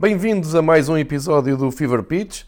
Bem-vindos 0.00 0.54
a 0.54 0.62
mais 0.62 0.88
um 0.88 0.96
episódio 0.96 1.56
do 1.56 1.72
Fever 1.72 2.04
Pitch, 2.04 2.44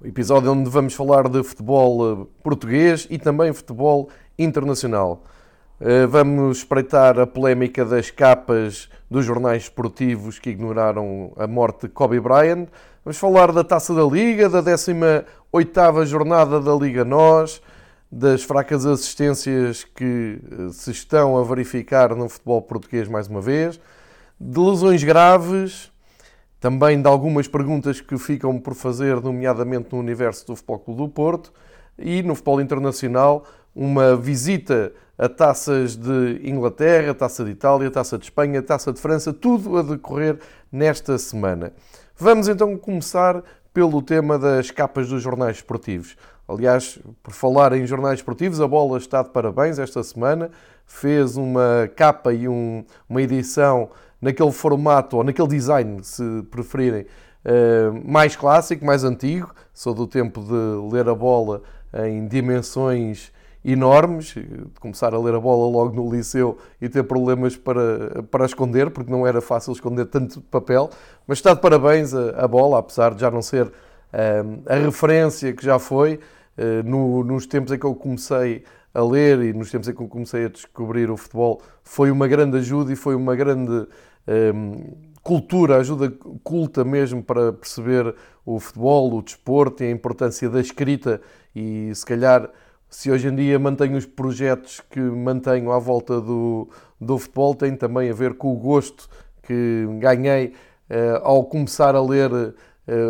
o 0.00 0.08
episódio 0.08 0.50
onde 0.50 0.68
vamos 0.68 0.92
falar 0.92 1.28
de 1.28 1.40
futebol 1.44 2.24
eh, 2.24 2.26
português 2.42 3.06
e 3.08 3.16
também 3.16 3.52
futebol 3.52 4.10
internacional. 4.36 5.22
Eh, 5.80 6.04
vamos 6.06 6.58
espreitar 6.58 7.16
a 7.20 7.28
polémica 7.28 7.84
das 7.84 8.10
capas 8.10 8.90
dos 9.08 9.24
jornais 9.24 9.62
esportivos 9.62 10.40
que 10.40 10.50
ignoraram 10.50 11.32
a 11.36 11.46
morte 11.46 11.82
de 11.82 11.90
Kobe 11.90 12.18
Bryant. 12.18 12.66
Vamos 13.04 13.18
falar 13.18 13.52
da 13.52 13.62
Taça 13.62 13.94
da 13.94 14.02
Liga, 14.02 14.48
da 14.48 14.60
18ª 14.60 16.04
jornada 16.06 16.60
da 16.60 16.74
Liga 16.74 17.04
NOS, 17.04 17.62
das 18.10 18.42
fracas 18.42 18.84
assistências 18.84 19.84
que 19.84 20.40
eh, 20.42 20.72
se 20.72 20.90
estão 20.90 21.38
a 21.38 21.44
verificar 21.44 22.16
no 22.16 22.28
futebol 22.28 22.60
português 22.60 23.06
mais 23.06 23.28
uma 23.28 23.40
vez, 23.40 23.78
de 24.40 24.58
lesões 24.58 25.04
graves, 25.04 25.89
também 26.60 27.00
de 27.00 27.08
algumas 27.08 27.48
perguntas 27.48 28.00
que 28.00 28.18
ficam 28.18 28.58
por 28.58 28.74
fazer, 28.74 29.20
nomeadamente 29.20 29.88
no 29.92 29.98
universo 29.98 30.46
do 30.46 30.54
Futebol 30.54 30.78
Clube 30.78 31.00
do 31.00 31.08
Porto 31.08 31.52
e 31.98 32.22
no 32.22 32.34
futebol 32.34 32.60
internacional, 32.60 33.44
uma 33.74 34.14
visita 34.14 34.92
a 35.16 35.28
taças 35.28 35.96
de 35.96 36.40
Inglaterra, 36.44 37.14
taça 37.14 37.44
de 37.44 37.50
Itália, 37.50 37.90
taça 37.90 38.18
de 38.18 38.24
Espanha, 38.24 38.62
taça 38.62 38.92
de 38.92 39.00
França, 39.00 39.32
tudo 39.32 39.78
a 39.78 39.82
decorrer 39.82 40.38
nesta 40.70 41.18
semana. 41.18 41.72
Vamos 42.16 42.48
então 42.48 42.76
começar 42.76 43.42
pelo 43.72 44.02
tema 44.02 44.38
das 44.38 44.70
capas 44.70 45.08
dos 45.08 45.22
jornais 45.22 45.56
esportivos. 45.56 46.16
Aliás, 46.48 46.98
por 47.22 47.32
falar 47.32 47.72
em 47.72 47.86
jornais 47.86 48.18
esportivos, 48.18 48.60
a 48.60 48.66
bola 48.66 48.98
está 48.98 49.22
de 49.22 49.30
parabéns 49.30 49.78
esta 49.78 50.02
semana. 50.02 50.50
Fez 50.84 51.36
uma 51.36 51.88
capa 51.94 52.32
e 52.32 52.48
um, 52.48 52.84
uma 53.08 53.22
edição 53.22 53.90
naquele 54.20 54.52
formato, 54.52 55.16
ou 55.16 55.24
naquele 55.24 55.48
design, 55.48 56.02
se 56.02 56.42
preferirem, 56.50 57.06
eh, 57.44 57.90
mais 58.04 58.36
clássico, 58.36 58.84
mais 58.84 59.04
antigo. 59.04 59.50
Sou 59.72 59.94
do 59.94 60.06
tempo 60.06 60.42
de 60.42 60.92
ler 60.94 61.08
a 61.08 61.14
bola 61.14 61.62
em 62.06 62.26
dimensões 62.28 63.32
enormes, 63.64 64.34
começar 64.78 65.12
a 65.14 65.18
ler 65.18 65.34
a 65.34 65.40
bola 65.40 65.70
logo 65.70 65.94
no 65.94 66.10
liceu 66.10 66.56
e 66.80 66.88
ter 66.88 67.02
problemas 67.02 67.56
para, 67.56 68.22
para 68.30 68.46
esconder, 68.46 68.90
porque 68.90 69.10
não 69.10 69.26
era 69.26 69.40
fácil 69.40 69.72
esconder 69.72 70.06
tanto 70.06 70.40
papel. 70.42 70.90
Mas 71.26 71.38
está 71.38 71.54
de 71.54 71.60
parabéns 71.60 72.14
a, 72.14 72.44
a 72.44 72.48
bola, 72.48 72.78
apesar 72.78 73.14
de 73.14 73.20
já 73.20 73.30
não 73.30 73.42
ser 73.42 73.66
um, 73.66 74.62
a 74.66 74.76
referência 74.76 75.52
que 75.52 75.64
já 75.64 75.78
foi. 75.78 76.20
Uh, 76.58 76.82
no, 76.84 77.24
nos 77.24 77.46
tempos 77.46 77.72
em 77.72 77.78
que 77.78 77.86
eu 77.86 77.94
comecei 77.94 78.64
a 78.92 79.02
ler 79.02 79.40
e 79.40 79.52
nos 79.52 79.70
tempos 79.70 79.88
em 79.88 79.94
que 79.94 80.02
eu 80.02 80.08
comecei 80.08 80.46
a 80.46 80.48
descobrir 80.48 81.10
o 81.10 81.16
futebol, 81.16 81.62
foi 81.82 82.10
uma 82.10 82.26
grande 82.26 82.58
ajuda 82.58 82.92
e 82.92 82.96
foi 82.96 83.14
uma 83.14 83.36
grande 83.36 83.86
cultura, 85.22 85.76
ajuda 85.76 86.12
culta 86.42 86.84
mesmo 86.84 87.22
para 87.22 87.52
perceber 87.52 88.14
o 88.44 88.58
futebol, 88.58 89.12
o 89.14 89.22
desporto 89.22 89.82
e 89.82 89.86
a 89.86 89.90
importância 89.90 90.48
da 90.48 90.60
escrita 90.60 91.20
e 91.54 91.92
se 91.94 92.04
calhar 92.04 92.50
se 92.90 93.10
hoje 93.10 93.28
em 93.28 93.34
dia 93.34 93.58
mantenho 93.58 93.96
os 93.96 94.04
projetos 94.04 94.80
que 94.90 94.98
mantenho 94.98 95.70
à 95.70 95.78
volta 95.78 96.20
do, 96.20 96.68
do 97.00 97.16
futebol, 97.18 97.54
tem 97.54 97.76
também 97.76 98.10
a 98.10 98.12
ver 98.12 98.34
com 98.34 98.52
o 98.52 98.56
gosto 98.56 99.08
que 99.44 99.86
ganhei 100.00 100.48
uh, 100.90 101.22
ao 101.22 101.44
começar 101.44 101.94
a 101.94 102.02
ler 102.02 102.32
uh, 102.32 102.54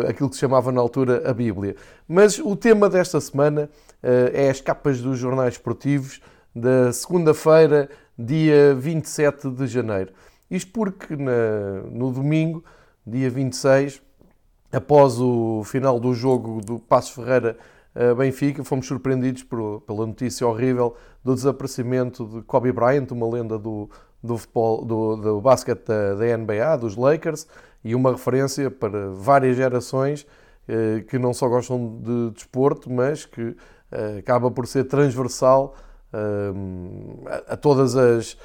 aquilo 0.07 0.29
que 0.29 0.35
se 0.35 0.41
chamava 0.41 0.71
na 0.71 0.79
altura 0.79 1.27
a 1.27 1.33
Bíblia. 1.33 1.75
Mas 2.07 2.37
o 2.37 2.55
tema 2.55 2.87
desta 2.87 3.19
semana 3.19 3.69
uh, 4.03 4.29
é 4.33 4.51
as 4.51 4.61
capas 4.61 5.01
dos 5.01 5.17
jornais 5.17 5.55
esportivos 5.55 6.21
da 6.55 6.93
segunda-feira, 6.93 7.89
dia 8.17 8.75
27 8.75 9.49
de 9.49 9.65
janeiro. 9.65 10.13
Isto 10.51 10.71
porque 10.73 11.15
na, 11.15 11.81
no 11.89 12.11
domingo, 12.11 12.63
dia 13.07 13.29
26, 13.29 14.01
após 14.71 15.19
o 15.19 15.63
final 15.63 15.99
do 15.99 16.13
jogo 16.13 16.59
do 16.61 16.77
Passo 16.77 17.13
Ferreira 17.13 17.57
Benfica, 18.17 18.63
fomos 18.63 18.87
surpreendidos 18.87 19.43
por, 19.43 19.81
pela 19.81 20.05
notícia 20.05 20.47
horrível 20.47 20.95
do 21.23 21.35
desaparecimento 21.35 22.25
de 22.25 22.41
Kobe 22.43 22.71
Bryant, 22.71 23.11
uma 23.11 23.29
lenda 23.29 23.59
do, 23.59 23.89
do, 24.23 24.37
futebol, 24.37 24.85
do, 24.85 25.15
do 25.17 25.41
basquete 25.41 25.85
da, 25.85 26.13
da, 26.15 26.37
NBA, 26.37 26.77
dos 26.77 26.95
Lakers, 26.95 27.47
e 27.83 27.95
uma 27.95 28.11
referência 28.11 28.69
para 28.69 29.09
várias 29.09 29.57
gerações 29.57 30.25
eh, 30.67 31.03
que 31.07 31.17
não 31.19 31.33
só 31.33 31.49
gostam 31.49 31.99
de 32.01 32.31
desporto, 32.31 32.89
mas 32.89 33.25
que 33.25 33.55
eh, 33.91 34.17
acaba 34.19 34.49
por 34.51 34.67
ser 34.67 34.85
transversal 34.85 35.75
eh, 35.75 35.90
a, 37.47 37.57
todas 37.57 37.95
as, 37.95 38.37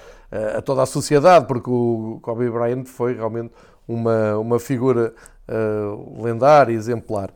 a 0.56 0.62
toda 0.62 0.82
a 0.82 0.86
sociedade, 0.86 1.46
porque 1.46 1.68
o 1.70 2.18
Kobe 2.22 2.50
Bryant 2.50 2.84
foi 2.84 3.14
realmente 3.14 3.52
uma, 3.86 4.36
uma 4.38 4.58
figura 4.58 5.14
uh, 5.48 6.22
lendária, 6.22 6.72
exemplar. 6.72 7.30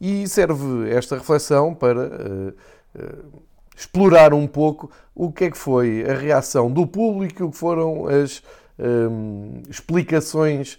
E 0.00 0.28
serve 0.28 0.90
esta 0.90 1.16
reflexão 1.16 1.74
para 1.74 2.00
uh, 2.00 2.48
uh, 2.94 3.42
explorar 3.74 4.34
um 4.34 4.46
pouco 4.46 4.90
o 5.14 5.32
que 5.32 5.44
é 5.44 5.50
que 5.50 5.58
foi 5.58 6.04
a 6.08 6.14
reação 6.14 6.70
do 6.70 6.86
público, 6.86 7.44
o 7.44 7.50
que 7.50 7.56
foram 7.56 8.06
as 8.06 8.42
um, 8.78 9.62
explicações 9.68 10.78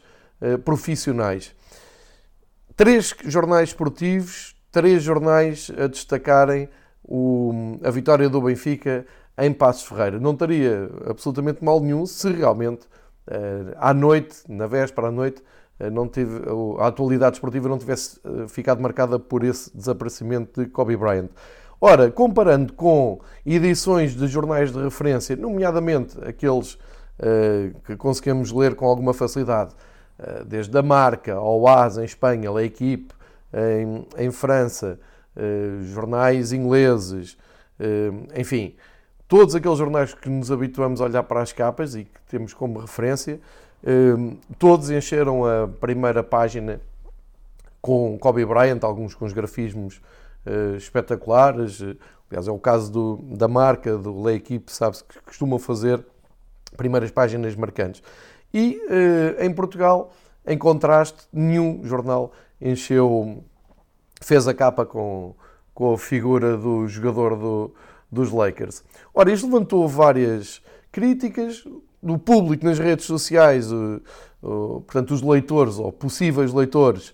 profissionais. 0.63 1.51
Três 2.75 3.15
jornais 3.25 3.69
esportivos, 3.69 4.55
três 4.71 5.01
jornais 5.01 5.71
a 5.75 5.87
destacarem 5.87 6.69
o, 7.07 7.79
a 7.83 7.89
vitória 7.89 8.29
do 8.29 8.41
Benfica 8.41 9.05
em 9.37 9.53
Passos 9.53 9.87
Ferreira. 9.87 10.19
Não 10.19 10.35
teria 10.35 10.89
absolutamente 11.09 11.63
mal 11.63 11.79
nenhum 11.79 12.05
se 12.05 12.29
realmente 12.31 12.87
à 13.75 13.93
noite, 13.93 14.37
na 14.47 14.67
véspera 14.67 15.07
à 15.07 15.11
noite, 15.11 15.43
eh, 15.79 15.89
não 15.89 16.07
tive, 16.07 16.41
a 16.79 16.87
atualidade 16.87 17.35
esportiva 17.35 17.69
não 17.69 17.77
tivesse 17.77 18.19
eh, 18.23 18.47
ficado 18.47 18.81
marcada 18.81 19.19
por 19.19 19.43
esse 19.43 19.75
desaparecimento 19.75 20.61
de 20.61 20.69
Kobe 20.69 20.95
Bryant. 20.95 21.29
Ora, 21.79 22.09
comparando 22.09 22.73
com 22.73 23.19
edições 23.45 24.15
de 24.15 24.27
jornais 24.27 24.71
de 24.71 24.81
referência, 24.81 25.35
nomeadamente 25.35 26.17
aqueles 26.25 26.73
uh, 26.73 27.79
que 27.85 27.95
conseguimos 27.95 28.51
ler 28.51 28.73
com 28.73 28.87
alguma 28.87 29.13
facilidade, 29.13 29.75
uh, 30.17 30.43
desde 30.43 30.75
a 30.75 30.81
Marca 30.81 31.35
ao 31.35 31.67
AS 31.67 31.99
em 31.99 32.03
Espanha, 32.03 32.49
a 32.49 32.63
Equipe 32.63 33.13
em, 33.53 34.07
em 34.17 34.31
França, 34.31 34.99
jornais 35.93 36.51
ingleses, 36.51 37.37
enfim, 38.35 38.75
todos 39.27 39.53
aqueles 39.53 39.77
jornais 39.77 40.13
que 40.13 40.29
nos 40.29 40.51
habituamos 40.51 40.99
a 40.99 41.05
olhar 41.05 41.23
para 41.23 41.41
as 41.41 41.53
capas 41.53 41.95
e 41.95 42.05
que 42.05 42.19
temos 42.27 42.53
como 42.53 42.79
referência, 42.79 43.39
Ehm, 43.83 44.37
todos 44.57 44.89
encheram 44.89 45.45
a 45.45 45.67
primeira 45.67 46.23
página 46.23 46.81
com 47.81 48.17
Kobe 48.17 48.45
Bryant, 48.45 48.79
alguns 48.83 49.13
com 49.13 49.25
os 49.25 49.33
grafismos 49.33 50.01
eh, 50.45 50.75
espetaculares. 50.77 51.81
Aliás, 52.29 52.47
é 52.47 52.51
o 52.51 52.59
caso 52.59 52.91
do, 52.91 53.17
da 53.35 53.47
marca, 53.47 53.97
do 53.97 54.27
Le 54.27 54.35
Equipe, 54.35 54.71
sabe-se 54.71 55.03
que 55.03 55.19
costumam 55.21 55.59
fazer 55.59 56.03
primeiras 56.75 57.11
páginas 57.11 57.55
marcantes. 57.55 58.01
E 58.53 58.81
eh, 58.89 59.45
em 59.45 59.53
Portugal, 59.53 60.11
em 60.45 60.57
contraste, 60.57 61.27
nenhum 61.31 61.81
jornal 61.83 62.31
encheu, 62.59 63.43
fez 64.21 64.47
a 64.47 64.53
capa 64.53 64.85
com, 64.85 65.35
com 65.73 65.93
a 65.93 65.97
figura 65.97 66.57
do 66.57 66.87
jogador 66.87 67.35
do, 67.35 67.73
dos 68.11 68.31
Lakers. 68.31 68.83
Ora, 69.13 69.31
isto 69.31 69.45
levantou 69.45 69.87
várias 69.87 70.61
críticas 70.91 71.63
do 72.01 72.17
público 72.17 72.65
nas 72.65 72.79
redes 72.79 73.05
sociais, 73.05 73.69
portanto, 74.41 75.13
os 75.13 75.21
leitores 75.21 75.77
ou 75.77 75.91
possíveis 75.91 76.53
leitores 76.53 77.13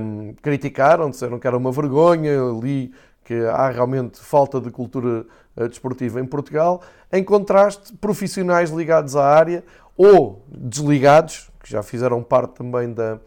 um, 0.00 0.34
criticaram, 0.42 1.10
disseram 1.10 1.38
que 1.38 1.46
era 1.46 1.56
uma 1.56 1.72
vergonha, 1.72 2.38
li 2.62 2.92
que 3.24 3.34
há 3.46 3.70
realmente 3.70 4.18
falta 4.18 4.60
de 4.60 4.70
cultura 4.70 5.24
eh, 5.56 5.68
desportiva 5.68 6.20
em 6.20 6.24
Portugal, 6.24 6.82
em 7.12 7.22
contraste, 7.22 7.96
profissionais 7.98 8.70
ligados 8.70 9.14
à 9.14 9.24
área 9.24 9.64
ou 9.96 10.44
desligados, 10.48 11.48
que 11.62 11.70
já 11.70 11.82
fizeram 11.82 12.20
parte 12.22 12.54
também 12.54 12.92
da, 12.92 13.20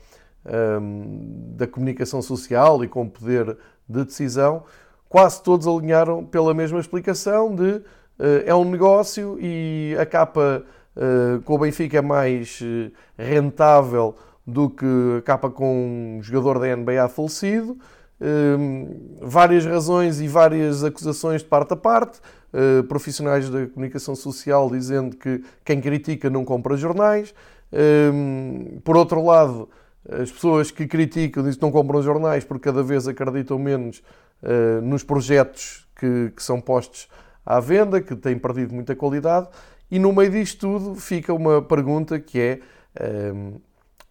um, 0.82 1.54
da 1.56 1.68
comunicação 1.68 2.22
social 2.22 2.84
e 2.84 2.88
com 2.88 3.08
poder 3.08 3.58
de 3.88 4.06
decisão, 4.06 4.64
quase 5.10 5.42
todos 5.42 5.68
alinharam 5.68 6.26
pela 6.26 6.54
mesma 6.54 6.80
explicação 6.80 7.54
de 7.56 7.64
uh, 7.64 7.84
é 8.46 8.54
um 8.54 8.66
negócio 8.66 9.38
e 9.40 9.96
a 10.00 10.06
capa 10.06 10.64
eh, 10.96 11.40
com 11.44 11.56
o 11.56 11.58
Benfica 11.58 11.98
é 11.98 12.02
mais 12.02 12.60
eh, 12.64 12.92
rentável 13.18 14.16
do 14.48 14.70
que 14.70 14.86
a 15.18 15.22
capa 15.22 15.50
com 15.50 16.18
um 16.18 16.24
jogador 16.24 16.60
da 16.60 16.74
NBA 16.76 17.10
falecido. 17.10 17.78
Eh, 18.22 18.56
várias 19.22 19.66
razões 19.66 20.22
e 20.22 20.28
várias 20.28 20.84
acusações 20.84 21.42
de 21.42 21.48
parte 21.48 21.74
a 21.74 21.78
parte. 21.78 22.20
profissionais 22.88 23.50
da 23.50 23.68
comunicação 23.68 24.16
social 24.16 24.70
dizendo 24.70 25.18
que 25.18 25.44
quem 25.66 25.82
critica 25.82 26.30
não 26.30 26.46
compra 26.46 26.78
jornais. 26.78 27.34
por 28.82 28.96
outro 28.96 29.22
lado, 29.26 29.68
as 30.10 30.32
pessoas 30.32 30.72
que 30.72 30.88
criticam 30.88 31.44
dizem 31.44 31.60
que 31.60 31.66
não 31.66 31.72
compram 31.72 32.02
jornais 32.02 32.44
porque 32.44 32.66
cada 32.66 32.84
vez 32.84 33.08
acreditam 33.08 33.58
menos 33.58 34.04
nos 34.84 35.04
projetos 35.04 35.88
que, 35.96 36.32
que 36.36 36.44
são 36.44 36.62
postos 36.62 37.08
à 37.46 37.60
venda, 37.60 38.02
que 38.02 38.16
têm 38.16 38.38
perdido 38.38 38.74
muita 38.74 38.96
qualidade. 38.96 39.48
E 39.90 40.00
no 40.00 40.12
meio 40.12 40.32
disto 40.32 40.68
tudo 40.68 40.96
fica 40.96 41.34
uma 41.34 41.62
pergunta 41.62 42.20
que 42.20 42.40
é: 42.40 42.60
um, 43.34 43.60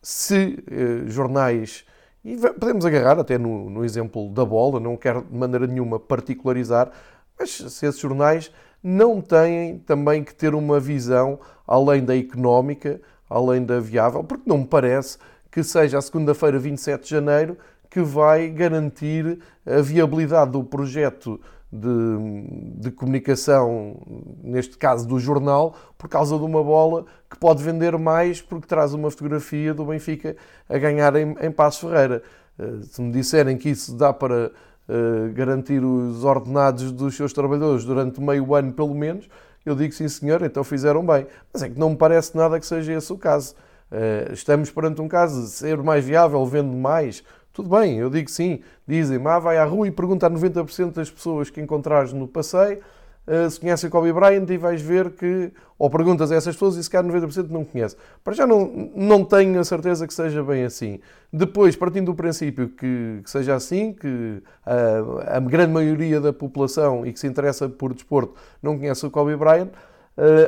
se 0.01 0.63
eh, 0.71 1.09
jornais, 1.09 1.85
e 2.25 2.37
podemos 2.37 2.85
agarrar 2.87 3.19
até 3.19 3.37
no, 3.37 3.69
no 3.69 3.85
exemplo 3.85 4.31
da 4.31 4.45
bola, 4.45 4.79
não 4.79 4.97
quero 4.97 5.23
de 5.23 5.37
maneira 5.37 5.67
nenhuma 5.67 5.99
particularizar, 5.99 6.91
mas 7.39 7.51
se 7.51 7.87
esses 7.87 7.99
jornais 7.99 8.53
não 8.83 9.21
têm 9.21 9.79
também 9.79 10.23
que 10.23 10.35
ter 10.35 10.55
uma 10.55 10.79
visão 10.79 11.41
além 11.67 12.05
da 12.05 12.17
económica, 12.17 13.01
além 13.29 13.65
da 13.65 13.81
viável, 13.81 14.23
porque 14.23 14.49
não 14.49 14.59
me 14.59 14.67
parece 14.67 15.19
que 15.55 15.63
seja 15.63 15.99
a 15.99 16.03
segunda-feira, 16.03 16.59
27 16.59 17.05
de 17.05 17.11
janeiro, 17.11 17.57
que 17.89 18.01
vai 18.01 18.49
garantir 18.49 19.39
a 19.65 19.81
viabilidade 19.81 20.51
do 20.51 20.65
projeto 20.65 21.41
de, 21.71 22.81
de, 22.81 22.91
comunicação, 22.91 24.03
neste 24.43 24.77
caso 24.77 25.07
do 25.07 25.17
jornal, 25.21 25.77
por 25.97 26.09
causa 26.09 26.37
de 26.37 26.43
uma 26.43 26.61
bola 26.61 27.07
que 27.31 27.39
pode 27.39 27.63
vender 27.63 27.97
mais 27.97 28.43
porque 28.43 28.67
traz 28.67 28.95
uma 28.95 29.09
fotografia 29.13 29.73
do 29.73 29.85
Benfica 29.85 30.37
a 30.69 30.77
ganhar 30.77 31.15
em, 31.15 31.37
em 31.41 31.53
Passo 31.53 31.89
Ferreira. 31.89 32.21
Eh, 32.59 32.81
se 32.83 33.01
me 33.01 33.13
disserem 33.13 33.57
que 33.57 33.69
isso 33.69 33.95
dá 33.95 34.13
para 34.13 34.51
uh, 34.89 35.33
garantir 35.35 35.85
os 35.85 36.25
ordenados 36.25 36.91
dos 36.91 37.15
seus 37.15 37.33
trabalhadores 37.33 37.85
durante 37.85 38.21
meio 38.21 38.57
ano 38.57 38.73
pelo 38.73 38.93
menos, 38.93 39.29
eu 39.65 39.77
digo 39.77 39.95
sim 39.95 40.09
senhor, 40.09 40.43
então 40.43 40.65
fizeram 40.65 41.07
bem. 41.07 41.29
Mas 41.53 41.63
é 41.63 41.69
que 41.69 41.79
não 41.79 41.91
me 41.91 41.97
parece 41.97 42.37
nada 42.37 42.59
que 42.59 42.67
seja 42.67 42.93
esse 42.93 43.13
o 43.13 43.17
caso. 43.17 43.55
Uh, 43.95 44.33
estamos 44.33 44.71
perante 44.71 45.01
um 45.01 45.07
caso 45.07 45.43
de 45.43 45.51
ser 45.51 45.81
mais 45.83 46.05
viável, 46.05 46.45
vendo 46.45 46.77
mais, 46.77 47.23
tudo 47.53 47.69
bem, 47.69 47.99
eu 47.99 48.11
digo 48.11 48.29
sim. 48.29 48.61
Dizem, 48.87 49.21
ah, 49.25 49.39
vai 49.39 49.57
à 49.57 49.65
rua 49.65 49.87
e 49.87 49.91
pergunta 49.93 50.27
a 50.27 50.31
90% 50.31 50.93
das 50.93 51.09
pessoas 51.09 51.49
que 51.49 51.61
encontrares 51.61 52.13
no 52.13 52.27
passeio 52.27 52.81
uh, 53.27 53.51
se 53.51 53.61
conhecem 53.61 53.91
Kobe 53.91 54.13
Bryant 54.13 54.49
e 54.51 54.57
vais 54.57 54.81
ver 54.81 55.11
que, 55.11 55.53
ou 55.79 55.89
perguntas 55.91 56.31
a 56.31 56.37
essas 56.37 56.55
pessoas 56.55 56.77
e 56.77 56.85
se 56.85 56.91
calhar 56.91 57.11
90% 57.11 57.49
não 57.51 57.65
conhece. 57.65 57.97
Para 58.23 58.35
já 58.35 58.47
não, 58.47 58.91
não 58.95 59.25
tenho 59.25 59.59
a 59.61 59.65
certeza 59.65 60.07
que 60.07 60.15
seja 60.15 60.43
bem 60.43 60.65
assim. 60.65 61.01
Depois, 61.33 61.77
partindo 61.77 62.07
do 62.07 62.15
princípio 62.15 62.69
que, 62.69 63.21
que 63.23 63.31
seja 63.31 63.55
assim, 63.55 63.93
que 63.93 64.43
a, 64.65 65.37
a, 65.37 65.41
grande 65.41 65.73
maioria 65.73 66.21
da 66.21 66.33
população 66.33 67.07
e 67.07 67.13
que 67.13 67.21
se 67.21 67.27
interessa 67.27 67.69
por 67.69 67.93
desporto 67.95 68.35
não 68.63 68.79
conhece 68.79 69.05
o 69.07 69.11
Kobe 69.11 69.37
Bryant, 69.37 69.71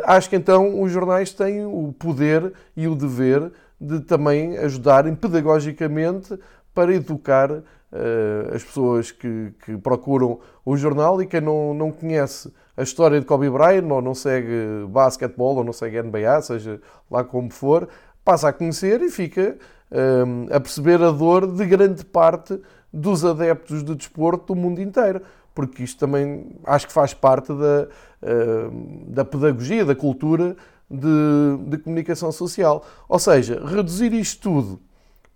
acho 0.05 0.31
que 0.31 0.37
então 0.37 0.81
os 0.81 0.93
jornais 0.93 1.33
têm 1.33 1.65
o 1.65 1.93
poder 1.99 2.53
e 2.77 2.87
o 2.87 2.95
dever 2.95 3.53
de 3.81 4.01
também 4.01 4.57
ajudarem 4.59 5.15
pedagogicamente 5.15 6.39
para 6.75 6.95
educar 6.95 7.51
uh, 7.51 8.55
as 8.55 8.63
pessoas 8.63 9.11
que, 9.11 9.53
que, 9.65 9.77
procuram 9.79 10.39
o 10.65 10.77
jornal 10.77 11.21
e 11.23 11.27
quem 11.27 11.41
não, 11.41 11.73
não 11.73 11.91
conhece 11.91 12.53
a 12.77 12.83
história 12.83 13.19
de 13.19 13.27
Kobe 13.27 13.49
Bryant, 13.49 13.91
ou 13.91 14.03
não 14.03 14.15
segue 14.15 14.87
basquetebol, 14.89 15.57
ou 15.57 15.65
não 15.65 15.73
segue 15.73 16.03
NBA, 16.03 16.43
seja 16.43 16.81
lá 17.11 17.25
como 17.25 17.51
for, 17.51 17.89
passa 18.23 18.49
a 18.49 18.53
conhecer 18.53 19.01
e 19.01 19.11
fica 19.11 19.57
uh, 19.91 20.55
a 20.55 20.61
perceber 20.61 21.03
a 21.03 21.11
dor 21.11 21.47
de 21.47 21.65
grande 21.65 22.05
parte 22.05 22.61
dos 22.93 23.25
adeptos 23.25 23.83
de 23.83 23.95
desporto 23.95 24.55
do 24.55 24.61
mundo 24.61 24.81
inteiro. 24.81 25.23
Porque 25.57 25.83
isto 25.83 25.99
também 25.99 26.53
acho 26.65 26.87
que 26.87 26.93
faz 26.93 27.15
parte 27.15 27.49
da, 27.49 27.89
uh, 28.23 29.07
da 29.09 29.25
pedagogia, 29.25 29.87
da 29.87 29.95
cultura 29.95 30.55
de, 30.89 31.57
de 31.67 31.79
comunicação 31.79 32.31
social. 32.31 32.85
Ou 33.09 33.19
seja, 33.19 33.65
reduzir 33.67 34.13
isto 34.13 34.43
tudo 34.43 34.81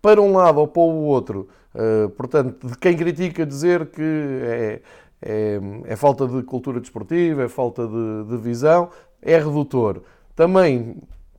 para 0.03 0.21
um 0.21 0.35
lado 0.35 0.61
ou 0.61 0.69
para 0.69 0.83
o 0.83 1.05
outro. 1.05 1.49
Uh, 1.75 2.11
portanto, 2.11 2.67
de 2.67 2.77
quem 2.77 2.95
critica 2.95 3.47
dizer 3.47 3.87
que 3.87 4.03
é, 4.03 4.83
é, 5.23 5.61
é 5.85 5.97
falta 5.97 6.29
de 6.29 6.43
cultura 6.43 6.81
desportiva, 6.81 7.45
é 7.45 7.49
falta 7.49 7.89
de, 7.89 8.25
de, 8.29 8.37
visão, 8.37 8.91
é 9.23 9.39
redutor. 9.39 10.03
Também, 10.37 10.97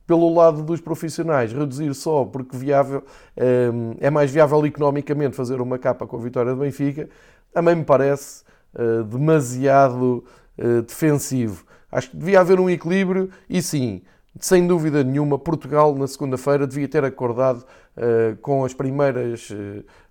pelo 0.08 0.34
lado 0.34 0.64
dos 0.64 0.80
profissionais, 0.80 1.52
reduzir 1.52 1.94
só 1.94 2.24
porque 2.24 2.56
viável, 2.56 3.04
é, 3.36 3.70
é 4.00 4.10
mais 4.10 4.28
viável 4.28 4.66
economicamente 4.66 5.36
fazer 5.36 5.60
uma 5.60 5.78
capa 5.78 6.04
com 6.04 6.16
a 6.16 6.20
vitória 6.20 6.52
do 6.52 6.60
Benfica, 6.60 7.08
também 7.52 7.76
me 7.76 7.84
parece 7.84 8.42
uh, 8.74 9.04
demasiado 9.04 10.24
uh, 10.58 10.82
defensivo. 10.82 11.64
Acho 11.90 12.10
que 12.10 12.16
devia 12.16 12.40
haver 12.40 12.58
um 12.58 12.70
equilíbrio 12.70 13.30
e 13.48 13.62
sim, 13.62 14.02
sem 14.40 14.66
dúvida 14.66 15.04
nenhuma, 15.04 15.38
Portugal 15.38 15.94
na 15.94 16.06
segunda-feira 16.06 16.66
devia 16.66 16.88
ter 16.88 17.04
acordado 17.04 17.64
uh, 17.96 18.36
com 18.40 18.64
as 18.64 18.72
primeiras 18.72 19.48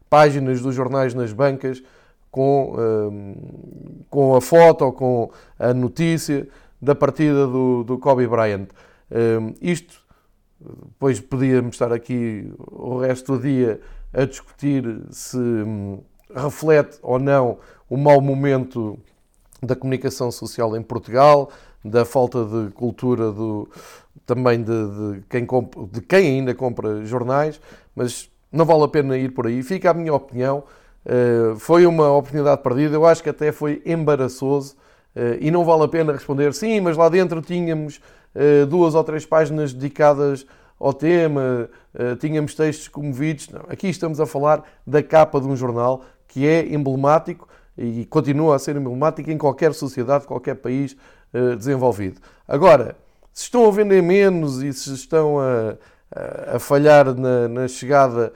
páginas 0.10 0.62
dos 0.62 0.76
jornais 0.76 1.14
nas 1.14 1.32
bancas, 1.34 1.82
com, 2.30 3.36
com 4.10 4.36
a 4.36 4.42
foto 4.42 4.86
ou 4.86 4.94
com 4.94 5.32
a 5.60 5.74
notícia 5.74 6.48
da 6.82 6.96
partida 6.96 7.46
do, 7.46 7.84
do 7.84 7.98
Kobe 7.98 8.26
Bryant. 8.26 8.68
isto, 9.62 10.02
depois 10.60 11.20
podíamos 11.20 11.76
estar 11.76 11.92
aqui 11.92 12.54
o 12.58 13.00
resto 13.00 13.38
do 13.38 13.42
dia 13.42 13.82
a 14.14 14.26
discutir 14.26 14.84
se 15.10 15.38
um, 15.38 16.04
reflete 16.36 17.00
ou 17.02 17.20
não 17.20 17.60
o 17.92 17.98
mau 17.98 18.22
momento 18.22 18.98
da 19.62 19.76
comunicação 19.76 20.32
social 20.32 20.78
em 20.78 20.82
Portugal, 20.82 21.52
da 21.84 22.06
falta 22.06 22.46
de 22.46 22.72
cultura 22.72 23.34
do, 23.34 23.68
também 24.26 24.64
de, 24.64 24.72
de, 24.72 25.24
quem 25.30 25.46
de 25.92 26.02
quem 26.02 26.38
ainda 26.38 26.56
compra 26.56 27.04
jornais, 27.04 27.60
mas 27.94 28.32
não 28.50 28.64
vale 28.64 28.86
a 28.86 28.88
pena 28.88 29.18
ir 29.18 29.34
por 29.34 29.46
aí. 29.46 29.62
Fica 29.62 29.92
a 29.92 29.94
minha 29.94 30.14
opinião. 30.14 30.64
Uh, 31.06 31.58
foi 31.58 31.86
uma 31.86 32.10
oportunidade 32.14 32.62
perdida. 32.64 32.96
Eu 32.96 33.06
acho 33.06 33.22
que 33.22 33.30
até 33.30 33.52
foi 33.52 33.82
embaraçoso 33.86 34.74
uh, 35.14 35.38
e 35.42 35.52
não 35.52 35.66
vale 35.66 35.84
a 35.84 35.88
pena 35.90 36.14
responder 36.14 36.54
sim, 36.54 36.80
mas 36.80 36.96
lá 36.96 37.10
dentro 37.10 37.42
tínhamos 37.42 38.00
uh, 38.34 38.66
duas 38.68 38.96
ou 38.96 39.04
três 39.04 39.26
páginas 39.26 39.74
dedicadas 39.74 40.46
ao 40.80 40.94
tema, 40.94 41.70
tínhamos 42.20 42.56
textos 42.56 42.88
comovidos. 42.88 43.50
Não, 43.50 43.62
aqui 43.70 43.88
estamos 43.88 44.20
a 44.20 44.26
falar 44.26 44.64
da 44.88 45.04
capa 45.04 45.40
de 45.40 45.46
um 45.46 45.56
jornal 45.56 46.04
que 46.28 46.48
é 46.48 46.74
emblemático 46.74 47.48
e 47.78 48.06
continua 48.06 48.56
a 48.56 48.60
ser 48.60 48.76
emblemático 48.76 49.32
em 49.32 49.38
qualquer 49.38 49.74
sociedade, 49.74 50.26
qualquer 50.26 50.56
país 50.56 50.96
desenvolvido. 51.58 52.20
Agora, 52.48 52.96
se 53.34 53.44
estão 53.44 53.66
a 53.66 53.72
vender 53.72 54.02
menos 54.04 54.62
e 54.62 54.74
se 54.74 54.94
estão 54.94 55.40
a, 55.40 55.78
a, 56.14 56.56
a 56.56 56.60
falhar 56.60 57.16
na, 57.16 57.48
na 57.48 57.68
chegada 57.68 58.34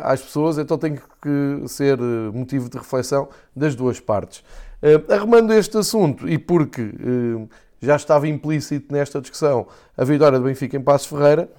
às 0.00 0.22
pessoas, 0.22 0.56
então 0.56 0.78
tem 0.78 0.94
que 0.94 1.68
ser 1.68 1.98
motivo 2.32 2.70
de 2.70 2.78
reflexão 2.78 3.28
das 3.54 3.74
duas 3.74 4.00
partes. 4.00 4.42
Arrumando 5.10 5.52
este 5.52 5.76
assunto, 5.76 6.28
e 6.28 6.38
porque 6.38 6.94
já 7.80 7.96
estava 7.96 8.28
implícito 8.28 8.92
nesta 8.94 9.20
discussão 9.20 9.66
a 9.96 10.04
vitória 10.04 10.38
do 10.38 10.44
Benfica 10.44 10.76
em 10.76 10.80
Passos 10.80 11.08
Ferreira, 11.08 11.50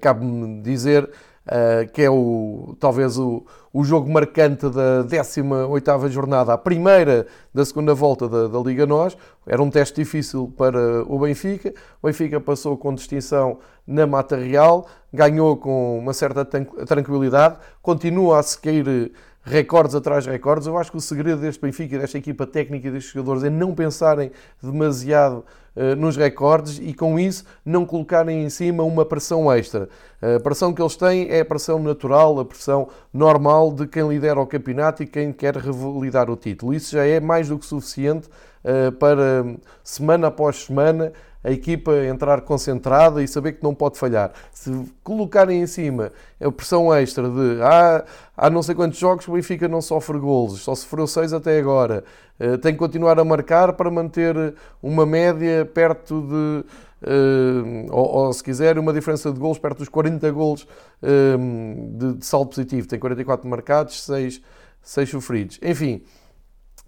cabe-me 0.00 0.62
dizer 0.62 1.10
uh, 1.48 1.90
que 1.92 2.02
é 2.02 2.10
o, 2.10 2.76
talvez 2.78 3.18
o, 3.18 3.44
o 3.72 3.82
jogo 3.84 4.10
marcante 4.10 4.68
da 4.68 5.04
18ª 5.04 6.08
jornada, 6.08 6.52
a 6.52 6.58
primeira 6.58 7.26
da 7.52 7.64
segunda 7.64 7.94
volta 7.94 8.28
da, 8.28 8.46
da 8.46 8.58
Liga 8.60 8.86
NOS. 8.86 9.16
Era 9.46 9.62
um 9.62 9.70
teste 9.70 9.96
difícil 9.96 10.52
para 10.56 11.02
o 11.04 11.18
Benfica. 11.18 11.72
O 12.02 12.06
Benfica 12.06 12.40
passou 12.40 12.76
com 12.76 12.94
distinção 12.94 13.58
na 13.86 14.06
Mata 14.06 14.36
Real, 14.36 14.86
ganhou 15.12 15.56
com 15.56 15.98
uma 15.98 16.12
certa 16.12 16.44
tranquilidade, 16.44 17.56
continua 17.80 18.38
a 18.38 18.42
seguir 18.42 19.12
recordes 19.48 19.94
atrás 19.94 20.24
de 20.24 20.30
recordes. 20.30 20.66
Eu 20.66 20.76
acho 20.76 20.90
que 20.90 20.96
o 20.96 21.00
segredo 21.00 21.40
deste 21.40 21.60
Benfica, 21.60 21.98
desta 21.98 22.18
equipa 22.18 22.46
técnica 22.46 22.88
e 22.88 22.90
destes 22.90 23.12
jogadores 23.12 23.44
é 23.44 23.50
não 23.50 23.74
pensarem 23.74 24.30
demasiado 24.62 25.44
uh, 25.74 25.96
nos 25.96 26.16
recordes 26.16 26.78
e 26.78 26.92
com 26.94 27.18
isso 27.18 27.44
não 27.64 27.84
colocarem 27.84 28.44
em 28.44 28.50
cima 28.50 28.82
uma 28.82 29.04
pressão 29.04 29.52
extra. 29.52 29.88
A 30.20 30.40
pressão 30.40 30.72
que 30.72 30.82
eles 30.82 30.96
têm 30.96 31.28
é 31.30 31.40
a 31.40 31.44
pressão 31.44 31.78
natural, 31.78 32.40
a 32.40 32.44
pressão 32.44 32.88
normal 33.12 33.72
de 33.72 33.86
quem 33.86 34.08
lidera 34.08 34.40
o 34.40 34.46
campeonato 34.46 35.02
e 35.02 35.06
quem 35.06 35.32
quer 35.32 35.56
revalidar 35.56 36.28
o 36.28 36.36
título. 36.36 36.74
Isso 36.74 36.92
já 36.92 37.04
é 37.04 37.20
mais 37.20 37.48
do 37.48 37.58
que 37.58 37.64
suficiente 37.64 38.28
uh, 38.64 38.92
para 38.92 39.44
semana 39.82 40.26
após 40.26 40.64
semana 40.64 41.12
a 41.42 41.50
equipa 41.50 41.92
entrar 42.06 42.40
concentrada 42.40 43.22
e 43.22 43.28
saber 43.28 43.52
que 43.52 43.62
não 43.62 43.74
pode 43.74 43.98
falhar. 43.98 44.32
Se 44.52 44.70
colocarem 45.02 45.62
em 45.62 45.66
cima 45.66 46.12
a 46.40 46.50
pressão 46.50 46.92
extra 46.92 47.28
de 47.28 47.62
ah, 47.62 48.04
há 48.36 48.50
não 48.50 48.62
sei 48.62 48.74
quantos 48.74 48.98
jogos 48.98 49.26
o 49.28 49.32
Benfica 49.32 49.68
não 49.68 49.80
sofre 49.80 50.18
golos, 50.18 50.62
só 50.62 50.74
sofreu 50.74 51.06
seis 51.06 51.32
até 51.32 51.58
agora, 51.58 52.04
uh, 52.40 52.58
tem 52.58 52.72
que 52.72 52.78
continuar 52.78 53.18
a 53.18 53.24
marcar 53.24 53.72
para 53.74 53.90
manter 53.90 54.54
uma 54.82 55.06
média 55.06 55.64
perto 55.64 56.22
de. 56.22 56.64
Uh, 57.00 57.86
ou, 57.92 58.08
ou, 58.08 58.32
se 58.32 58.42
quiser, 58.42 58.76
uma 58.76 58.92
diferença 58.92 59.30
de 59.30 59.38
gols 59.38 59.56
perto 59.56 59.78
dos 59.78 59.88
40 59.88 60.28
gols 60.32 60.66
uh, 61.00 61.96
de, 61.96 62.14
de 62.14 62.26
saldo 62.26 62.50
positivo. 62.50 62.88
Tem 62.88 62.98
44 62.98 63.48
marcados, 63.48 64.02
6, 64.02 64.42
6 64.82 65.08
sofridos. 65.08 65.60
Enfim, 65.62 66.02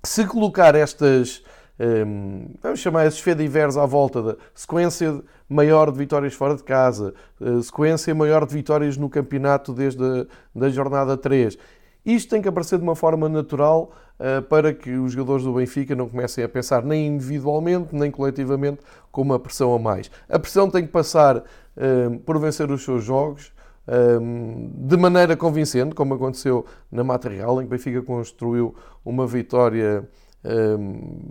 se 0.03 0.27
colocar 0.27 0.75
estas 0.75 1.45
um, 1.81 2.51
vamos 2.61 2.81
chamar 2.81 3.07
esses 3.07 3.21
fedivers 3.21 3.79
à 3.79 3.87
volta 3.87 4.23
da 4.23 4.37
sequência 4.55 5.23
maior 5.49 5.91
de 5.91 5.97
vitórias 5.97 6.35
fora 6.35 6.55
de 6.55 6.63
casa, 6.63 7.15
uh, 7.41 7.63
sequência 7.63 8.15
maior 8.15 8.45
de 8.45 8.53
vitórias 8.53 8.99
no 8.99 9.09
campeonato 9.09 9.73
desde 9.73 10.05
a 10.05 10.27
da 10.55 10.69
jornada 10.69 11.17
3. 11.17 11.57
Isto 12.05 12.31
tem 12.31 12.43
que 12.43 12.49
aparecer 12.49 12.77
de 12.77 12.85
uma 12.85 12.95
forma 12.95 13.31
natural 13.31 13.93
uh, 14.19 14.43
para 14.43 14.75
que 14.75 14.91
os 14.91 15.13
jogadores 15.13 15.43
do 15.43 15.55
Benfica 15.55 15.95
não 15.95 16.07
comecem 16.07 16.45
a 16.45 16.49
pensar 16.51 16.85
nem 16.85 17.07
individualmente 17.07 17.95
nem 17.95 18.11
coletivamente 18.11 18.83
com 19.11 19.23
uma 19.23 19.39
pressão 19.39 19.75
a 19.75 19.79
mais. 19.79 20.11
A 20.29 20.39
pressão 20.39 20.69
tem 20.69 20.83
que 20.83 20.93
passar 20.93 21.39
uh, 21.39 22.19
por 22.27 22.39
vencer 22.39 22.71
os 22.71 22.85
seus 22.85 23.03
jogos, 23.03 23.53
de 24.73 24.97
maneira 24.97 25.37
convincente, 25.37 25.97
como 25.97 26.15
aconteceu 26.15 26.65
na 26.93 27.03
Mata 27.03 27.29
Real, 27.29 27.61
em 27.61 27.67
que 27.67 27.75
o 27.75 27.77
Benfica 27.77 28.03
construiu 28.03 28.73
uma 29.05 29.27
vitória 29.27 30.09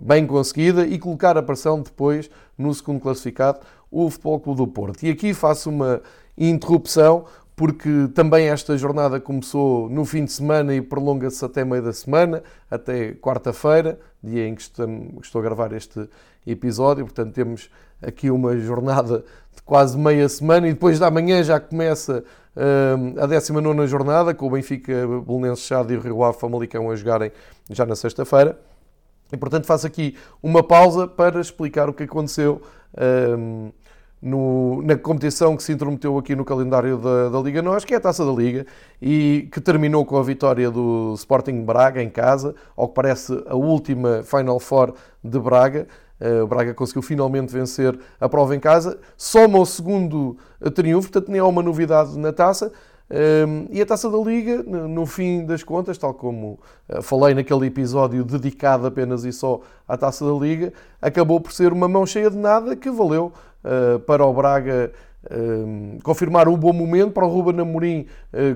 bem 0.02 0.26
conseguida 0.26 0.86
e 0.86 0.98
colocar 0.98 1.36
a 1.36 1.42
pressão 1.42 1.82
depois 1.82 2.30
no 2.56 2.72
segundo 2.72 3.00
classificado, 3.00 3.60
o 3.90 4.08
Futebol 4.08 4.40
Clube 4.40 4.58
do 4.58 4.66
Porto. 4.66 5.02
E 5.02 5.10
aqui 5.10 5.34
faço 5.34 5.70
uma 5.70 6.00
interrupção 6.38 7.24
porque 7.60 8.08
também 8.14 8.48
esta 8.48 8.74
jornada 8.78 9.20
começou 9.20 9.86
no 9.90 10.04
fim 10.06 10.24
de 10.24 10.32
semana 10.32 10.74
e 10.74 10.80
prolonga-se 10.80 11.44
até 11.44 11.62
meio 11.62 11.82
da 11.82 11.92
semana, 11.92 12.42
até 12.70 13.12
quarta-feira, 13.12 14.00
dia 14.22 14.48
em 14.48 14.54
que 14.54 14.62
estou 14.62 15.40
a 15.40 15.42
gravar 15.42 15.70
este 15.74 16.08
episódio. 16.46 17.04
Portanto, 17.04 17.34
temos 17.34 17.68
aqui 18.00 18.30
uma 18.30 18.56
jornada 18.56 19.18
de 19.54 19.62
quase 19.62 19.98
meia 19.98 20.26
semana 20.26 20.68
e 20.68 20.72
depois 20.72 20.98
da 20.98 21.10
manhã 21.10 21.42
já 21.42 21.60
começa 21.60 22.24
uh, 22.56 23.22
a 23.22 23.26
19 23.26 23.86
jornada, 23.86 24.32
com 24.32 24.46
o 24.46 24.50
Benfica, 24.50 25.06
Belenenses 25.26 25.66
Chade 25.66 25.92
e 25.92 25.98
o 25.98 26.00
Rio 26.00 26.24
Ave 26.24 26.38
Famalicão 26.38 26.90
a 26.90 26.96
jogarem 26.96 27.30
já 27.68 27.84
na 27.84 27.94
sexta-feira. 27.94 28.58
E, 29.32 29.36
portanto, 29.36 29.66
faço 29.66 29.86
aqui 29.86 30.16
uma 30.42 30.62
pausa 30.62 31.06
para 31.06 31.40
explicar 31.40 31.88
o 31.88 31.94
que 31.94 32.04
aconteceu. 32.04 32.60
Uh, 32.94 33.72
no, 34.22 34.82
na 34.82 34.96
competição 34.96 35.56
que 35.56 35.62
se 35.62 35.72
intrometeu 35.72 36.18
aqui 36.18 36.36
no 36.36 36.44
calendário 36.44 36.98
da, 36.98 37.30
da, 37.30 37.40
Liga 37.40 37.62
Nós, 37.62 37.84
que 37.84 37.94
é 37.94 37.96
a 37.96 38.00
Taça 38.00 38.24
da 38.24 38.32
Liga, 38.32 38.66
e 39.00 39.48
que 39.50 39.60
terminou 39.60 40.04
com 40.04 40.18
a 40.18 40.22
vitória 40.22 40.70
do 40.70 41.14
Sporting 41.16 41.62
Braga 41.64 42.02
em 42.02 42.10
casa, 42.10 42.54
ao 42.76 42.88
que 42.88 42.94
parece 42.94 43.42
a 43.46 43.54
última 43.54 44.22
Final 44.22 44.60
Four 44.60 44.94
de 45.24 45.38
Braga. 45.38 45.86
Uh, 46.20 46.44
o 46.44 46.46
Braga 46.46 46.74
conseguiu 46.74 47.00
finalmente 47.00 47.50
vencer 47.50 47.98
a 48.20 48.28
prova 48.28 48.54
em 48.54 48.60
casa, 48.60 48.98
soma 49.16 49.58
o 49.58 49.64
segundo 49.64 50.36
triunfo, 50.74 51.10
portanto 51.10 51.30
nem 51.30 51.40
há 51.40 51.46
uma 51.46 51.62
novidade 51.62 52.18
na 52.18 52.30
taça. 52.30 52.70
Um, 53.10 53.66
e 53.70 53.82
a 53.82 53.86
taça 53.86 54.08
da 54.08 54.18
Liga, 54.18 54.62
no 54.62 55.04
fim 55.04 55.44
das 55.44 55.64
contas, 55.64 55.98
tal 55.98 56.14
como 56.14 56.60
uh, 56.88 57.02
falei 57.02 57.34
naquele 57.34 57.66
episódio 57.66 58.22
dedicado 58.24 58.86
apenas 58.86 59.24
e 59.24 59.32
só 59.32 59.60
à 59.88 59.96
taça 59.96 60.24
da 60.24 60.32
Liga, 60.32 60.72
acabou 61.02 61.40
por 61.40 61.52
ser 61.52 61.72
uma 61.72 61.88
mão 61.88 62.06
cheia 62.06 62.30
de 62.30 62.36
nada 62.36 62.76
que 62.76 62.88
valeu 62.88 63.32
uh, 63.64 63.98
para 64.00 64.24
o 64.24 64.32
Braga 64.32 64.92
uh, 65.24 66.00
confirmar 66.04 66.46
um 66.46 66.56
bom 66.56 66.72
momento, 66.72 67.10
para 67.10 67.26
o 67.26 67.28
Ruben 67.28 67.60
Amorim 67.60 68.06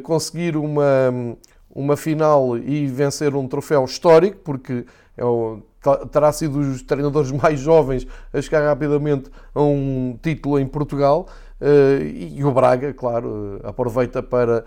conseguir 0.04 0.56
uma, 0.56 1.36
uma 1.74 1.96
final 1.96 2.56
e 2.56 2.86
vencer 2.86 3.34
um 3.34 3.48
troféu 3.48 3.84
histórico, 3.84 4.38
porque 4.44 4.86
é 5.16 5.24
o, 5.24 5.62
terá 6.10 6.32
sido 6.32 6.58
os 6.58 6.82
treinadores 6.82 7.30
mais 7.32 7.60
jovens 7.60 8.06
a 8.32 8.40
chegar 8.40 8.64
rapidamente 8.64 9.30
a 9.54 9.60
um 9.60 10.18
título 10.22 10.58
em 10.58 10.66
Portugal. 10.66 11.26
Uh, 11.60 12.02
e 12.02 12.44
o 12.44 12.50
Braga, 12.50 12.92
claro, 12.92 13.60
uh, 13.62 13.66
aproveita 13.66 14.20
para 14.20 14.64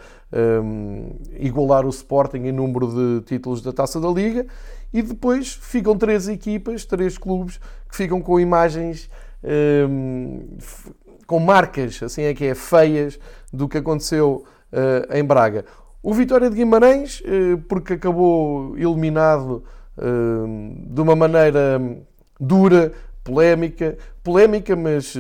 um, 0.64 1.20
igualar 1.38 1.86
o 1.86 1.90
Sporting 1.90 2.38
em 2.38 2.52
número 2.52 2.88
de 2.88 3.26
títulos 3.26 3.62
da 3.62 3.74
Taça 3.74 4.00
da 4.00 4.08
Liga 4.08 4.48
e 4.94 5.02
depois 5.02 5.54
ficam 5.54 5.98
três 5.98 6.30
equipas, 6.30 6.86
três 6.86 7.18
clubes 7.18 7.60
que 7.90 7.96
ficam 7.96 8.22
com 8.22 8.40
imagens 8.40 9.10
um, 9.90 10.58
com 11.28 11.40
marcas, 11.40 12.02
assim 12.02 12.24
é 12.24 12.34
que 12.34 12.46
é, 12.46 12.56
feias 12.56 13.20
do 13.52 13.68
que 13.68 13.78
aconteceu 13.78 14.46
uh, 14.72 15.14
em 15.14 15.24
Braga. 15.26 15.66
O 16.02 16.14
Vitória 16.14 16.50
de 16.50 16.56
Guimarães, 16.56 17.22
porque 17.68 17.94
acabou 17.94 18.78
eliminado 18.78 19.62
de 20.90 21.02
uma 21.02 21.18
maneira 21.18 21.82
dura, 22.40 22.94
polémica, 23.26 23.98
polémica, 24.24 24.74
mas 24.74 25.14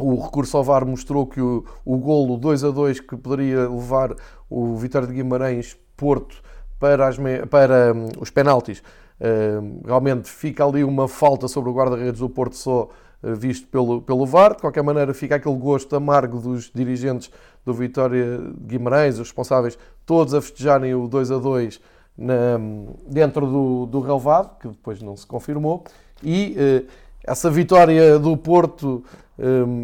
o 0.00 0.20
recurso 0.22 0.56
ao 0.56 0.64
VAR 0.64 0.86
mostrou 0.86 1.26
que 1.26 1.40
o, 1.40 1.64
o 1.84 1.98
golo 1.98 2.36
2 2.36 2.64
a 2.64 2.70
2 2.70 3.00
que 3.00 3.16
poderia 3.16 3.68
levar 3.68 4.14
o 4.48 4.76
Vitória 4.76 5.06
de 5.06 5.14
Guimarães 5.14 5.76
Porto 5.96 6.42
para, 6.78 7.06
as, 7.06 7.16
para 7.50 7.92
um, 7.94 8.08
os 8.20 8.30
penaltis, 8.30 8.78
uh, 9.20 9.86
realmente 9.86 10.30
fica 10.30 10.64
ali 10.64 10.82
uma 10.82 11.06
falta 11.06 11.46
sobre 11.46 11.68
o 11.70 11.74
guarda-redes 11.74 12.20
do 12.20 12.28
Porto 12.28 12.56
só 12.56 12.88
uh, 13.22 13.34
visto 13.34 13.68
pelo, 13.68 14.00
pelo 14.00 14.24
VAR. 14.24 14.54
De 14.54 14.62
qualquer 14.62 14.82
maneira, 14.82 15.12
fica 15.12 15.36
aquele 15.36 15.56
gosto 15.56 15.94
amargo 15.94 16.40
dos 16.40 16.70
dirigentes 16.74 17.30
do 17.64 17.74
Vitória 17.74 18.38
de 18.38 18.66
Guimarães, 18.66 19.14
os 19.14 19.28
responsáveis, 19.28 19.78
todos 20.06 20.32
a 20.32 20.40
festejarem 20.40 20.94
o 20.94 21.06
2 21.06 21.30
a 21.30 21.38
2 21.38 21.80
na, 22.16 22.58
dentro 23.06 23.46
do, 23.46 23.86
do 23.86 24.00
relevado, 24.00 24.58
que 24.58 24.68
depois 24.68 25.02
não 25.02 25.16
se 25.16 25.26
confirmou, 25.26 25.84
e 26.22 26.56
uh, 26.56 26.88
essa 27.22 27.50
vitória 27.50 28.18
do 28.18 28.34
Porto 28.38 29.04
Hum, 29.29 29.29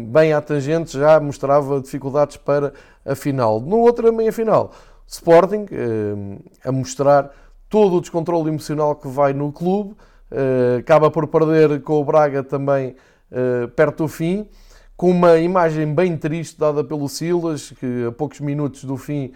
bem 0.07 0.33
à 0.33 0.41
tangente, 0.41 0.97
já 0.97 1.19
mostrava 1.19 1.81
dificuldades 1.81 2.37
para 2.37 2.73
a 3.05 3.15
final. 3.15 3.59
No 3.59 3.77
outra 3.77 4.11
meia-final, 4.11 4.71
Sporting 5.07 5.65
hum, 5.71 6.37
a 6.63 6.71
mostrar 6.71 7.31
todo 7.69 7.95
o 7.95 8.01
descontrole 8.01 8.49
emocional 8.49 8.95
que 8.95 9.07
vai 9.07 9.33
no 9.33 9.51
clube, 9.51 9.95
hum, 10.31 10.77
acaba 10.79 11.09
por 11.09 11.27
perder 11.27 11.81
com 11.81 11.99
o 11.99 12.05
Braga 12.05 12.43
também 12.43 12.95
perto 13.75 14.03
do 14.03 14.07
fim, 14.07 14.47
com 14.95 15.11
uma 15.11 15.37
imagem 15.37 15.93
bem 15.93 16.15
triste 16.15 16.57
dada 16.57 16.81
pelo 16.81 17.09
Silas, 17.09 17.71
que 17.71 18.05
a 18.07 18.11
poucos 18.13 18.39
minutos 18.39 18.85
do 18.85 18.95
fim, 18.95 19.33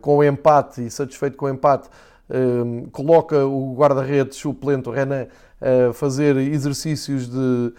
com 0.00 0.18
o 0.18 0.22
empate 0.22 0.86
e 0.86 0.88
satisfeito 0.88 1.36
com 1.36 1.46
o 1.46 1.48
empate, 1.48 1.88
coloca 2.92 3.44
o 3.44 3.74
guarda-redes 3.74 4.38
suplente, 4.38 4.88
Renan, 4.88 5.26
a 5.60 5.92
fazer 5.92 6.36
exercícios 6.36 7.28
de 7.28 7.72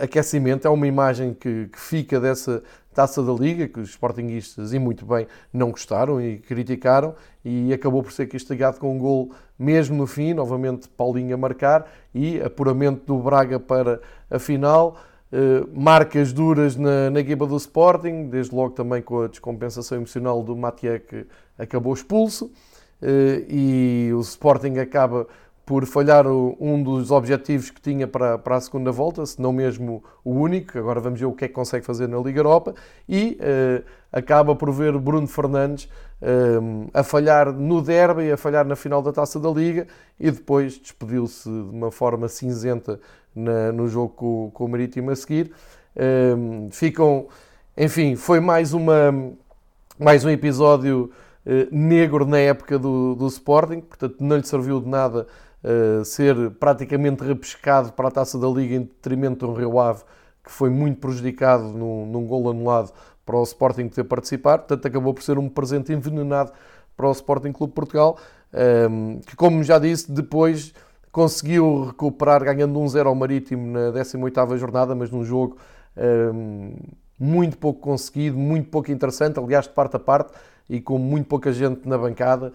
aquecimento. 0.00 0.66
É 0.66 0.70
uma 0.70 0.86
imagem 0.86 1.34
que, 1.34 1.66
que, 1.66 1.78
fica 1.78 2.20
dessa 2.20 2.62
taça 2.94 3.22
da 3.22 3.32
Liga, 3.32 3.68
que 3.68 3.80
os 3.80 3.90
sportinguistas, 3.90 4.72
e 4.72 4.78
muito 4.78 5.06
bem, 5.06 5.26
não 5.52 5.70
gostaram 5.70 6.20
e 6.20 6.38
criticaram, 6.38 7.14
e 7.44 7.72
acabou 7.72 8.02
por 8.02 8.12
ser 8.12 8.26
castigado 8.26 8.78
com 8.78 8.94
um 8.94 8.98
gol 8.98 9.32
mesmo 9.58 9.96
no 9.96 10.06
fim, 10.06 10.34
novamente 10.34 10.88
Paulinho 10.88 11.34
a 11.34 11.38
marcar, 11.38 11.86
e 12.14 12.40
apuramento 12.40 13.04
do 13.06 13.22
Braga 13.22 13.60
para 13.60 14.00
a 14.30 14.38
final. 14.38 14.96
Uh, 15.32 15.68
marcas 15.78 16.32
duras 16.32 16.74
na, 16.74 17.08
na 17.08 17.20
equipa 17.20 17.46
do 17.46 17.56
Sporting, 17.56 18.28
desde 18.28 18.52
logo 18.52 18.70
também 18.70 19.00
com 19.00 19.22
a 19.22 19.28
descompensação 19.28 19.98
emocional 19.98 20.42
do 20.42 20.56
Matia 20.56 20.98
que 20.98 21.24
acabou 21.56 21.94
expulso, 21.94 22.46
uh, 22.46 23.44
e 23.48 24.10
o 24.12 24.20
Sporting 24.20 24.78
acaba 24.78 25.28
por 25.70 25.86
falhar 25.86 26.26
um 26.26 26.82
dos 26.82 27.12
objetivos 27.12 27.70
que 27.70 27.80
tinha 27.80 28.08
para, 28.08 28.36
para 28.36 28.56
a 28.56 28.60
segunda 28.60 28.90
volta, 28.90 29.24
se 29.24 29.40
não 29.40 29.52
mesmo 29.52 30.02
o 30.24 30.32
único. 30.32 30.76
Agora 30.76 30.98
vamos 30.98 31.20
ver 31.20 31.26
o 31.26 31.32
que 31.32 31.44
é 31.44 31.48
que 31.48 31.54
consegue 31.54 31.86
fazer 31.86 32.08
na 32.08 32.18
Liga 32.18 32.40
Europa. 32.40 32.74
E 33.08 33.38
uh, 33.40 33.84
acaba 34.10 34.56
por 34.56 34.72
ver 34.72 34.98
Bruno 34.98 35.28
Fernandes 35.28 35.84
uh, 35.84 36.90
a 36.92 37.04
falhar 37.04 37.52
no 37.52 37.80
derby, 37.80 38.32
a 38.32 38.36
falhar 38.36 38.66
na 38.66 38.74
final 38.74 39.00
da 39.00 39.12
taça 39.12 39.38
da 39.38 39.48
Liga 39.48 39.86
e 40.18 40.28
depois 40.28 40.76
despediu-se 40.76 41.48
de 41.48 41.70
uma 41.70 41.92
forma 41.92 42.26
cinzenta 42.26 42.98
na, 43.32 43.70
no 43.70 43.86
jogo 43.86 44.08
com, 44.08 44.50
com, 44.52 44.64
o 44.64 44.68
Marítimo 44.68 45.12
a 45.12 45.14
seguir. 45.14 45.52
Uh, 45.94 46.68
ficam, 46.72 47.28
enfim, 47.78 48.16
foi 48.16 48.40
mais, 48.40 48.74
uma, 48.74 49.14
mais 49.96 50.24
um 50.24 50.30
episódio 50.30 51.12
negro 51.72 52.26
na 52.26 52.38
época 52.38 52.78
do, 52.78 53.14
do 53.14 53.26
Sporting, 53.26 53.80
portanto 53.80 54.16
não 54.20 54.36
lhe 54.36 54.46
serviu 54.46 54.78
de 54.78 54.88
nada 54.88 55.26
uh, 55.64 56.04
ser 56.04 56.50
praticamente 56.52 57.22
repescado 57.22 57.92
para 57.92 58.08
a 58.08 58.10
taça 58.10 58.38
da 58.38 58.48
Liga 58.48 58.74
em 58.74 58.82
detrimento 58.82 59.46
do 59.46 59.52
Rio 59.52 59.78
Ave, 59.78 60.02
que 60.44 60.50
foi 60.50 60.70
muito 60.70 60.98
prejudicado 60.98 61.64
num, 61.64 62.06
num 62.06 62.26
gol 62.26 62.50
anulado 62.50 62.92
para 63.24 63.36
o 63.36 63.42
Sporting 63.42 63.88
ter 63.88 64.04
participar, 64.04 64.58
portanto 64.58 64.86
acabou 64.86 65.14
por 65.14 65.22
ser 65.22 65.38
um 65.38 65.48
presente 65.48 65.92
envenenado 65.92 66.52
para 66.96 67.08
o 67.08 67.12
Sporting 67.12 67.52
Clube 67.52 67.72
Portugal, 67.72 68.18
um, 68.52 68.58
ehm, 68.58 69.20
que 69.20 69.36
como 69.36 69.62
já 69.62 69.78
disse, 69.78 70.10
depois 70.10 70.74
conseguiu 71.12 71.84
recuperar 71.86 72.42
ganhando 72.44 72.78
1-0 72.78 73.06
ao 73.06 73.14
Marítimo 73.14 73.66
na 73.66 73.92
18ª 73.92 74.56
jornada, 74.56 74.94
mas 74.94 75.10
num 75.10 75.24
jogo 75.24 75.56
um, 75.96 76.02
ehm, 76.02 76.74
muito 77.18 77.58
pouco 77.58 77.80
conseguido, 77.80 78.36
muito 78.36 78.68
pouco 78.70 78.90
interessante, 78.90 79.38
aliás 79.38 79.66
de 79.66 79.72
parte 79.72 79.96
a 79.96 79.98
parte, 79.98 80.32
e 80.68 80.80
com 80.80 80.98
muito 80.98 81.26
pouca 81.26 81.52
gente 81.52 81.86
na 81.86 81.98
bancada, 81.98 82.52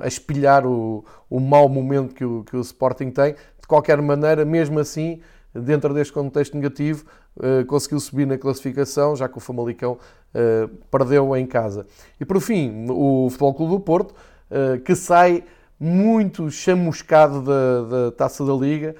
a 0.00 0.06
espelhar 0.06 0.66
o, 0.66 1.04
o 1.28 1.40
mau 1.40 1.68
momento 1.68 2.14
que 2.14 2.24
o, 2.24 2.44
que 2.44 2.56
o 2.56 2.60
Sporting 2.60 3.10
tem. 3.10 3.34
De 3.60 3.66
qualquer 3.66 4.00
maneira, 4.00 4.44
mesmo 4.44 4.78
assim, 4.78 5.20
dentro 5.54 5.92
deste 5.92 6.12
contexto 6.12 6.54
negativo, 6.56 7.04
uh, 7.36 7.64
conseguiu 7.66 8.00
subir 8.00 8.26
na 8.26 8.38
classificação, 8.38 9.16
já 9.16 9.28
que 9.28 9.36
o 9.36 9.40
Famalicão 9.40 9.92
uh, 10.34 10.68
perdeu 10.90 11.36
em 11.36 11.46
casa. 11.46 11.86
E 12.20 12.24
por 12.24 12.40
fim, 12.40 12.86
o 12.88 13.28
Futebol 13.30 13.54
Clube 13.54 13.72
do 13.72 13.80
Porto, 13.80 14.14
uh, 14.50 14.80
que 14.80 14.94
sai 14.94 15.44
muito 15.78 16.50
chamuscado 16.50 17.42
da, 17.42 17.82
da 17.82 18.12
Taça 18.12 18.44
da 18.44 18.52
Liga. 18.52 18.94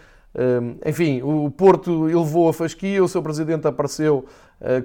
enfim, 0.87 1.21
o 1.23 1.50
Porto 1.50 2.09
elevou 2.09 2.49
a 2.49 2.54
fasquia, 2.54 3.04
o 3.04 3.09
seu 3.09 3.23
presidente 3.23 3.69
apareceu 3.69 4.25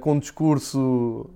com 0.02 0.12
um 0.12 0.20
discurso, 0.20 1.30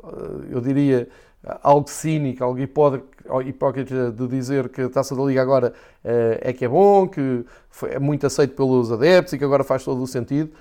eu 0.49 0.59
diria, 0.59 1.07
algo 1.43 1.89
cínico, 1.89 2.43
algo 2.43 2.59
hipócrita 2.59 4.11
de 4.11 4.27
dizer 4.27 4.69
que 4.69 4.81
a 4.81 4.89
Taça 4.89 5.15
da 5.15 5.23
Liga 5.23 5.41
agora 5.41 5.73
eh, 6.03 6.39
é 6.41 6.53
que 6.53 6.65
é 6.65 6.67
bom, 6.67 7.07
que 7.07 7.45
é 7.83 7.99
muito 7.99 8.27
aceito 8.27 8.55
pelos 8.55 8.91
adeptos 8.91 9.33
e 9.33 9.37
que 9.37 9.43
agora 9.43 9.63
faz 9.63 9.83
todo 9.83 10.01
o 10.01 10.07
sentido. 10.07 10.51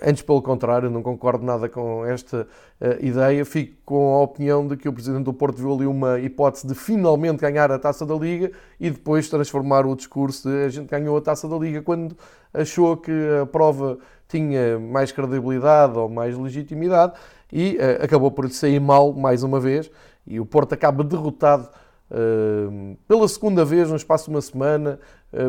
Antes, 0.00 0.22
pelo 0.22 0.40
contrário, 0.40 0.88
não 0.88 1.02
concordo 1.02 1.44
nada 1.44 1.68
com 1.68 2.04
esta 2.06 2.48
uh, 2.80 3.04
ideia. 3.04 3.44
Fico 3.44 3.76
com 3.84 4.14
a 4.14 4.22
opinião 4.22 4.66
de 4.66 4.74
que 4.74 4.88
o 4.88 4.92
Presidente 4.92 5.24
do 5.24 5.34
Porto 5.34 5.58
viu 5.58 5.74
ali 5.74 5.84
uma 5.84 6.18
hipótese 6.18 6.66
de 6.66 6.74
finalmente 6.74 7.40
ganhar 7.40 7.70
a 7.70 7.78
taça 7.78 8.06
da 8.06 8.14
Liga 8.14 8.50
e 8.80 8.90
depois 8.90 9.28
transformar 9.28 9.84
o 9.84 9.94
discurso 9.94 10.48
de 10.48 10.64
a 10.64 10.68
gente 10.70 10.88
ganhou 10.88 11.14
a 11.14 11.20
taça 11.20 11.46
da 11.46 11.58
Liga 11.58 11.82
quando 11.82 12.16
achou 12.54 12.96
que 12.96 13.12
a 13.42 13.44
prova 13.44 13.98
tinha 14.26 14.78
mais 14.78 15.12
credibilidade 15.12 15.98
ou 15.98 16.08
mais 16.08 16.38
legitimidade 16.38 17.12
e 17.52 17.76
uh, 17.76 18.04
acabou 18.04 18.30
por 18.30 18.44
lhe 18.44 18.52
sair 18.52 18.80
mal 18.80 19.12
mais 19.12 19.42
uma 19.42 19.60
vez. 19.60 19.90
E 20.26 20.38
o 20.38 20.46
Porto 20.46 20.72
acaba 20.72 21.02
derrotado 21.02 21.68
uh, 22.10 22.96
pela 23.08 23.26
segunda 23.28 23.64
vez 23.64 23.90
no 23.90 23.96
espaço 23.96 24.24
de 24.24 24.30
uma 24.30 24.42
semana 24.42 24.98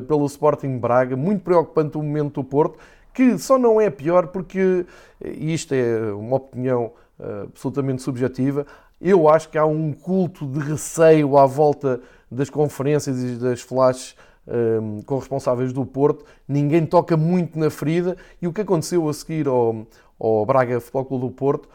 pelo 0.07 0.27
Sporting 0.27 0.77
Braga. 0.77 1.17
Muito 1.17 1.43
preocupante 1.43 1.97
o 1.97 2.03
momento 2.03 2.35
do 2.35 2.43
Porto 2.43 2.77
que 3.13 3.37
só 3.37 3.57
não 3.57 3.79
é 3.79 3.89
pior 3.89 4.27
porque, 4.27 4.85
e 5.23 5.53
isto 5.53 5.73
é 5.73 6.13
uma 6.13 6.37
opinião 6.37 6.91
uh, 7.19 7.43
absolutamente 7.43 8.01
subjetiva, 8.01 8.65
eu 8.99 9.27
acho 9.27 9.49
que 9.49 9.57
há 9.57 9.65
um 9.65 9.91
culto 9.91 10.45
de 10.45 10.59
receio 10.59 11.37
à 11.37 11.45
volta 11.45 11.99
das 12.29 12.49
conferências 12.49 13.21
e 13.21 13.35
das 13.35 13.61
flashes 13.61 14.15
um, 14.47 15.01
com 15.01 15.17
responsáveis 15.17 15.73
do 15.73 15.85
Porto. 15.85 16.23
Ninguém 16.47 16.85
toca 16.85 17.17
muito 17.17 17.57
na 17.57 17.69
ferida 17.69 18.15
e 18.41 18.47
o 18.47 18.53
que 18.53 18.61
aconteceu 18.61 19.09
a 19.09 19.13
seguir 19.13 19.47
ao, 19.47 19.87
ao 20.19 20.45
Braga 20.45 20.79
Futebol 20.79 21.05
Clube 21.05 21.25
do 21.25 21.31
Porto 21.31 21.67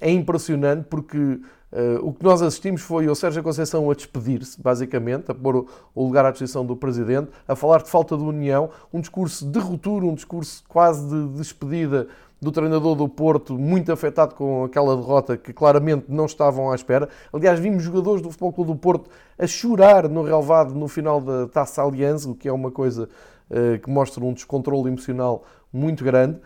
é 0.00 0.10
impressionante 0.10 0.86
porque 0.88 1.40
Uh, 1.72 1.98
o 2.00 2.12
que 2.12 2.24
nós 2.24 2.40
assistimos 2.40 2.80
foi 2.80 3.08
o 3.08 3.14
Sérgio 3.14 3.42
Conceição 3.42 3.90
a 3.90 3.94
despedir-se, 3.94 4.58
basicamente, 4.58 5.30
a 5.30 5.34
pôr 5.34 5.66
o 5.94 6.04
lugar 6.04 6.24
à 6.24 6.30
disposição 6.30 6.64
do 6.64 6.76
Presidente, 6.76 7.28
a 7.46 7.56
falar 7.56 7.82
de 7.82 7.90
falta 7.90 8.16
de 8.16 8.22
união, 8.22 8.70
um 8.92 9.00
discurso 9.00 9.44
de 9.44 9.58
ruptura, 9.58 10.06
um 10.06 10.14
discurso 10.14 10.62
quase 10.68 11.06
de 11.06 11.36
despedida 11.36 12.06
do 12.40 12.52
treinador 12.52 12.94
do 12.94 13.08
Porto, 13.08 13.58
muito 13.58 13.90
afetado 13.90 14.34
com 14.34 14.64
aquela 14.64 14.96
derrota 14.96 15.36
que 15.36 15.52
claramente 15.52 16.04
não 16.08 16.26
estavam 16.26 16.70
à 16.70 16.74
espera. 16.74 17.08
Aliás, 17.32 17.58
vimos 17.58 17.82
jogadores 17.82 18.22
do 18.22 18.30
Futebol 18.30 18.52
Clube 18.52 18.72
do 18.72 18.78
Porto 18.78 19.10
a 19.38 19.46
chorar 19.46 20.08
no 20.08 20.22
relevado 20.22 20.74
no 20.74 20.86
final 20.86 21.20
da 21.20 21.48
Taça 21.48 21.82
Aliança, 21.82 22.30
o 22.30 22.34
que 22.34 22.48
é 22.48 22.52
uma 22.52 22.70
coisa 22.70 23.08
uh, 23.50 23.78
que 23.80 23.90
mostra 23.90 24.24
um 24.24 24.32
descontrole 24.32 24.88
emocional 24.88 25.44
muito 25.72 26.04
grande. 26.04 26.38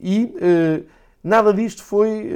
E 0.00 0.34
uh, 0.36 0.97
nada 1.22 1.52
disto 1.52 1.82
foi 1.82 2.30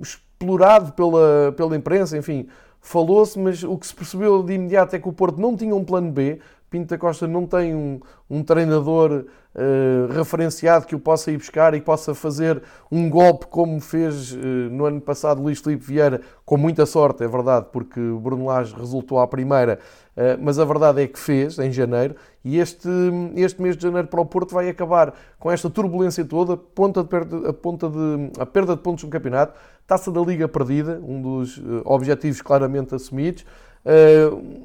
explorado 0.00 0.92
pela, 0.92 1.52
pela 1.56 1.76
imprensa, 1.76 2.16
enfim, 2.16 2.48
falou-se, 2.80 3.38
mas 3.38 3.62
o 3.62 3.76
que 3.76 3.86
se 3.86 3.94
percebeu 3.94 4.42
de 4.42 4.54
imediato 4.54 4.96
é 4.96 4.98
que 4.98 5.08
o 5.08 5.12
Porto 5.12 5.40
não 5.40 5.56
tinha 5.56 5.74
um 5.74 5.84
plano 5.84 6.10
B. 6.10 6.40
Pinto 6.70 6.96
Costa 6.98 7.26
não 7.26 7.46
tem 7.46 7.74
um, 7.74 8.00
um 8.28 8.42
treinador 8.44 9.26
uh, 9.54 10.12
referenciado 10.12 10.86
que 10.86 10.94
o 10.94 11.00
possa 11.00 11.30
ir 11.30 11.36
buscar 11.36 11.74
e 11.74 11.80
possa 11.80 12.14
fazer 12.14 12.62
um 12.90 13.08
golpe 13.08 13.46
como 13.46 13.80
fez 13.80 14.32
uh, 14.32 14.36
no 14.70 14.84
ano 14.84 15.00
passado 15.00 15.42
Luís 15.42 15.60
Filipe 15.60 15.84
Vieira, 15.84 16.20
com 16.44 16.56
muita 16.56 16.86
sorte, 16.86 17.24
é 17.24 17.28
verdade, 17.28 17.66
porque 17.72 18.00
Bruno 18.00 18.46
Lage 18.46 18.74
resultou 18.74 19.18
à 19.18 19.26
primeira, 19.26 19.78
uh, 20.16 20.38
mas 20.40 20.58
a 20.58 20.64
verdade 20.64 21.02
é 21.02 21.06
que 21.06 21.18
fez 21.18 21.58
em 21.58 21.72
janeiro 21.72 22.14
e 22.44 22.58
este, 22.58 22.88
este 23.36 23.60
mês 23.60 23.76
de 23.76 23.82
janeiro 23.82 24.08
para 24.08 24.20
o 24.20 24.26
Porto 24.26 24.54
vai 24.54 24.68
acabar 24.68 25.14
com 25.38 25.50
esta 25.50 25.68
turbulência 25.68 26.24
toda, 26.24 26.56
ponta 26.56 27.02
de 27.02 27.08
perda, 27.08 27.50
a, 27.50 27.52
ponta 27.52 27.88
de, 27.88 28.40
a 28.40 28.46
perda 28.46 28.76
de 28.76 28.82
pontos 28.82 29.04
no 29.04 29.10
campeonato, 29.10 29.58
taça 29.86 30.10
da 30.10 30.20
Liga 30.20 30.48
perdida, 30.48 31.00
um 31.02 31.20
dos 31.20 31.60
objetivos 31.84 32.40
claramente 32.40 32.94
assumidos, 32.94 33.44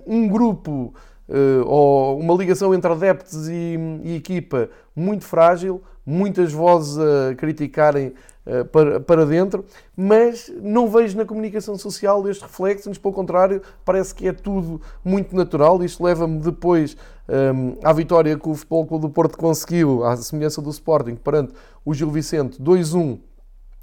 um 0.05 0.27
grupo 0.27 0.93
ou 1.65 2.19
uma 2.19 2.33
ligação 2.35 2.73
entre 2.73 2.91
adeptos 2.91 3.47
e, 3.47 3.77
e, 4.03 4.15
equipa 4.15 4.69
muito 4.95 5.25
frágil, 5.25 5.81
muitas 6.05 6.53
vozes 6.53 6.97
a 6.97 7.35
criticarem 7.35 8.13
uh, 8.45 8.65
para, 8.65 8.99
para 8.99 9.25
dentro, 9.25 9.65
mas 9.95 10.51
não 10.61 10.87
vejo 10.87 11.17
na 11.17 11.25
comunicação 11.25 11.77
social 11.77 12.27
este 12.29 12.43
reflexo, 12.43 12.89
mas 12.89 12.97
pelo 12.97 13.13
contrário, 13.13 13.61
parece 13.83 14.13
que 14.13 14.27
é 14.27 14.33
tudo 14.33 14.79
muito 15.03 15.35
natural. 15.35 15.83
Isto 15.83 16.03
leva-me 16.03 16.39
depois 16.39 16.95
um, 17.27 17.69
eh, 17.69 17.79
à 17.83 17.91
vitória 17.91 18.37
que 18.37 18.47
o 18.47 18.53
Futebol 18.53 18.85
Clube 18.85 19.07
do 19.07 19.09
Porto 19.09 19.37
conseguiu, 19.37 20.03
à 20.03 20.15
semelhança 20.17 20.61
do 20.61 20.69
Sporting, 20.69 21.15
perante 21.15 21.53
o 21.83 21.93
Gil 21.93 22.11
Vicente, 22.11 22.61
2-1 22.61 23.19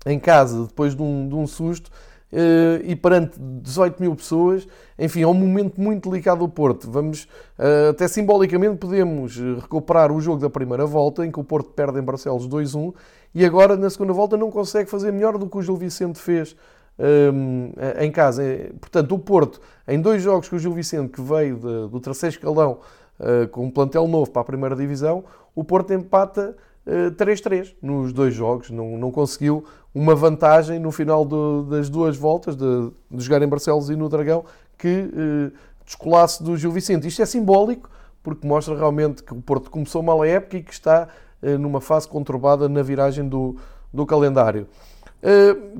em 0.07 0.18
casa, 0.18 0.66
depois 0.66 0.94
de 0.94 1.02
um, 1.02 1.28
de 1.28 1.35
um 1.35 1.46
susto. 1.46 1.90
Eh, 2.33 2.81
e 2.85 2.97
perante 2.97 3.38
18 3.38 4.01
mil 4.01 4.16
pessoas, 4.16 4.66
enfim, 4.99 5.21
é 5.21 5.27
um 5.27 5.35
momento 5.35 5.79
muito 5.79 6.09
delicado 6.09 6.40
do 6.40 6.49
Porto. 6.49 6.90
Vamos, 6.90 7.29
eh, 7.59 7.90
até 7.90 8.09
simbolicamente, 8.09 8.79
podemos 8.79 9.37
recuperar 9.61 10.11
o 10.11 10.18
jogo 10.18 10.40
da 10.40 10.49
primeira 10.49 10.87
volta, 10.87 11.27
em 11.27 11.31
que 11.31 11.38
o 11.38 11.45
Porto 11.45 11.71
perde 11.73 11.99
em 11.99 12.03
Barcelos 12.03 12.49
2-1, 12.49 12.95
e 13.35 13.45
agora 13.45 13.77
na 13.77 13.90
segunda 13.90 14.14
volta 14.14 14.37
não 14.38 14.51
consegue 14.51 14.88
fazer 14.88 15.12
melhor 15.12 15.37
do 15.37 15.47
que 15.47 15.59
o 15.59 15.62
Gil 15.62 15.77
Vicente 15.77 16.18
fez 16.18 16.57
um, 16.99 17.73
eh, 17.77 18.07
em 18.07 18.11
casa. 18.11 18.42
Portanto, 18.81 19.14
o 19.14 19.18
Porto, 19.18 19.61
em 19.87 20.01
dois 20.01 20.23
jogos 20.23 20.49
com 20.49 20.57
o 20.57 20.59
Gil 20.59 20.73
Vicente, 20.73 21.11
que 21.11 21.21
veio 21.21 21.57
do 21.88 22.01
terceiro 22.01 22.35
escalão 22.35 22.79
com 23.53 23.66
um 23.66 23.71
plantel 23.71 24.09
novo 24.09 24.33
para 24.33 24.42
a 24.42 24.45
primeira 24.45 24.75
divisão, 24.75 25.23
o 25.55 25.62
Porto 25.62 25.92
empata 25.92 26.57
3-3 26.87 27.71
uh, 27.71 27.75
nos 27.81 28.12
dois 28.12 28.35
jogos, 28.35 28.71
não, 28.71 28.99
não 28.99 29.11
conseguiu 29.11 29.64
uma 29.95 30.14
vantagem 30.14 30.79
no 30.79 30.90
final 30.90 31.25
do, 31.25 31.62
das 31.64 31.88
duas 31.88 32.16
voltas, 32.16 32.57
de, 32.57 32.90
de, 33.11 33.23
jogar 33.23 33.42
em 33.42 33.49
Barcelos 33.49 33.90
e 33.90 33.97
no 33.97 34.09
Dragão, 34.09 34.45
que 34.79 34.88
eh, 34.88 35.53
descolasse 35.85 36.42
do 36.42 36.57
Gil 36.57 36.73
Vicente. 36.73 37.07
Isto 37.07 37.23
é 37.23 37.27
simbólico, 37.27 37.90
porque 38.23 38.47
mostra 38.47 38.75
realmente 38.75 39.23
que 39.23 39.33
o 39.33 39.40
Porto 39.40 39.71
começou 39.71 40.03
mal 40.03 40.23
a 40.23 40.27
época 40.27 40.57
e 40.57 40.62
que 40.62 40.73
está 40.73 41.09
eh, 41.42 41.59
numa 41.59 41.81
fase 41.81 42.09
conturbada 42.09 42.68
na 42.68 42.83
viragem 42.83 43.29
do, 43.29 43.57
do 43.92 44.07
calendário. 44.07 44.66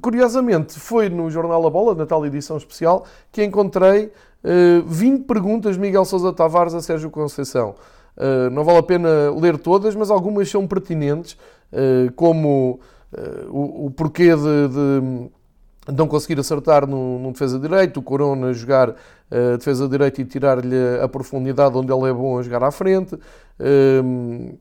Curiosamente, 0.01 0.79
foi 0.79 1.09
no 1.09 1.29
Jornal 1.29 1.67
A 1.67 1.71
Bola, 1.71 1.97
na 1.97 2.07
tal 2.07 2.25
edição 2.25 2.57
especial, 2.57 3.05
que 3.33 3.43
encontrei 3.43 4.13
uh, 4.45 4.83
20 4.87 5.25
perguntas 5.25 5.75
de 5.75 5.81
Miguel 5.81 6.05
Sousa 6.05 6.33
Tavares 6.33 6.75
a 6.75 6.81
Sérgio 6.81 7.11
Conceição. 7.11 7.75
Uh, 8.17 8.51
não 8.51 8.65
vale 8.65 8.79
a 8.79 8.83
pena 8.83 9.09
ler 9.39 9.59
todas, 9.59 9.95
mas 9.95 10.11
algumas 10.11 10.49
são 10.51 10.67
pertinentes, 10.67 11.37
uh, 11.73 12.13
como 12.15 12.81
eh, 13.15 13.47
o, 13.49 13.87
o, 13.87 13.91
porquê 13.91 14.35
de, 14.35 14.69
de, 14.69 15.93
não 15.93 16.09
conseguir 16.09 16.41
acertar 16.41 16.87
no, 16.87 17.19
no 17.19 17.33
defesa 17.33 17.59
direito, 17.59 18.01
o 18.01 18.03
Corona 18.03 18.53
jogar 18.53 18.91
uh, 18.91 19.59
defesa 19.59 19.87
direito 19.89 20.21
e 20.21 20.25
tirar-lhe 20.25 20.77
a 21.03 21.09
profundidade 21.09 21.77
onde 21.77 21.93
ele 21.93 22.09
é 22.09 22.13
bom 22.13 22.39
a 22.39 22.43
jogar 22.43 22.63
à 22.63 22.71
frente. 22.71 23.15
Uh, 23.15 24.59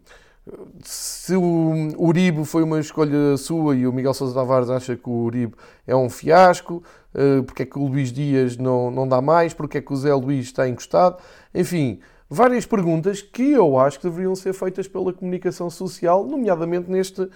se 0.83 1.35
o 1.35 1.93
Uribe 1.97 2.43
foi 2.43 2.63
uma 2.63 2.79
escolha 2.79 3.37
sua 3.37 3.75
e 3.75 3.87
o 3.87 3.93
Miguel 3.93 4.13
Sousa 4.13 4.33
Tavares 4.33 4.69
acha 4.69 4.95
que 4.97 5.07
o 5.07 5.23
Uribe 5.23 5.53
é 5.85 5.95
um 5.95 6.09
fiasco, 6.09 6.83
uh, 7.13 7.43
porque 7.43 7.63
é 7.63 7.65
que 7.65 7.77
o 7.79 7.87
Luís 7.87 8.11
Dias 8.11 8.57
não, 8.57 8.91
não 8.91 9.07
dá 9.07 9.21
mais, 9.21 9.53
porque 9.53 9.77
é 9.77 9.81
que 9.81 9.93
o 9.93 9.95
Zé 9.95 10.13
Luís 10.13 10.47
está 10.47 10.67
encostado, 10.67 11.17
enfim, 11.53 11.99
várias 12.33 12.65
perguntas 12.65 13.21
que 13.21 13.51
eu 13.51 13.77
acho 13.77 13.99
que 13.99 14.07
deveriam 14.07 14.33
ser 14.35 14.53
feitas 14.53 14.87
pela 14.87 15.11
comunicação 15.11 15.69
social, 15.69 16.25
nomeadamente 16.25 16.89
neste 16.89 17.23
uh, 17.23 17.29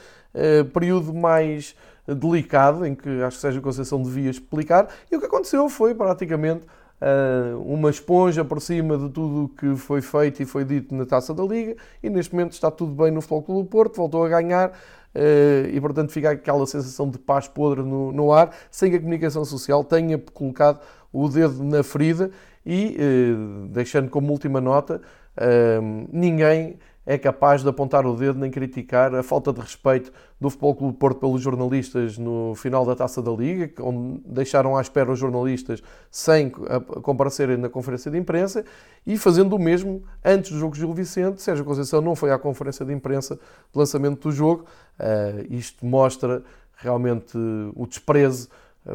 período 0.73 1.13
mais 1.13 1.75
delicado, 2.07 2.85
em 2.85 2.95
que 2.95 3.09
acho 3.21 3.35
que 3.35 3.41
Sérgio 3.41 3.61
Conceição 3.61 4.01
devia 4.01 4.29
explicar. 4.29 4.87
E 5.11 5.15
o 5.17 5.19
que 5.19 5.25
aconteceu 5.25 5.67
foi 5.67 5.93
praticamente 5.93 6.65
uh, 7.01 7.59
uma 7.61 7.89
esponja 7.89 8.45
por 8.45 8.61
cima 8.61 8.97
de 8.97 9.09
tudo 9.09 9.45
o 9.45 9.49
que 9.49 9.75
foi 9.75 10.01
feito 10.01 10.41
e 10.41 10.45
foi 10.45 10.63
dito 10.63 10.95
na 10.95 11.05
taça 11.05 11.33
da 11.33 11.43
Liga. 11.43 11.75
E 12.01 12.09
neste 12.09 12.33
momento 12.33 12.53
está 12.53 12.71
tudo 12.71 12.93
bem 12.93 13.11
no 13.11 13.21
Clube 13.21 13.63
do 13.63 13.65
Porto, 13.65 13.97
voltou 13.97 14.23
a 14.23 14.29
ganhar. 14.29 14.69
Uh, 15.13 15.67
e 15.73 15.79
portanto 15.81 16.11
fica 16.11 16.31
aquela 16.31 16.65
sensação 16.65 17.09
de 17.09 17.17
paz 17.17 17.47
podre 17.49 17.83
no, 17.83 18.13
no 18.13 18.31
ar, 18.31 18.53
sem 18.71 18.91
que 18.91 18.97
a 18.97 18.99
comunicação 18.99 19.43
social 19.43 19.83
tenha 19.83 20.17
colocado 20.17 20.79
o 21.11 21.29
dedo 21.29 21.63
na 21.63 21.83
ferida 21.83 22.31
e, 22.65 22.95
eh, 22.97 23.67
deixando 23.69 24.09
como 24.09 24.31
última 24.31 24.59
nota, 24.59 25.01
eh, 25.37 25.79
ninguém 26.11 26.77
é 27.05 27.19
capaz 27.19 27.61
de 27.61 27.69
apontar 27.69 28.05
o 28.07 28.15
dedo 28.15 28.39
nem 28.39 28.49
criticar 28.49 29.13
a 29.13 29.21
falta 29.21 29.53
de 29.53 29.61
respeito 29.61 30.11
do 30.41 30.49
Futebol 30.49 30.73
Clube 30.75 30.97
Porto 30.97 31.19
pelos 31.19 31.39
jornalistas 31.39 32.17
no 32.17 32.55
final 32.55 32.83
da 32.83 32.95
Taça 32.95 33.21
da 33.21 33.31
Liga, 33.31 33.71
onde 33.83 34.21
deixaram 34.25 34.75
à 34.75 34.81
espera 34.81 35.11
os 35.11 35.19
jornalistas 35.19 35.83
sem 36.09 36.49
comparecerem 36.49 37.57
na 37.57 37.69
conferência 37.69 38.09
de 38.09 38.17
imprensa, 38.17 38.65
e 39.05 39.19
fazendo 39.19 39.55
o 39.55 39.59
mesmo 39.59 40.03
antes 40.23 40.51
do 40.51 40.57
jogo 40.57 40.73
de 40.73 40.79
Gil 40.79 40.93
Vicente. 40.93 41.43
Sérgio 41.43 41.63
Conceição 41.63 42.01
não 42.01 42.15
foi 42.15 42.31
à 42.31 42.39
conferência 42.39 42.83
de 42.83 42.91
imprensa 42.91 43.35
de 43.35 43.77
lançamento 43.77 44.27
do 44.27 44.31
jogo. 44.31 44.65
Uh, 44.99 45.45
isto 45.53 45.85
mostra 45.85 46.41
realmente 46.77 47.37
o 47.75 47.85
desprezo 47.85 48.49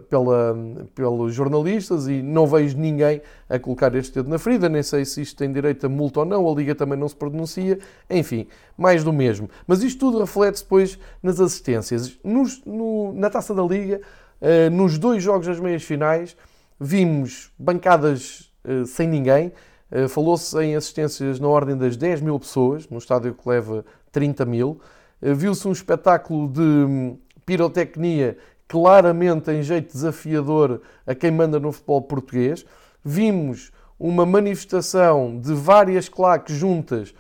pela, 0.09 0.57
pelos 0.95 1.35
jornalistas 1.35 2.07
e 2.07 2.23
não 2.23 2.47
vejo 2.47 2.79
ninguém 2.79 3.21
a 3.49 3.59
colocar 3.59 3.93
este 3.97 4.15
dedo 4.15 4.29
na 4.29 4.39
ferida, 4.39 4.69
nem 4.69 4.83
sei 4.83 5.05
se 5.05 5.21
isto 5.23 5.37
tem 5.37 5.53
direito 5.53 5.85
a 5.87 5.89
multa 5.89 6.21
ou 6.21 6.27
não, 6.27 6.49
a 6.49 6.55
Liga 6.55 6.75
também 6.75 6.97
não 6.97 7.09
se 7.09 7.17
pronuncia, 7.17 7.79
enfim, 8.09 8.47
mais 8.79 9.03
do 9.03 9.13
mesmo. 9.13 9.51
Mas 9.67 9.83
isto 9.83 9.99
tudo 9.99 10.21
reflete-se 10.21 10.63
depois 10.63 10.99
nas 11.21 11.41
assistências. 11.41 12.17
Nos, 12.23 12.65
no, 12.65 13.13
na 13.15 13.29
taça 13.29 13.53
da 13.53 13.65
Liga, 13.65 14.01
uh, 14.41 14.71
nos 14.71 14.97
dois 14.97 15.23
jogos 15.23 15.49
das 15.49 15.59
meias 15.59 15.83
finais, 15.83 16.37
vimos 16.79 17.51
bancadas 17.59 18.53
uh, 18.65 18.87
sem 18.87 19.09
ninguém, 19.09 19.53
uh, 19.91 20.09
falou-se 20.09 20.57
em 20.63 20.77
assistências 20.77 21.41
na 21.41 21.49
ordem 21.49 21.77
das 21.77 21.97
10 21.97 22.21
mil 22.21 22.39
pessoas, 22.39 22.89
num 22.89 22.99
estádio 22.99 23.35
que 23.35 23.49
leva 23.49 23.85
30 24.13 24.45
mil. 24.45 24.81
viu-se 25.21 25.67
um 25.67 25.73
espetáculo 25.73 26.49
de 26.49 26.61
hum, 26.61 27.19
pirotecnia 27.45 28.39
claramente 28.71 29.51
em 29.51 29.65
jeito 29.65 29.93
desafiador 29.93 30.81
a 31.05 31.13
quem 31.13 31.33
manda 31.33 31.59
no 31.59 31.73
futebol 31.73 32.03
português. 32.03 32.65
Vimos 33.05 33.73
uma 33.99 34.25
manifestação 34.25 35.37
de 35.41 35.53
várias 35.53 36.09
claques 36.09 36.55
juntas 36.55 37.13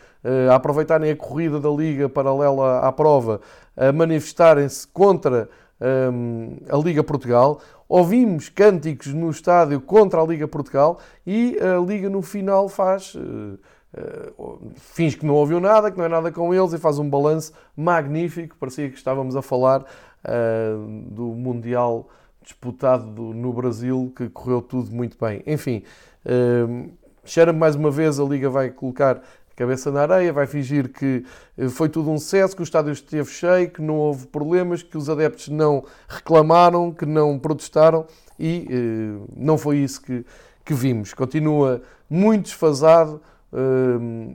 a 0.48 0.54
aproveitarem 0.54 1.10
a 1.10 1.16
corrida 1.16 1.58
da 1.58 1.68
Liga 1.68 2.08
paralela 2.08 2.78
à 2.78 2.92
prova, 2.92 3.40
a 3.76 3.90
manifestarem-se 3.90 4.86
contra 4.86 5.48
um, 6.12 6.58
a 6.68 6.76
Liga 6.76 7.02
Portugal. 7.02 7.60
Ouvimos 7.88 8.48
cânticos 8.48 9.12
no 9.12 9.28
estádio 9.28 9.80
contra 9.80 10.20
a 10.20 10.24
Liga 10.24 10.46
Portugal 10.46 11.00
e 11.26 11.58
a 11.58 11.80
Liga 11.80 12.08
no 12.08 12.22
final 12.22 12.68
faz. 12.68 13.16
Uh, 13.16 13.58
finge 14.76 15.16
que 15.16 15.26
não 15.26 15.34
ouviu 15.34 15.58
nada, 15.58 15.90
que 15.90 15.98
não 15.98 16.04
é 16.04 16.08
nada 16.08 16.30
com 16.30 16.54
eles 16.54 16.72
e 16.72 16.78
faz 16.78 17.00
um 17.00 17.10
balanço 17.10 17.52
magnífico. 17.76 18.54
Parecia 18.56 18.88
que 18.88 18.96
estávamos 18.96 19.34
a 19.34 19.42
falar 19.42 19.84
do 21.10 21.26
Mundial 21.26 22.08
disputado 22.42 23.22
no 23.34 23.52
Brasil, 23.52 24.12
que 24.16 24.28
correu 24.28 24.62
tudo 24.62 24.90
muito 24.90 25.16
bem. 25.18 25.42
Enfim, 25.46 25.82
cheira-me 27.24 27.58
mais 27.58 27.74
uma 27.74 27.90
vez, 27.90 28.18
a 28.18 28.24
Liga 28.24 28.48
vai 28.48 28.70
colocar 28.70 29.22
cabeça 29.60 29.90
na 29.90 30.00
areia, 30.00 30.32
vai 30.32 30.46
fingir 30.46 30.88
que 30.88 31.22
eh, 31.58 31.68
foi 31.68 31.90
tudo 31.90 32.10
um 32.10 32.18
sucesso, 32.18 32.56
que 32.56 32.62
o 32.62 32.64
estádio 32.64 32.92
esteve 32.92 33.28
cheio, 33.30 33.70
que 33.70 33.82
não 33.82 33.96
houve 33.96 34.26
problemas, 34.26 34.82
que 34.82 34.96
os 34.96 35.10
adeptos 35.10 35.48
não 35.48 35.84
reclamaram, 36.08 36.90
que 36.90 37.04
não 37.04 37.38
protestaram 37.38 38.06
e 38.38 38.66
não 39.36 39.58
foi 39.58 39.76
isso 39.76 40.00
que, 40.00 40.24
que 40.64 40.72
vimos. 40.72 41.12
Continua 41.12 41.82
muito 42.08 42.44
desfasado 42.44 43.20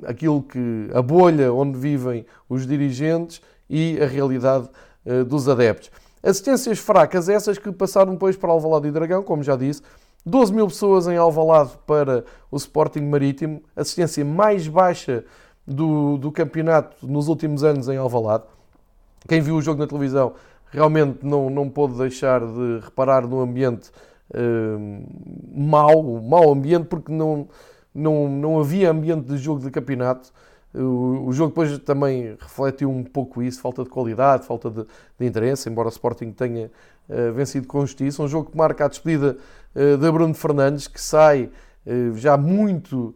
aquilo 0.06 0.44
que 0.44 0.90
a 0.94 1.02
bolha 1.02 1.52
onde 1.52 1.80
vivem 1.80 2.24
os 2.48 2.68
dirigentes 2.68 3.42
e 3.68 4.00
a 4.00 4.06
realidade 4.06 4.70
dos 5.28 5.48
adeptos. 5.48 5.92
Assistências 6.24 6.80
fracas, 6.80 7.30
essas 7.30 7.58
que 7.58 7.72
passaram 7.72 8.14
depois 8.14 8.36
para 8.36 8.52
Alvalade 8.52 8.88
e 8.88 8.92
Dragão, 8.92 9.22
como 9.22 9.44
já 9.44 9.56
disse, 9.56 9.82
12 10.26 10.54
mil 10.54 10.68
pessoas 10.68 11.08
em 11.08 11.18
Alvalade 11.18 11.72
para 11.86 12.26
o 12.50 12.58
Sporting 12.58 13.02
Marítimo, 13.02 13.62
assistência 13.76 14.26
mais 14.26 14.68
baixa 14.68 15.24
do, 15.68 16.18
do 16.18 16.32
campeonato 16.32 17.08
nos 17.08 17.28
últimos 17.28 17.64
anos 17.64 17.88
em 17.88 17.98
Alvalade. 17.98 18.44
Quem 19.28 19.40
viu 19.40 19.56
o 19.56 19.62
jogo 19.62 19.80
na 19.80 19.88
televisão 19.88 20.34
realmente 20.72 21.20
não, 21.24 21.50
não 21.50 21.70
pôde 21.70 21.98
deixar 21.98 22.42
de 22.42 22.80
reparar 22.84 23.28
no 23.28 23.40
ambiente 23.40 23.92
uh, 24.32 25.06
mau, 25.56 26.22
mau 26.22 26.52
ambiente, 26.52 26.86
porque 26.86 27.12
não, 27.12 27.48
não, 27.94 28.28
não 28.28 28.60
havia 28.60 28.92
ambiente 28.92 29.28
de 29.28 29.38
jogo 29.38 29.62
de 29.62 29.72
campeonato. 29.72 30.34
O, 30.78 31.32
jogo 31.32 31.50
depois 31.50 31.78
também 31.80 32.36
refletiu 32.40 32.90
um 32.90 33.04
pouco 33.04 33.42
isso, 33.42 33.62
falta 33.62 33.84
de 33.84 33.90
qualidade, 33.90 34.46
falta 34.46 34.70
de, 34.70 34.86
de 35.18 35.26
interesse, 35.26 35.70
embora 35.70 35.88
o 35.88 35.92
Sporting 35.92 36.32
tenha 36.32 36.72
uh, 37.10 37.34
vencido 37.34 37.66
com 37.68 37.82
justiça. 37.82 38.22
Um 38.22 38.28
jogo 38.28 38.52
que 38.52 38.58
marca 38.58 38.86
a 38.86 38.88
despedida 38.88 39.38
uh, 39.76 39.98
de 39.98 40.12
Bruno 40.12 40.34
Fernandes, 40.34 40.88
que 40.88 41.00
sai 41.00 41.50
uh, 41.86 42.16
já 42.16 42.38
muito 42.38 43.16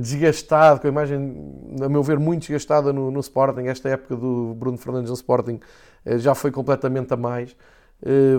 desgastado, 0.00 0.80
com 0.80 0.86
a 0.86 0.90
imagem, 0.90 1.36
a 1.84 1.90
meu 1.90 2.02
ver, 2.02 2.18
muito 2.18 2.40
desgastada 2.40 2.90
no, 2.90 3.10
no, 3.10 3.20
Sporting. 3.20 3.66
Esta 3.66 3.90
época 3.90 4.16
do 4.16 4.54
Bruno 4.54 4.78
Fernandes 4.78 5.10
no 5.10 5.14
Sporting 5.14 5.60
já 6.16 6.34
foi 6.34 6.50
completamente 6.50 7.12
a 7.12 7.18
mais. 7.18 7.54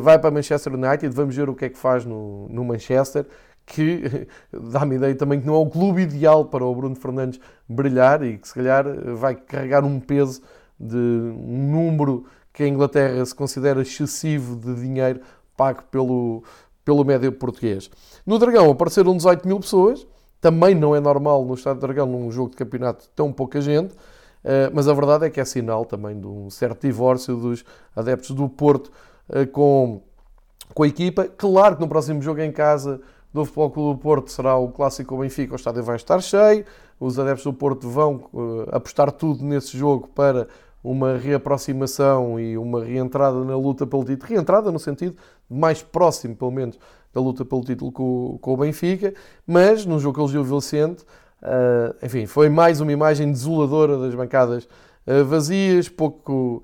vai 0.01 0.17
para 0.17 0.31
Manchester 0.31 0.73
United, 0.73 1.13
vamos 1.13 1.35
ver 1.35 1.47
o 1.47 1.53
que 1.53 1.65
é 1.65 1.69
que 1.69 1.77
faz 1.77 2.03
no, 2.03 2.49
no 2.49 2.65
Manchester 2.65 3.27
que 3.69 4.27
dá-me 4.71 4.95
ideia 4.95 5.13
também 5.13 5.39
que 5.39 5.45
não 5.45 5.53
é 5.53 5.60
o 5.60 5.69
clube 5.69 6.01
ideal 6.01 6.45
para 6.45 6.65
o 6.65 6.75
Bruno 6.75 6.95
Fernandes 6.95 7.39
brilhar 7.67 8.23
e 8.23 8.38
que 8.39 8.47
se 8.47 8.55
calhar 8.55 8.84
vai 9.15 9.36
carregar 9.36 9.86
um 9.86 9.99
peso 9.99 10.41
de 10.79 10.97
um 10.97 11.71
número 11.71 12.25
que 12.51 12.63
a 12.63 12.67
Inglaterra 12.67 13.23
se 13.23 13.36
considera 13.36 13.82
excessivo 13.82 14.55
de 14.55 14.73
dinheiro 14.73 15.21
pago 15.55 15.84
pelo, 15.91 16.43
pelo 16.84 17.05
médio 17.05 17.32
português. 17.32 17.91
No 18.25 18.39
Dragão 18.39 18.71
apareceram 18.71 19.15
18 19.15 19.47
mil 19.47 19.60
pessoas, 19.60 20.08
também 20.41 20.73
não 20.73 20.95
é 20.95 20.99
normal 20.99 21.45
no 21.45 21.53
Estado 21.53 21.75
de 21.75 21.82
Dragão, 21.82 22.08
num 22.08 22.32
jogo 22.32 22.49
de 22.49 22.58
campeonato, 22.58 23.08
tão 23.15 23.32
pouca 23.32 23.62
gente, 23.62 23.93
eh, 24.43 24.71
mas 24.73 24.88
a 24.88 24.93
verdade 24.93 25.25
é 25.25 25.29
que 25.29 25.39
é 25.39 25.45
sinal 25.45 25.86
também 25.86 26.19
de 26.19 26.25
um 26.25 26.49
certo 26.49 26.88
divórcio 26.88 27.36
dos 27.36 27.63
adeptos 27.95 28.32
do 28.32 28.49
Porto 28.49 28.91
eh, 29.29 29.45
com, 29.45 30.01
com 30.73 30.84
a 30.84 30.88
equipa. 30.88 31.27
Claro 31.38 31.75
que 31.75 31.82
no 31.82 31.88
próximo 31.88 32.21
jogo 32.21 32.41
em 32.41 32.51
casa 32.51 32.99
do 33.33 33.45
Futebol 33.45 33.69
Clube 33.69 33.97
do 33.97 34.01
Porto 34.01 34.31
será 34.31 34.57
o 34.57 34.69
clássico 34.69 35.17
Benfica, 35.17 35.53
o 35.53 35.55
estádio 35.55 35.83
vai 35.83 35.95
estar 35.95 36.21
cheio, 36.21 36.65
os 36.99 37.17
adeptos 37.19 37.43
do 37.43 37.53
Porto 37.53 37.87
vão 37.87 38.25
uh, 38.33 38.65
apostar 38.71 39.11
tudo 39.11 39.43
nesse 39.43 39.77
jogo 39.77 40.07
para 40.09 40.47
uma 40.83 41.17
reaproximação 41.17 42.39
e 42.39 42.57
uma 42.57 42.83
reentrada 42.83 43.43
na 43.43 43.55
luta 43.55 43.85
pelo 43.85 44.03
título, 44.03 44.29
reentrada 44.29 44.71
no 44.71 44.79
sentido 44.79 45.15
mais 45.49 45.83
próximo, 45.83 46.35
pelo 46.35 46.51
menos, 46.51 46.79
da 47.13 47.21
luta 47.21 47.43
pelo 47.43 47.61
título 47.63 47.91
com, 47.91 48.37
com 48.41 48.53
o 48.53 48.57
Benfica, 48.57 49.13
mas 49.45 49.85
no 49.85 49.99
jogo 49.99 50.15
que 50.15 50.21
eles 50.21 50.31
viu 50.31 50.43
Vicente, 50.43 51.03
uh, 51.43 51.95
enfim, 52.03 52.25
foi 52.25 52.49
mais 52.49 52.81
uma 52.81 52.91
imagem 52.91 53.31
desoladora 53.31 53.97
das 53.97 54.15
bancadas 54.15 54.67
uh, 55.05 55.23
vazias, 55.25 55.87
pouco 55.87 56.63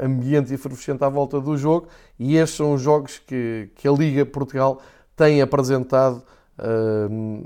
ambiente 0.00 0.54
efervescente 0.54 1.02
à 1.02 1.08
volta 1.08 1.40
do 1.40 1.56
jogo, 1.56 1.88
e 2.18 2.36
estes 2.36 2.56
são 2.56 2.74
os 2.74 2.80
jogos 2.80 3.18
que, 3.18 3.68
que 3.74 3.88
a 3.88 3.90
Liga 3.90 4.24
Portugal 4.24 4.80
tem 5.16 5.40
apresentado 5.40 6.22
uh, 6.58 7.44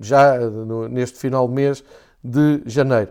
já 0.00 0.38
neste 0.90 1.18
final 1.18 1.48
de 1.48 1.54
mês 1.54 1.84
de 2.22 2.62
janeiro. 2.66 3.10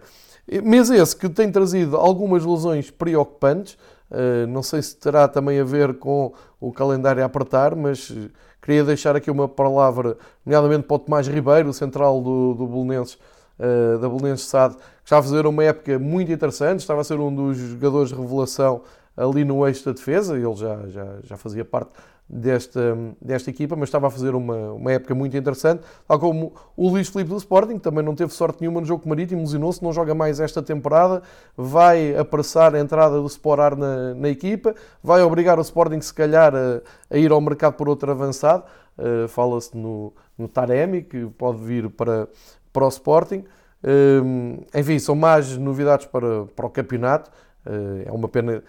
Mês 0.63 0.91
esse 0.91 1.15
que 1.15 1.27
tem 1.27 1.51
trazido 1.51 1.97
algumas 1.97 2.45
lesões 2.45 2.91
preocupantes, 2.91 3.73
uh, 4.11 4.45
não 4.47 4.61
sei 4.61 4.81
se 4.81 4.95
terá 4.95 5.27
também 5.27 5.59
a 5.59 5.63
ver 5.63 5.95
com 5.95 6.31
o 6.59 6.71
calendário 6.71 7.23
a 7.23 7.25
apertar, 7.25 7.75
mas 7.75 8.13
queria 8.61 8.83
deixar 8.83 9.15
aqui 9.15 9.31
uma 9.31 9.47
palavra, 9.47 10.17
nomeadamente 10.45 10.83
para 10.83 10.95
o 10.95 10.99
Tomás 10.99 11.27
Ribeiro, 11.27 11.69
o 11.69 11.73
central 11.73 12.21
do, 12.21 12.53
do 12.53 12.67
Belenenses, 12.67 13.15
uh, 13.59 13.97
da 13.99 14.07
Belenenses 14.07 14.47
SAD, 14.47 14.75
que 14.75 14.81
está 15.03 15.17
a 15.17 15.23
fazer 15.23 15.47
uma 15.47 15.63
época 15.63 15.97
muito 15.97 16.31
interessante, 16.31 16.79
estava 16.79 17.01
a 17.01 17.03
ser 17.03 17.19
um 17.19 17.33
dos 17.33 17.57
jogadores 17.57 18.09
de 18.09 18.15
revelação 18.15 18.83
ali 19.17 19.43
no 19.45 19.65
eixo 19.65 19.85
da 19.85 19.93
defesa, 19.93 20.35
ele 20.35 20.55
já, 20.55 20.87
já, 20.87 21.07
já 21.23 21.37
fazia 21.37 21.63
parte 21.63 21.91
desta, 22.27 22.97
desta 23.21 23.49
equipa, 23.49 23.75
mas 23.75 23.89
estava 23.89 24.07
a 24.07 24.09
fazer 24.09 24.33
uma, 24.33 24.73
uma 24.73 24.91
época 24.91 25.13
muito 25.13 25.37
interessante, 25.37 25.83
tal 26.07 26.19
como 26.19 26.53
o 26.75 26.89
Luís 26.89 27.07
Filipe 27.07 27.29
do 27.29 27.37
Sporting, 27.37 27.77
também 27.77 28.03
não 28.03 28.15
teve 28.15 28.33
sorte 28.33 28.61
nenhuma 28.61 28.81
no 28.81 28.87
jogo 28.87 29.07
marítimo, 29.07 29.41
lesionou-se, 29.41 29.83
não 29.83 29.93
joga 29.93 30.15
mais 30.15 30.39
esta 30.39 30.61
temporada, 30.61 31.21
vai 31.55 32.17
apressar 32.17 32.73
a 32.73 32.79
entrada 32.79 33.21
do 33.21 33.27
Sporar 33.27 33.75
na, 33.75 34.13
na 34.15 34.29
equipa, 34.29 34.73
vai 35.03 35.21
obrigar 35.21 35.59
o 35.59 35.61
Sporting, 35.61 36.01
se 36.01 36.13
calhar, 36.13 36.53
a, 36.55 36.81
a 37.09 37.17
ir 37.17 37.31
ao 37.31 37.39
mercado 37.39 37.73
por 37.73 37.87
outro 37.87 38.11
avançado, 38.11 38.63
uh, 38.97 39.27
fala-se 39.27 39.77
no, 39.77 40.13
no 40.37 40.47
Taremi, 40.47 41.03
que 41.03 41.27
pode 41.37 41.59
vir 41.59 41.89
para, 41.89 42.27
para 42.73 42.85
o 42.85 42.89
Sporting. 42.89 43.43
Uh, 43.83 44.65
enfim, 44.73 44.97
são 44.97 45.15
mais 45.15 45.55
novidades 45.57 46.07
para, 46.07 46.45
para 46.55 46.65
o 46.65 46.69
campeonato, 46.71 47.29
uh, 47.67 48.03
é 48.03 48.11
uma 48.11 48.27
pena 48.27 48.63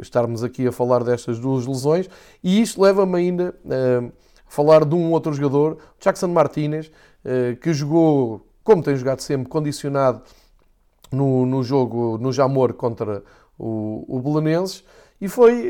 estarmos 0.00 0.44
aqui 0.44 0.66
a 0.66 0.72
falar 0.72 1.02
destas 1.02 1.38
duas 1.38 1.66
lesões. 1.66 2.08
E 2.42 2.60
isto 2.60 2.80
leva-me 2.80 3.16
ainda 3.16 3.54
a 3.64 4.10
falar 4.46 4.84
de 4.84 4.94
um 4.94 5.10
outro 5.12 5.32
jogador, 5.32 5.78
Jackson 6.00 6.28
Martinez, 6.28 6.90
eh, 7.24 7.56
que 7.60 7.72
jogou, 7.72 8.46
como 8.62 8.82
tem 8.82 8.96
jogado 8.96 9.20
sempre, 9.20 9.48
condicionado 9.48 10.22
no, 11.10 11.44
no 11.44 11.62
jogo 11.62 12.18
no 12.18 12.32
Jamor 12.32 12.74
contra 12.74 13.22
o, 13.58 14.04
o 14.08 14.20
Belenenses, 14.20 14.84
e 15.20 15.28
foi 15.28 15.68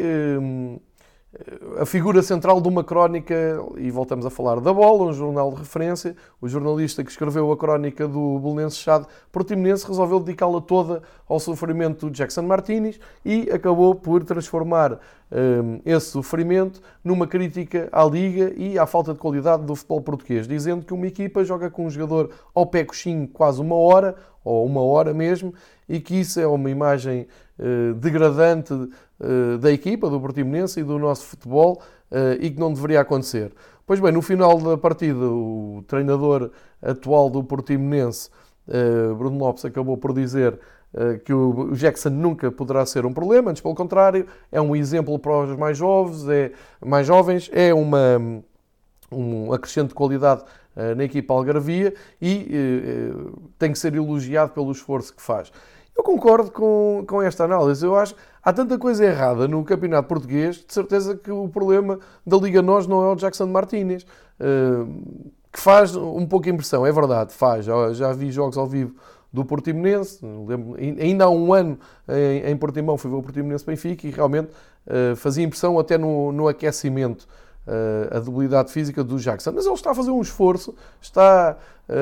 a 1.79 1.85
figura 1.85 2.22
central 2.22 2.61
de 2.61 2.68
uma 2.68 2.83
crónica, 2.83 3.35
e 3.77 3.90
voltamos 3.90 4.25
a 4.25 4.31
falar 4.31 4.61
da 4.61 4.72
Bola, 4.72 5.05
um 5.05 5.12
jornal 5.12 5.51
de 5.51 5.59
referência, 5.59 6.16
o 6.40 6.49
jornalista 6.49 7.05
que 7.05 7.11
escreveu 7.11 7.51
a 7.53 7.57
crónica 7.57 8.09
do 8.09 8.38
Belenenses 8.38 8.79
Chade 8.79 9.07
Portimonense 9.31 9.87
resolveu 9.87 10.20
dedicá-la 10.20 10.61
toda 10.61 11.03
ao 11.29 11.38
sofrimento 11.38 12.09
de 12.11 12.16
Jackson 12.16 12.42
Martinez 12.42 12.99
e 13.25 13.51
acabou 13.51 13.94
por 13.94 14.25
transformar 14.25 14.99
um, 15.31 15.81
esse 15.85 16.07
sofrimento 16.07 16.81
numa 17.05 17.27
crítica 17.27 17.88
à 17.92 18.05
Liga 18.05 18.53
e 18.57 18.79
à 18.79 18.87
falta 18.87 19.12
de 19.12 19.18
qualidade 19.18 19.64
do 19.64 19.75
futebol 19.75 20.01
português, 20.01 20.46
dizendo 20.49 20.85
que 20.85 20.94
uma 20.94 21.07
equipa 21.07 21.44
joga 21.44 21.70
com 21.70 21.87
um 21.87 21.90
jogador 21.90 22.31
ao 22.55 22.66
pé 22.66 22.85
coxinho 22.85 23.29
quase 23.29 23.61
uma 23.61 23.77
hora, 23.77 24.16
ou 24.44 24.64
uma 24.64 24.81
hora 24.81 25.12
mesmo, 25.12 25.53
e 25.88 25.99
que 25.99 26.20
isso 26.20 26.38
é 26.38 26.46
uma 26.46 26.70
imagem 26.70 27.27
degradante 27.97 28.73
uh, 28.73 29.59
da 29.59 29.73
equipa, 29.73 30.11
do 30.11 30.21
Portimonense 30.21 30.81
e 30.81 30.83
do 30.83 30.99
nosso 30.99 31.27
futebol, 31.27 31.81
uh, 32.11 32.40
e 32.40 32.51
que 32.51 32.61
não 32.61 32.73
deveria 32.73 33.01
acontecer. 33.01 33.53
Pois 33.87 34.01
bem, 34.01 34.12
no 34.12 34.21
final 34.21 34.59
da 34.59 34.77
partida, 34.77 35.25
o 35.25 35.83
treinador 35.87 36.51
atual 36.83 37.31
do 37.31 37.42
Portimonense, 37.45 38.31
Bruno 39.16 39.38
Lopes, 39.38 39.64
acabou 39.64 39.97
por 39.97 40.12
dizer 40.12 40.59
que 41.25 41.33
o 41.33 41.71
Jackson 41.73 42.11
nunca 42.11 42.51
poderá 42.51 42.85
ser 42.85 43.07
um 43.07 43.12
problema, 43.12 43.53
antes 43.53 43.62
pelo 43.62 43.77
contrário, 43.77 44.27
é 44.51 44.61
um 44.61 44.75
exemplo 44.75 45.16
para 45.21 45.38
os 45.38 45.57
mais 45.57 45.79
jovens, 45.79 46.29
é, 46.29 46.51
mais 46.85 47.07
jovens, 47.07 47.49
é 47.53 47.73
uma, 47.73 48.42
um 49.12 49.53
acrescente 49.53 49.90
de 49.90 49.95
qualidade 49.95 50.42
na 50.97 51.05
equipa 51.05 51.33
Algarvia 51.33 51.95
e 52.21 52.49
tem 53.57 53.71
que 53.71 53.79
ser 53.79 53.95
elogiado 53.95 54.51
pelo 54.51 54.73
esforço 54.73 55.14
que 55.14 55.23
faz. 55.23 55.53
Eu 55.97 56.05
concordo 56.05 56.51
com, 56.51 57.05
com 57.07 57.23
esta 57.23 57.45
análise. 57.45 57.85
Eu 57.85 57.97
acho 57.97 58.15
há 58.43 58.53
tanta 58.53 58.79
coisa 58.79 59.05
errada 59.05 59.49
no 59.49 59.65
campeonato 59.65 60.09
português, 60.09 60.57
de 60.57 60.73
certeza 60.73 61.17
que 61.17 61.31
o 61.31 61.49
problema 61.49 61.99
da 62.25 62.37
Liga 62.37 62.61
Nós 62.61 62.87
não 62.87 63.03
é 63.03 63.13
o 63.13 63.17
Jackson 63.17 63.47
Martínez, 63.47 64.05
uh, 64.39 64.87
que 65.51 65.59
faz 65.59 65.97
um 65.97 66.27
pouco 66.27 66.49
impressão, 66.49 66.87
é 66.87 66.93
verdade, 66.93 67.33
faz. 67.33 67.65
Já, 67.65 68.13
vi 68.13 68.31
jogos 68.31 68.59
ao 68.59 68.67
vivo 68.67 68.95
do 69.33 69.45
Portimonense, 69.45 70.19
lembro, 70.23 70.77
ainda 70.79 71.25
há 71.25 71.31
um 71.31 71.53
ano 71.53 71.79
em, 72.09 72.51
em 72.51 72.57
Portimão 72.57 72.97
fui 72.97 73.11
ver 73.11 73.17
o 73.17 73.23
Portimonense 73.23 73.65
Benfica 73.65 74.07
e 74.07 74.11
realmente 74.11 74.49
uh, 74.87 75.17
fazia 75.17 75.45
impressão 75.45 75.79
até 75.79 75.99
no, 75.99 76.31
no 76.31 76.47
aquecimento 76.47 77.27
uh, 77.67 78.17
a 78.17 78.21
debilidade 78.21 78.71
física 78.71 79.03
do 79.03 79.19
Jackson. 79.19 79.53
Mas 79.53 79.67
ele 79.67 79.75
está 79.75 79.91
a 79.91 79.95
fazer 79.95 80.11
um 80.11 80.21
esforço, 80.21 80.75
está 81.01 81.57
a, 81.89 81.95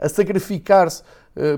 a, 0.00 0.06
a 0.06 0.08
sacrificar-se 0.08 1.02
uh, 1.02 1.04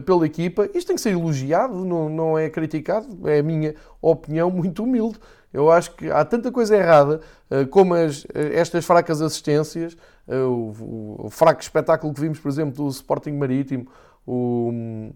pela 0.04 0.26
equipa. 0.26 0.68
Isto 0.74 0.88
tem 0.88 0.96
que 0.96 1.02
ser 1.02 1.10
elogiado, 1.10 1.84
não, 1.84 2.08
não 2.08 2.38
é 2.38 2.48
criticado, 2.48 3.06
é 3.28 3.38
a 3.38 3.42
minha 3.42 3.74
opinião 4.00 4.50
muito 4.50 4.84
humilde. 4.84 5.18
Eu 5.52 5.70
acho 5.70 5.94
que 5.94 6.10
há 6.10 6.24
tanta 6.24 6.50
coisa 6.50 6.76
errada, 6.76 7.20
uh, 7.50 7.66
como 7.68 7.94
as, 7.94 8.26
estas 8.32 8.84
fracas 8.84 9.20
assistências, 9.20 9.96
o, 10.26 11.24
o, 11.26 11.30
fraco 11.30 11.60
espetáculo 11.60 12.14
que 12.14 12.20
vimos, 12.20 12.38
por 12.38 12.48
exemplo, 12.48 12.84
do 12.84 12.88
Sporting 12.88 13.32
Marítimo, 13.32 13.88
o, 14.26 15.10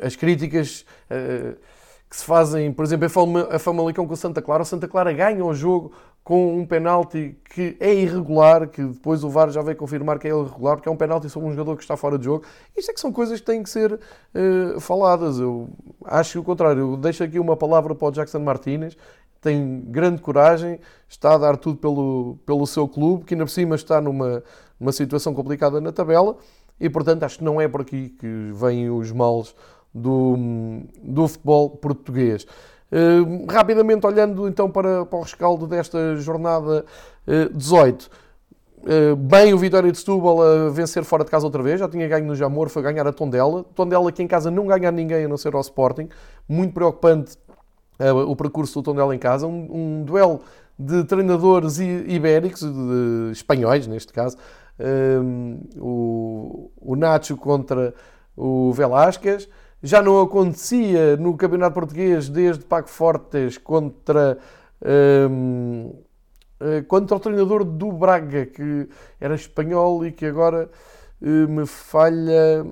as 0.00 0.14
críticas 0.14 0.84
que 2.08 2.16
se 2.16 2.24
fazem, 2.24 2.72
por 2.72 2.84
exemplo, 2.84 3.08
a 3.50 3.58
Famalicão 3.58 4.06
com 4.06 4.14
o 4.14 4.16
Santa 4.16 4.40
Clara. 4.40 4.62
O 4.62 4.66
Santa 4.66 4.86
Clara 4.86 5.12
ganha 5.12 5.44
o 5.44 5.54
jogo 5.54 5.92
com 6.26 6.58
um 6.58 6.66
penalti 6.66 7.38
que 7.54 7.76
é 7.78 7.94
irregular, 7.94 8.66
que 8.66 8.82
depois 8.82 9.22
o 9.22 9.30
VAR 9.30 9.48
já 9.50 9.62
veio 9.62 9.76
confirmar 9.76 10.18
que 10.18 10.26
é 10.26 10.30
irregular, 10.32 10.74
porque 10.74 10.88
é 10.88 10.90
um 10.90 10.96
penalti 10.96 11.30
sobre 11.30 11.48
um 11.48 11.52
jogador 11.52 11.76
que 11.76 11.84
está 11.84 11.96
fora 11.96 12.18
de 12.18 12.24
jogo. 12.24 12.44
Isto 12.76 12.90
é 12.90 12.94
que 12.94 13.00
são 13.00 13.12
coisas 13.12 13.38
que 13.38 13.46
têm 13.46 13.62
que 13.62 13.70
ser 13.70 13.92
uh, 13.92 14.80
faladas. 14.80 15.38
Eu 15.38 15.68
acho 16.04 16.40
o 16.40 16.42
contrário. 16.42 16.80
Eu 16.80 16.96
deixo 16.96 17.22
aqui 17.22 17.38
uma 17.38 17.56
palavra 17.56 17.94
para 17.94 18.08
o 18.08 18.10
Jackson 18.10 18.40
Martínez. 18.40 18.96
Tem 19.40 19.80
grande 19.82 20.20
coragem, 20.20 20.80
está 21.08 21.34
a 21.34 21.38
dar 21.38 21.56
tudo 21.56 21.78
pelo, 21.78 22.36
pelo 22.44 22.66
seu 22.66 22.88
clube, 22.88 23.24
que 23.24 23.34
ainda 23.34 23.44
por 23.44 23.52
cima 23.52 23.76
está 23.76 24.00
numa, 24.00 24.42
numa 24.80 24.90
situação 24.90 25.32
complicada 25.32 25.80
na 25.80 25.92
tabela, 25.92 26.36
e 26.80 26.90
portanto 26.90 27.22
acho 27.22 27.38
que 27.38 27.44
não 27.44 27.60
é 27.60 27.68
por 27.68 27.82
aqui 27.82 28.08
que 28.08 28.50
vêm 28.52 28.90
os 28.90 29.12
males 29.12 29.54
do, 29.94 30.36
do 31.04 31.28
futebol 31.28 31.70
português. 31.70 32.48
Uh, 32.90 33.50
rapidamente 33.50 34.06
olhando 34.06 34.46
então 34.46 34.70
para, 34.70 35.04
para 35.04 35.18
o 35.18 35.22
rescaldo 35.22 35.66
desta 35.66 36.16
jornada 36.16 36.84
uh, 37.26 37.56
18. 37.56 38.08
Uh, 38.78 39.16
bem 39.16 39.52
o 39.52 39.58
Vitória 39.58 39.90
de 39.90 39.98
Setúbal 39.98 40.40
a 40.40 40.70
vencer 40.70 41.02
fora 41.02 41.24
de 41.24 41.30
casa 41.30 41.44
outra 41.44 41.60
vez, 41.62 41.80
já 41.80 41.88
tinha 41.88 42.06
ganho 42.06 42.24
no 42.24 42.36
Jamor, 42.36 42.68
foi 42.68 42.82
ganhar 42.82 43.04
a 43.04 43.12
Tondela. 43.12 43.64
Tondela 43.74 44.12
que 44.12 44.22
em 44.22 44.28
casa 44.28 44.52
não 44.52 44.66
ganha 44.66 44.92
ninguém 44.92 45.24
a 45.24 45.28
não 45.28 45.36
ser 45.36 45.54
ao 45.54 45.60
Sporting. 45.60 46.08
Muito 46.48 46.72
preocupante 46.72 47.36
o 48.28 48.36
percurso 48.36 48.74
do 48.74 48.84
Tondela 48.84 49.14
em 49.14 49.18
casa. 49.18 49.48
Um, 49.48 49.68
um 50.00 50.04
duelo 50.04 50.42
de 50.78 51.02
treinadores 51.04 51.78
ibéricos, 51.78 52.60
de, 52.60 53.30
espanhóis 53.32 53.86
neste 53.86 54.12
caso. 54.12 54.36
O, 55.80 56.70
o 56.76 56.94
Nacho 56.94 57.36
contra 57.36 57.94
o 58.36 58.72
Velásquez 58.72 59.48
já 59.86 60.02
não 60.02 60.20
acontecia 60.20 61.16
no 61.16 61.36
Campeonato 61.36 61.74
Português 61.74 62.28
desde 62.28 62.64
Paco 62.64 62.88
Fortes 62.88 63.56
contra, 63.56 64.36
um, 65.30 65.94
eh, 66.58 66.82
contra 66.82 67.16
o 67.16 67.20
treinador 67.20 67.64
do 67.64 67.92
Braga, 67.92 68.46
que 68.46 68.88
era 69.20 69.36
espanhol 69.36 70.04
e 70.04 70.10
que 70.10 70.26
agora 70.26 70.68
uh, 71.22 71.48
me 71.48 71.64
falha, 71.66 72.66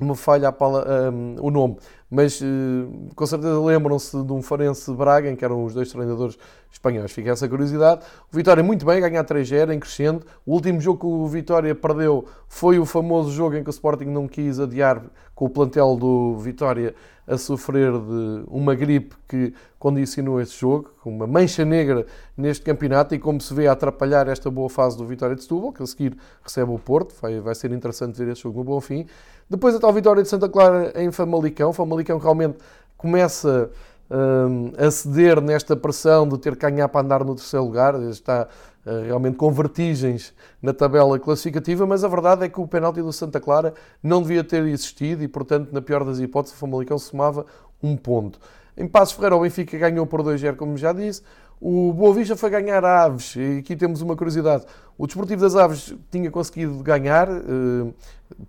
me 0.00 0.16
falha 0.16 0.48
a, 0.48 1.10
um, 1.12 1.36
o 1.40 1.50
nome. 1.52 1.76
Mas 2.14 2.40
uh, 2.40 3.10
com 3.16 3.26
certeza 3.26 3.60
lembram-se 3.60 4.22
de 4.22 4.32
um 4.32 4.40
Farense 4.40 4.92
Braga, 4.92 5.28
em 5.28 5.34
que 5.34 5.44
eram 5.44 5.64
os 5.64 5.74
dois 5.74 5.90
treinadores 5.90 6.38
espanhóis. 6.70 7.10
Fica 7.10 7.30
essa 7.30 7.48
curiosidade. 7.48 8.02
O 8.32 8.36
Vitória 8.36 8.62
muito 8.62 8.86
bem, 8.86 9.00
ganhar 9.00 9.24
3-0 9.24 9.74
em 9.74 9.80
crescendo. 9.80 10.24
O 10.46 10.52
último 10.52 10.80
jogo 10.80 11.00
que 11.00 11.06
o 11.06 11.26
Vitória 11.26 11.74
perdeu 11.74 12.24
foi 12.46 12.78
o 12.78 12.86
famoso 12.86 13.32
jogo 13.32 13.56
em 13.56 13.64
que 13.64 13.68
o 13.68 13.72
Sporting 13.72 14.04
não 14.04 14.28
quis 14.28 14.60
adiar 14.60 15.02
com 15.34 15.46
o 15.46 15.50
plantel 15.50 15.96
do 15.96 16.36
Vitória 16.38 16.94
a 17.26 17.38
sofrer 17.38 17.92
de 17.92 18.44
uma 18.48 18.74
gripe 18.74 19.14
que 19.26 19.54
condicionou 19.78 20.40
esse 20.40 20.58
jogo, 20.58 20.90
uma 21.04 21.26
mancha 21.26 21.64
negra 21.64 22.06
neste 22.36 22.64
campeonato 22.64 23.14
e 23.14 23.18
como 23.18 23.40
se 23.40 23.52
vê 23.54 23.66
a 23.66 23.72
atrapalhar 23.72 24.28
esta 24.28 24.50
boa 24.50 24.68
fase 24.68 24.96
do 24.96 25.06
Vitória 25.06 25.34
de 25.34 25.42
Setúbal, 25.42 25.72
que 25.72 25.82
a 25.82 25.86
seguir 25.86 26.16
recebe 26.42 26.70
o 26.70 26.78
Porto, 26.78 27.14
vai, 27.20 27.40
vai 27.40 27.54
ser 27.54 27.72
interessante 27.72 28.16
ver 28.16 28.32
esse 28.32 28.42
jogo 28.42 28.58
no 28.58 28.64
bom 28.64 28.80
fim. 28.80 29.06
Depois 29.48 29.74
a 29.74 29.80
tal 29.80 29.92
Vitória 29.92 30.22
de 30.22 30.28
Santa 30.28 30.48
Clara 30.48 30.92
em 30.96 31.10
Famalicão, 31.10 31.72
Famalicão 31.72 32.18
realmente 32.18 32.58
começa 32.96 33.70
um, 34.10 34.72
a 34.76 34.90
ceder 34.90 35.40
nesta 35.40 35.74
pressão 35.74 36.28
de 36.28 36.38
ter 36.38 36.56
que 36.56 36.70
ganhar 36.70 36.88
para 36.88 37.00
andar 37.00 37.24
no 37.24 37.34
terceiro 37.34 37.64
lugar, 37.64 37.94
está 38.02 38.48
realmente 38.84 39.36
com 39.36 39.50
vertigens 39.50 40.34
na 40.60 40.72
tabela 40.72 41.18
classificativa, 41.18 41.86
mas 41.86 42.04
a 42.04 42.08
verdade 42.08 42.44
é 42.44 42.48
que 42.48 42.60
o 42.60 42.66
penalti 42.66 43.00
do 43.00 43.12
Santa 43.12 43.40
Clara 43.40 43.74
não 44.02 44.22
devia 44.22 44.44
ter 44.44 44.62
existido 44.66 45.22
e, 45.22 45.28
portanto, 45.28 45.72
na 45.72 45.80
pior 45.80 46.04
das 46.04 46.18
hipóteses, 46.18 46.56
o 46.56 46.60
Famalicão 46.60 46.98
somava 46.98 47.46
um 47.82 47.96
ponto. 47.96 48.38
Em 48.76 48.88
Passo 48.88 49.14
Ferreira, 49.14 49.36
o 49.36 49.40
Benfica 49.40 49.78
ganhou 49.78 50.06
por 50.06 50.22
2-0, 50.22 50.56
como 50.56 50.76
já 50.76 50.92
disse. 50.92 51.22
O 51.60 51.92
Boa 51.92 52.12
Vista 52.12 52.36
foi 52.36 52.50
ganhar 52.50 52.84
a 52.84 53.04
Aves, 53.04 53.36
e 53.36 53.58
aqui 53.58 53.76
temos 53.76 54.02
uma 54.02 54.16
curiosidade. 54.16 54.64
O 54.98 55.06
Desportivo 55.06 55.40
das 55.40 55.54
Aves 55.54 55.94
tinha 56.10 56.30
conseguido 56.30 56.82
ganhar, 56.82 57.28
eh, 57.28 57.92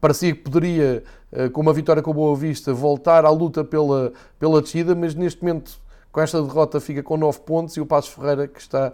parecia 0.02 0.34
que 0.36 0.42
poderia, 0.42 1.04
eh, 1.32 1.50
com 1.50 1.62
uma 1.62 1.72
vitória 1.72 2.02
com 2.02 2.12
o 2.12 2.14
Boa 2.14 2.36
Vista, 2.36 2.74
voltar 2.74 3.24
à 3.24 3.30
luta 3.30 3.64
pela, 3.64 4.12
pela 4.40 4.62
descida, 4.62 4.96
mas 4.96 5.14
neste 5.16 5.42
momento, 5.44 5.80
com 6.16 6.22
esta 6.22 6.42
derrota, 6.42 6.80
fica 6.80 7.04
com 7.04 7.18
9 7.18 7.42
pontos 7.42 7.76
e 7.76 7.82
o 7.82 7.86
Passos 7.86 8.14
Ferreira, 8.14 8.48
que 8.48 8.62
está 8.62 8.94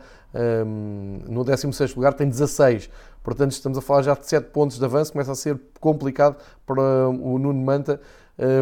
um, 0.65 1.19
no 1.29 1.43
16 1.43 1.93
lugar, 1.93 2.15
tem 2.15 2.27
16. 2.27 2.89
Portanto, 3.23 3.51
estamos 3.51 3.77
a 3.77 3.81
falar 3.81 4.01
já 4.01 4.15
de 4.15 4.25
7 4.25 4.49
pontos 4.49 4.79
de 4.79 4.83
avanço, 4.83 5.11
começa 5.11 5.31
a 5.31 5.35
ser 5.35 5.61
complicado 5.79 6.37
para 6.65 6.81
o 7.09 7.37
Nuno 7.37 7.61
Manta 7.61 8.01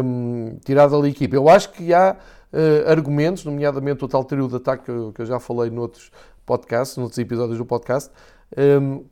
um, 0.04 0.58
tirar 0.62 0.88
dali 0.88 1.06
a 1.06 1.10
equipa. 1.10 1.36
Eu 1.36 1.48
acho 1.48 1.72
que 1.72 1.94
há 1.94 2.14
uh, 2.52 2.90
argumentos, 2.90 3.46
nomeadamente 3.46 4.04
o 4.04 4.08
tal 4.08 4.24
trio 4.24 4.46
de 4.46 4.56
ataque 4.56 4.84
que 4.84 4.90
eu, 4.90 5.10
que 5.14 5.22
eu 5.22 5.26
já 5.26 5.40
falei 5.40 5.70
noutros 5.70 6.12
podcasts, 6.44 6.98
noutros 6.98 7.18
episódios 7.18 7.56
do 7.56 7.64
podcast, 7.64 8.10
um, 8.58 9.06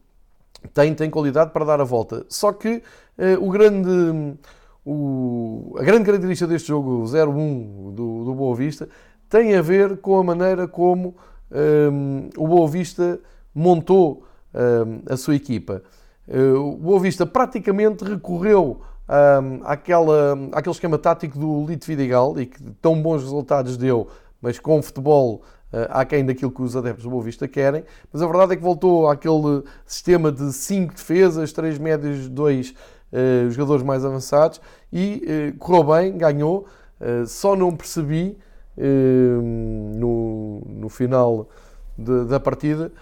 tem, 0.75 0.95
tem 0.95 1.09
qualidade 1.09 1.53
para 1.53 1.65
dar 1.65 1.81
a 1.81 1.85
volta. 1.85 2.27
Só 2.29 2.53
que 2.53 2.83
uh, 3.17 3.43
o 3.43 3.51
grande, 3.51 4.37
o, 4.85 5.75
a 5.79 5.83
grande 5.83 6.05
característica 6.05 6.47
deste 6.47 6.69
jogo, 6.69 7.05
0-1 7.05 7.95
do, 7.95 8.25
do 8.27 8.35
Boa 8.35 8.55
Vista, 8.55 8.91
tem 9.29 9.55
a 9.55 9.63
ver 9.63 9.99
com 9.99 10.19
a 10.19 10.25
maneira 10.25 10.67
como 10.67 11.17
um, 11.51 12.29
o 12.37 12.47
Boa 12.47 12.69
Vista 12.69 13.21
montou 13.55 14.25
um, 14.55 15.13
a 15.13 15.17
sua 15.17 15.35
equipa. 15.35 15.83
Uh, 16.27 16.75
o 16.75 16.77
Boa 16.77 17.01
Vista 17.01 17.27
praticamente 17.27 18.05
recorreu 18.05 18.81
um, 19.09 19.61
àquela, 19.65 20.39
àquele 20.53 20.75
esquema 20.75 20.99
tático 20.99 21.39
do 21.39 21.67
Lito 21.67 21.87
Vidigal 21.87 22.39
e 22.39 22.47
que 22.47 22.63
tão 22.83 23.01
bons 23.01 23.23
resultados 23.23 23.77
deu, 23.77 24.09
mas 24.41 24.59
com 24.59 24.83
futebol 24.83 25.43
uh, 25.73 25.87
aquém 25.91 26.25
daquilo 26.25 26.51
que 26.51 26.63
os 26.63 26.77
adeptos 26.77 27.05
do 27.05 27.11
Boa 27.11 27.23
Vista 27.23 27.49
querem. 27.49 27.85
Mas 28.13 28.23
a 28.23 28.27
verdade 28.27 28.53
é 28.53 28.57
que 28.57 28.63
voltou 28.63 29.09
àquele 29.09 29.63
sistema 29.87 30.31
de 30.31 30.53
5 30.53 30.95
defesas, 30.95 31.53
3 31.53 31.79
médios, 31.79 32.29
2 32.29 32.71
uh, 32.71 33.51
jogadores 33.51 33.83
mais 33.83 34.05
avançados 34.05 34.61
e 34.93 35.53
uh, 35.55 35.59
correu 35.59 35.85
bem, 35.85 36.17
ganhou. 36.17 36.67
Uh, 37.01 37.27
só 37.27 37.55
não 37.55 37.75
percebi 37.77 38.37
no, 38.81 40.61
no 40.67 40.89
final 40.89 41.49
de, 41.97 42.25
da 42.27 42.39
partida 42.39 42.93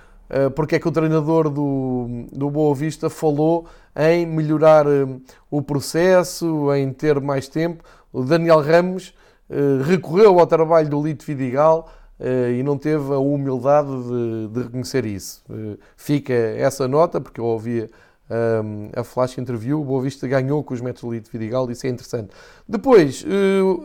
porque 0.56 0.74
é 0.74 0.78
que 0.80 0.88
o 0.88 0.90
treinador 0.90 1.48
do, 1.48 2.26
do 2.32 2.50
Boa 2.50 2.74
Vista 2.74 3.08
falou 3.08 3.66
em 3.94 4.26
melhorar 4.26 4.84
hum, 4.86 5.20
o 5.48 5.62
processo, 5.62 6.74
em 6.74 6.92
ter 6.92 7.20
mais 7.20 7.46
tempo. 7.46 7.84
O 8.12 8.24
Daniel 8.24 8.60
Ramos 8.60 9.14
eh, 9.48 9.82
recorreu 9.84 10.38
ao 10.40 10.46
trabalho 10.46 10.88
do 10.88 11.02
Lito 11.02 11.24
Vidigal 11.24 11.88
eh, 12.18 12.56
e 12.58 12.62
não 12.62 12.76
teve 12.76 13.12
a 13.12 13.18
humildade 13.18 13.88
de, 13.88 14.48
de 14.48 14.62
reconhecer 14.64 15.06
isso. 15.06 15.42
Eh, 15.50 15.76
fica 15.96 16.32
essa 16.32 16.88
nota, 16.88 17.20
porque 17.20 17.40
eu 17.40 17.44
ouvia 17.44 17.88
um, 18.28 18.90
a 18.92 19.04
flash 19.04 19.38
interview, 19.38 19.80
o 19.80 19.84
Boa 19.84 20.02
Vista 20.02 20.26
ganhou 20.26 20.62
com 20.64 20.74
os 20.74 20.80
metros 20.80 21.08
Lito 21.12 21.30
Vidigal, 21.30 21.70
isso 21.70 21.86
é 21.86 21.90
interessante. 21.90 22.30
Depois, 22.68 23.24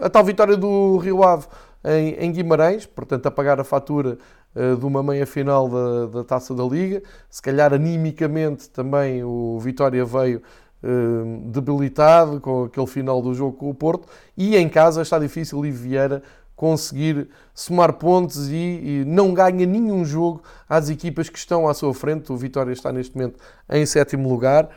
a 0.01 0.09
tal 0.09 0.23
vitória 0.23 0.57
do 0.57 0.97
Rio 0.97 1.21
Ave 1.23 1.45
em, 1.83 2.13
em 2.13 2.31
Guimarães, 2.31 2.85
portanto, 2.85 3.25
a 3.25 3.31
pagar 3.31 3.59
a 3.59 3.63
fatura 3.63 4.17
uh, 4.55 4.77
de 4.77 4.85
uma 4.85 5.01
meia-final 5.01 5.69
da, 5.69 6.05
da 6.07 6.23
Taça 6.23 6.53
da 6.53 6.63
Liga. 6.63 7.01
Se 7.29 7.41
calhar, 7.41 7.73
animicamente, 7.73 8.69
também 8.69 9.23
o 9.23 9.59
Vitória 9.59 10.03
veio 10.05 10.41
uh, 10.83 11.49
debilitado 11.49 12.39
com 12.39 12.65
aquele 12.65 12.87
final 12.87 13.21
do 13.21 13.33
jogo 13.33 13.57
com 13.57 13.69
o 13.69 13.73
Porto. 13.73 14.07
E 14.37 14.55
em 14.55 14.69
casa 14.69 15.01
está 15.01 15.17
difícil 15.17 15.65
e 15.65 15.71
Vieira 15.71 16.21
conseguir 16.55 17.27
somar 17.55 17.93
pontos 17.93 18.49
e, 18.49 18.55
e, 18.55 19.03
não 19.07 19.33
ganha 19.33 19.65
nenhum 19.65 20.05
jogo 20.05 20.43
às 20.69 20.89
equipas 20.89 21.27
que 21.27 21.39
estão 21.39 21.67
à 21.67 21.73
sua 21.73 21.91
frente. 21.91 22.31
O 22.31 22.37
Vitória 22.37 22.71
está 22.71 22.91
neste 22.91 23.15
momento 23.15 23.39
em 23.67 23.83
sétimo 23.83 24.29
lugar. 24.29 24.69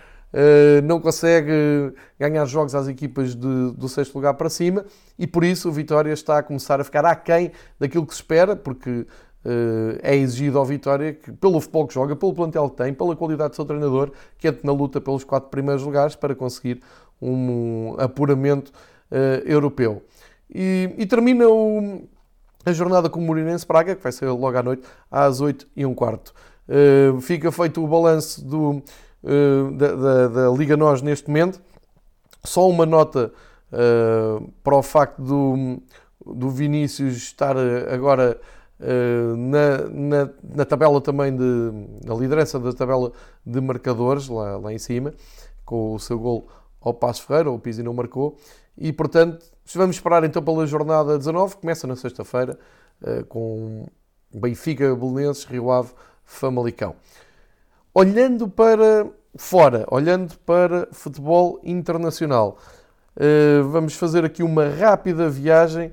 Não 0.83 1.01
consegue 1.01 1.93
ganhar 2.19 2.45
jogos 2.47 2.75
às 2.75 2.89
equipas 2.89 3.35
de, 3.35 3.73
do 3.73 3.89
sexto 3.89 4.15
lugar 4.15 4.35
para 4.35 4.51
cima 4.51 4.85
e 5.19 5.27
por 5.27 5.45
isso 5.45 5.69
o 5.69 5.73
Vitória 5.73 6.13
está 6.13 6.39
a 6.39 6.43
começar 6.43 6.81
a 6.81 6.85
ficar 6.85 7.05
aquém 7.05 7.53
daquilo 7.79 8.07
que 8.07 8.13
se 8.13 8.21
espera, 8.21 8.57
porque 8.57 9.07
é 10.03 10.17
exigido 10.17 10.59
ao 10.59 10.65
Vitória 10.65 11.13
que, 11.13 11.31
pelo 11.31 11.61
futebol 11.61 11.87
que 11.87 11.95
joga, 11.95 12.17
pelo 12.17 12.33
plantel 12.33 12.71
que 12.71 12.77
tem, 12.77 12.95
pela 12.95 13.15
qualidade 13.15 13.51
do 13.51 13.57
seu 13.57 13.65
treinador, 13.65 14.11
que 14.39 14.49
entre 14.49 14.67
na 14.67 14.73
luta 14.73 15.01
pelos 15.01 15.23
quatro 15.23 15.51
primeiros 15.51 15.85
lugares 15.85 16.17
para 16.17 16.35
conseguir 16.35 16.81
um 17.21 17.95
apuramento 17.99 18.73
europeu. 19.45 20.03
E, 20.53 20.95
e 20.97 21.07
termina 21.07 21.49
o, 21.49 22.03
a 22.65 22.73
jornada 22.73 23.09
com 23.09 23.21
o 23.21 23.23
Moreirense 23.23 23.67
Praga, 23.67 23.95
que 23.95 24.03
vai 24.03 24.13
ser 24.13 24.27
logo 24.29 24.57
à 24.57 24.63
noite, 24.63 24.83
às 25.11 25.41
8 25.41 25.67
e 25.77 25.85
um 25.85 25.95
quarto. 25.95 26.35
Fica 27.21 27.53
feito 27.53 27.85
o 27.85 27.87
balanço 27.87 28.45
do, 28.45 28.83
uh, 29.25 29.71
da, 29.73 29.95
da, 29.95 30.29
da, 30.29 30.51
Liga 30.51 30.77
Nós 30.77 31.03
neste 31.03 31.29
momento. 31.29 31.61
Só 32.45 32.69
uma 32.69 32.87
nota 32.87 33.33
uh, 33.73 34.53
para 34.63 34.77
o 34.77 34.83
facto 34.83 35.21
do, 35.21 35.83
do 36.25 36.51
Vinícius 36.51 37.17
estar 37.17 37.57
agora 37.91 38.41
na, 39.39 39.89
na, 39.89 40.31
na, 40.43 40.65
tabela 40.67 41.01
também, 41.01 41.35
de, 41.35 41.73
na 42.05 42.15
liderança 42.15 42.59
da 42.59 42.71
tabela 42.73 43.13
de 43.47 43.59
marcadores, 43.59 44.29
lá, 44.29 44.59
lá 44.59 44.73
em 44.75 44.79
cima, 44.79 45.15
com 45.65 45.95
o 45.95 45.99
seu 45.99 46.19
gol 46.19 46.49
ao 46.81 46.93
Passo 46.93 47.23
Ferreira, 47.23 47.51
o 47.51 47.59
Pizzi 47.59 47.83
não 47.83 47.95
marcou, 47.95 48.37
e 48.77 48.93
portanto 48.93 49.47
vamos 49.75 49.97
esperar 49.97 50.23
então 50.25 50.43
pela 50.43 50.67
jornada 50.67 51.17
19, 51.17 51.57
começa 51.57 51.87
na 51.87 51.97
sexta-feira, 51.97 52.59
eh, 53.03 53.23
com 53.23 53.87
Benfica, 54.33 54.95
Belenenses, 54.95 55.45
Rio 55.45 55.71
Ave, 55.71 55.93
Famalicão. 56.25 56.95
Olhando 57.97 58.49
para 58.49 59.07
fora, 59.37 59.87
olhando 59.89 60.37
para 60.45 60.89
futebol 60.91 61.61
internacional, 61.63 62.59
eh, 63.17 63.63
vamos 63.71 63.95
fazer 63.95 64.25
aqui 64.25 64.43
uma 64.43 64.69
rápida 64.69 65.29
viagem 65.29 65.93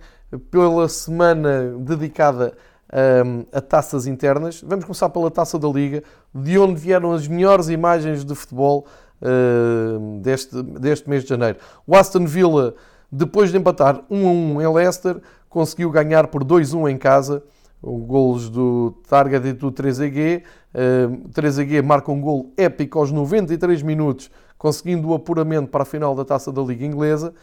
pela 0.49 0.89
semana 0.89 1.75
dedicada 1.77 2.57
a, 2.91 3.57
a 3.59 3.61
taças 3.61 4.07
internas. 4.07 4.63
Vamos 4.65 4.83
começar 4.83 5.09
pela 5.09 5.29
taça 5.29 5.59
da 5.59 5.67
Liga, 5.67 6.01
de 6.33 6.57
onde 6.57 6.73
vieram 6.73 7.11
as 7.11 7.27
melhores 7.27 7.69
imagens 7.69 8.25
de 8.25 8.33
futebol 8.33 8.87
uh, 9.21 10.19
deste, 10.21 10.59
deste 10.63 11.07
mês 11.07 11.21
de 11.21 11.29
janeiro. 11.29 11.59
O 11.85 11.95
Aston 11.95 12.25
Villa, 12.25 12.73
depois 13.11 13.51
de 13.51 13.59
empatar 13.59 14.01
1 14.09 14.27
a 14.27 14.31
1 14.31 14.61
em 14.63 14.73
Leicester, 14.73 15.21
conseguiu 15.47 15.91
ganhar 15.91 16.25
por 16.29 16.43
2 16.43 16.73
a 16.73 16.77
1 16.77 16.89
em 16.89 16.97
casa. 16.97 17.43
Os 17.81 18.05
golos 18.05 18.49
do 18.49 18.95
Target 19.07 19.47
e 19.47 19.53
do 19.53 19.71
3AG. 19.71 20.43
Uh, 20.73 21.29
3AG 21.29 21.81
marca 21.83 22.11
um 22.11 22.21
gol 22.21 22.53
épico 22.55 22.99
aos 22.99 23.11
93 23.11 23.81
minutos, 23.81 24.29
conseguindo 24.57 25.09
o 25.09 25.13
apuramento 25.13 25.69
para 25.69 25.83
a 25.83 25.85
final 25.85 26.15
da 26.15 26.23
taça 26.23 26.51
da 26.51 26.61
Liga 26.61 26.85
Inglesa 26.85 27.33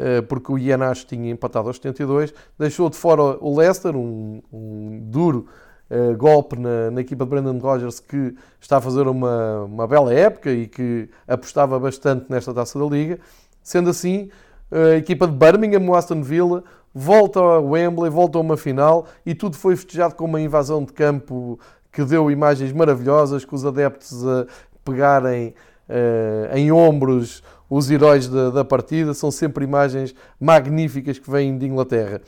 eh, 0.00 0.22
porque 0.22 0.52
o 0.52 0.56
Ienacho 0.56 1.04
tinha 1.06 1.28
empatado 1.28 1.66
aos 1.66 1.76
72, 1.76 2.32
deixou 2.56 2.88
de 2.88 2.96
fora 2.96 3.20
o 3.20 3.58
Leicester, 3.58 3.96
um, 3.96 4.40
um 4.52 5.00
duro 5.02 5.46
uh, 5.90 6.16
golpe 6.16 6.56
na, 6.56 6.88
na, 6.92 7.00
equipa 7.00 7.24
de 7.24 7.30
Brendan 7.30 7.58
Rodgers 7.58 7.98
que 7.98 8.32
está 8.60 8.76
a 8.76 8.80
fazer 8.80 9.08
uma, 9.08 9.64
uma 9.64 9.88
bela 9.88 10.14
época 10.14 10.52
e 10.52 10.68
que 10.68 11.08
apostava 11.26 11.80
bastante 11.80 12.26
nesta 12.30 12.54
taça 12.54 12.78
da 12.78 12.84
Liga. 12.84 13.18
Sendo 13.60 13.90
assim, 13.90 14.30
a 14.70 14.94
equipa 14.94 15.26
de 15.26 15.32
Birmingham, 15.32 15.84
o 15.90 15.96
Aston 15.96 16.22
Villa, 16.22 16.62
volta 16.94 17.40
a 17.40 17.60
Wembley, 17.60 18.10
volta 18.10 18.38
a 18.38 18.40
uma 18.40 18.56
final 18.56 19.06
e 19.24 19.34
tudo 19.34 19.56
foi 19.56 19.76
festejado 19.76 20.14
com 20.14 20.24
uma 20.24 20.40
invasão 20.40 20.84
de 20.84 20.92
campo 20.92 21.58
que 21.92 22.04
deu 22.04 22.30
imagens 22.30 22.72
maravilhosas, 22.72 23.44
com 23.44 23.56
os 23.56 23.64
adeptos 23.64 24.26
a 24.26 24.46
pegarem 24.84 25.54
uh, 25.88 26.56
em 26.56 26.70
ombros 26.70 27.42
os 27.68 27.90
heróis 27.90 28.28
da, 28.28 28.50
da, 28.50 28.64
partida. 28.64 29.12
São 29.14 29.30
sempre 29.30 29.64
imagens 29.64 30.14
magníficas 30.40 31.18
que 31.18 31.30
vêm 31.30 31.58
de 31.58 31.66
Inglaterra. 31.66 32.20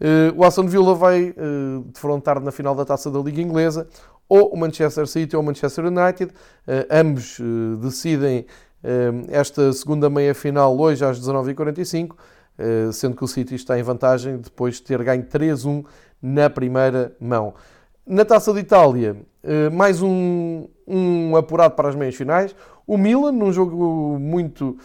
Uh, 0.00 0.38
o 0.38 0.44
Aston 0.44 0.66
Villa 0.66 0.94
vai 0.94 1.30
uh, 1.30 1.84
defrontar 1.92 2.40
na 2.40 2.52
final 2.52 2.74
da 2.74 2.84
Taça 2.84 3.10
da 3.10 3.18
Liga 3.18 3.40
Inglesa 3.40 3.88
ou 4.28 4.52
o 4.52 4.56
Manchester 4.56 5.06
City 5.06 5.36
ou 5.36 5.42
o 5.42 5.44
Manchester 5.44 5.86
United. 5.86 6.32
Ambos 6.90 7.38
decidem 7.80 8.44
esta 9.28 9.72
segunda 9.72 10.10
meia-final 10.10 10.76
hoje 10.76 11.04
às 11.04 11.20
19h45, 11.20 12.16
sendo 12.92 13.16
que 13.16 13.24
o 13.24 13.28
City 13.28 13.54
está 13.54 13.78
em 13.78 13.82
vantagem 13.82 14.38
depois 14.38 14.76
de 14.76 14.82
ter 14.82 15.02
ganho 15.02 15.24
3-1 15.24 15.84
na 16.22 16.48
primeira 16.48 17.14
mão. 17.20 17.54
Na 18.06 18.24
Taça 18.24 18.52
de 18.52 18.60
Itália, 18.60 19.16
mais 19.72 20.00
um, 20.00 20.66
um 20.86 21.36
apurado 21.36 21.74
para 21.74 21.88
as 21.88 21.94
meias 21.94 22.14
finais. 22.14 22.54
O 22.86 22.96
Milan, 22.96 23.32
num 23.32 23.52
jogo 23.52 24.16
muito 24.18 24.78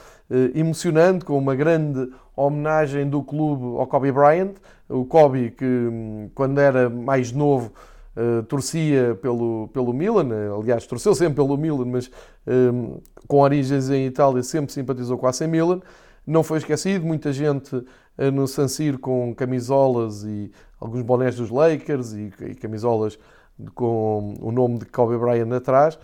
emocionante, 0.56 1.24
com 1.24 1.38
uma 1.38 1.56
grande 1.56 2.10
homenagem 2.36 3.10
do 3.10 3.22
clube 3.22 3.80
ao 3.80 3.88
Kobe 3.88 4.12
Bryant. 4.12 4.54
O 4.90 5.06
Kobe, 5.06 5.52
que 5.52 5.66
hum, 5.66 6.30
quando 6.34 6.60
era 6.60 6.90
mais 6.90 7.32
novo 7.32 7.72
torcia 8.48 9.18
pelo, 9.22 9.70
pelo 9.70 9.94
Milan, 9.94 10.28
aliás, 10.58 10.86
torceu 10.86 11.16
sempre 11.16 11.36
pelo 11.36 11.58
Milan, 11.58 11.86
mas 11.86 12.12
um, 12.46 13.00
com 13.28 13.40
origens 13.40 13.90
em 13.90 14.06
Itália 14.06 14.44
sempre 14.44 14.72
simpatizou 14.74 15.18
com 15.18 15.26
a 15.26 15.30
AC 15.30 15.42
Milan. 15.42 15.82
Não 16.26 16.44
foi 16.44 16.60
esquecido, 16.60 17.06
muita 17.06 17.34
gente 17.34 17.76
uh, 17.76 17.86
no 18.32 18.48
San 18.48 18.68
Siro 18.68 19.00
com 19.00 19.34
camisolas 19.34 20.24
e 20.24 20.52
alguns 20.80 21.02
bonés 21.02 21.36
dos 21.36 21.50
Lakers 21.50 22.14
e, 22.14 22.32
e 22.42 22.56
camisolas 22.56 23.18
com 23.76 24.36
o 24.40 24.52
nome 24.52 24.80
de 24.80 24.86
Kobe 24.86 25.18
Bryant 25.18 25.52
atrás. 25.52 25.98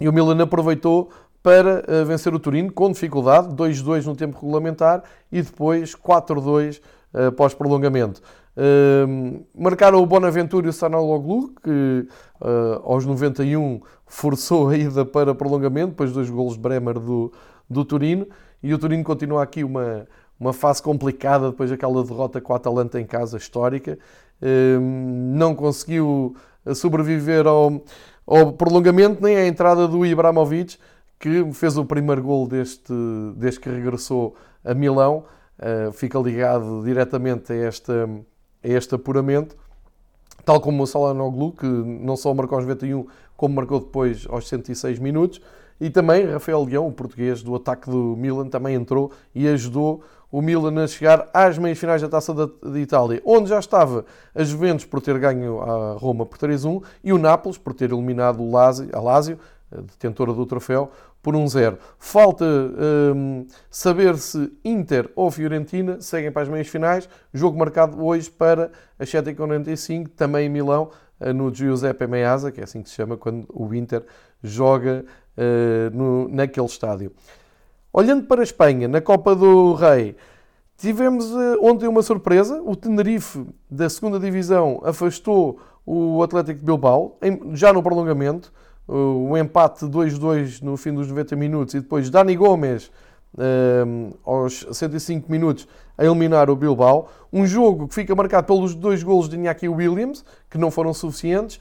E 0.00 0.08
o 0.08 0.12
Milan 0.12 0.42
aproveitou 0.42 1.10
para 1.42 1.84
uh, 1.86 2.04
vencer 2.06 2.34
o 2.34 2.38
Turino 2.38 2.72
com 2.72 2.90
dificuldade, 2.90 3.54
2-2 3.54 4.06
no 4.06 4.16
tempo 4.16 4.38
regulamentar 4.40 5.02
e 5.30 5.42
depois 5.42 5.94
4-2 5.94 6.80
uh, 7.12 7.32
pós-prolongamento. 7.32 8.20
Uh, 8.56 9.44
marcaram 9.54 10.00
o 10.00 10.06
Bonaventura 10.06 10.66
e 10.66 10.70
o 10.70 10.72
Sanaloglu, 10.72 11.52
que 11.62 12.06
uh, 12.40 12.80
aos 12.84 13.04
91 13.04 13.80
forçou 14.06 14.68
a 14.68 14.76
ida 14.76 15.04
para 15.04 15.34
prolongamento, 15.34 15.88
depois 15.90 16.12
dois 16.12 16.30
golos 16.30 16.54
de 16.54 16.60
Bremer 16.60 16.98
do, 16.98 17.32
do 17.68 17.84
Turino, 17.84 18.26
e 18.64 18.72
o 18.72 18.78
Turino 18.78 19.04
continua 19.04 19.42
aqui 19.42 19.62
uma, 19.62 20.08
uma 20.40 20.54
fase 20.54 20.82
complicada 20.82 21.50
depois 21.50 21.68
daquela 21.68 22.02
derrota 22.02 22.40
com 22.40 22.54
a 22.54 22.56
Atalanta 22.56 22.98
em 22.98 23.04
casa, 23.04 23.36
histórica. 23.36 23.98
Uh, 24.40 24.80
não 24.80 25.54
conseguiu 25.54 26.34
sobreviver 26.74 27.46
ao, 27.46 27.84
ao 28.26 28.54
prolongamento, 28.54 29.22
nem 29.22 29.36
à 29.36 29.46
entrada 29.46 29.86
do 29.86 30.06
Ibrahimovic, 30.06 30.78
que 31.20 31.52
fez 31.52 31.76
o 31.76 31.84
primeiro 31.84 32.22
gol 32.22 32.48
deste, 32.48 32.90
desde 33.36 33.60
que 33.60 33.68
regressou 33.68 34.34
a 34.64 34.72
Milão. 34.72 35.26
Uh, 35.58 35.92
fica 35.92 36.18
ligado 36.18 36.82
diretamente 36.82 37.52
a, 37.52 37.56
esta, 37.56 38.08
a 38.62 38.68
este 38.68 38.94
apuramento. 38.94 39.54
Tal 40.42 40.58
como 40.58 40.82
o 40.82 40.86
Salanoglu, 40.86 41.52
que 41.52 41.66
não 41.66 42.16
só 42.16 42.32
marcou 42.32 42.56
aos 42.56 42.66
91, 42.66 43.06
como 43.36 43.56
marcou 43.56 43.78
depois 43.78 44.26
aos 44.30 44.48
106 44.48 44.98
minutos. 44.98 45.38
E 45.80 45.90
também 45.90 46.26
Rafael 46.26 46.64
Leão, 46.64 46.86
o 46.86 46.92
português 46.92 47.42
do 47.42 47.54
ataque 47.54 47.90
do 47.90 48.16
Milan, 48.16 48.48
também 48.48 48.74
entrou 48.74 49.10
e 49.34 49.48
ajudou 49.48 50.02
o 50.30 50.42
Milan 50.42 50.82
a 50.82 50.86
chegar 50.86 51.28
às 51.32 51.58
meias 51.58 51.78
finais 51.78 52.02
da 52.02 52.08
Taça 52.08 52.34
de 52.34 52.78
Itália, 52.80 53.22
onde 53.24 53.48
já 53.48 53.58
estava 53.58 54.04
a 54.34 54.42
Juventus 54.42 54.84
por 54.84 55.00
ter 55.00 55.18
ganho 55.18 55.60
a 55.60 55.92
Roma 55.94 56.26
por 56.26 56.38
3-1 56.38 56.82
e 57.04 57.12
o 57.12 57.18
Nápoles 57.18 57.56
por 57.56 57.72
ter 57.72 57.92
eliminado 57.92 58.42
o 58.42 58.50
Lazio, 58.50 58.88
a 58.92 59.00
Lazio, 59.00 59.38
detentora 59.70 60.32
do 60.32 60.44
troféu, 60.44 60.90
por 61.22 61.34
um 61.34 61.46
zero. 61.48 61.78
Falta 61.98 62.44
um, 62.44 63.46
saber 63.70 64.18
se 64.18 64.52
Inter 64.64 65.10
ou 65.16 65.30
Fiorentina 65.30 66.00
seguem 66.00 66.30
para 66.30 66.42
as 66.42 66.48
meias 66.48 66.68
finais. 66.68 67.08
Jogo 67.32 67.58
marcado 67.58 68.04
hoje 68.04 68.30
para 68.30 68.70
as 68.98 69.08
7h45, 69.08 70.08
também 70.16 70.46
em 70.46 70.50
Milão, 70.50 70.90
eh, 71.20 71.32
no 71.32 71.52
Giuseppe 71.52 72.06
Meazza, 72.06 72.52
que 72.52 72.60
é 72.60 72.64
assim 72.64 72.82
que 72.82 72.90
se 72.90 72.96
chama 72.96 73.16
quando 73.16 73.46
o 73.52 73.74
Inter 73.74 74.04
joga 74.42 75.04
uh, 75.36 75.96
no, 75.96 76.28
naquele 76.28 76.66
estádio. 76.66 77.12
Olhando 77.92 78.26
para 78.26 78.40
a 78.40 78.44
Espanha, 78.44 78.88
na 78.88 79.00
Copa 79.00 79.34
do 79.34 79.74
Rei, 79.74 80.16
tivemos 80.76 81.26
uh, 81.32 81.58
ontem 81.62 81.86
uma 81.86 82.02
surpresa. 82.02 82.60
O 82.62 82.74
Tenerife, 82.74 83.46
da 83.70 83.88
segunda 83.88 84.18
Divisão, 84.18 84.80
afastou 84.84 85.60
o 85.86 86.22
Atlético 86.22 86.60
de 86.60 86.64
Bilbao, 86.64 87.18
em, 87.22 87.54
já 87.54 87.72
no 87.72 87.82
prolongamento 87.82 88.52
o 88.86 89.36
empate 89.36 89.86
2-2 89.86 90.62
no 90.62 90.76
fim 90.76 90.92
dos 90.92 91.08
90 91.08 91.36
minutos 91.36 91.74
e 91.74 91.80
depois 91.80 92.10
Dani 92.10 92.36
Gomes 92.36 92.90
um, 93.36 94.12
aos 94.24 94.66
105 94.70 95.30
minutos 95.30 95.66
a 95.96 96.04
eliminar 96.04 96.50
o 96.50 96.56
Bilbao. 96.56 97.08
Um 97.32 97.46
jogo 97.46 97.88
que 97.88 97.94
fica 97.94 98.14
marcado 98.14 98.46
pelos 98.46 98.74
dois 98.74 99.02
golos 99.02 99.28
de 99.28 99.36
Iñaki 99.36 99.68
Williams, 99.68 100.24
que 100.50 100.58
não 100.58 100.70
foram 100.70 100.92
suficientes, 100.92 101.58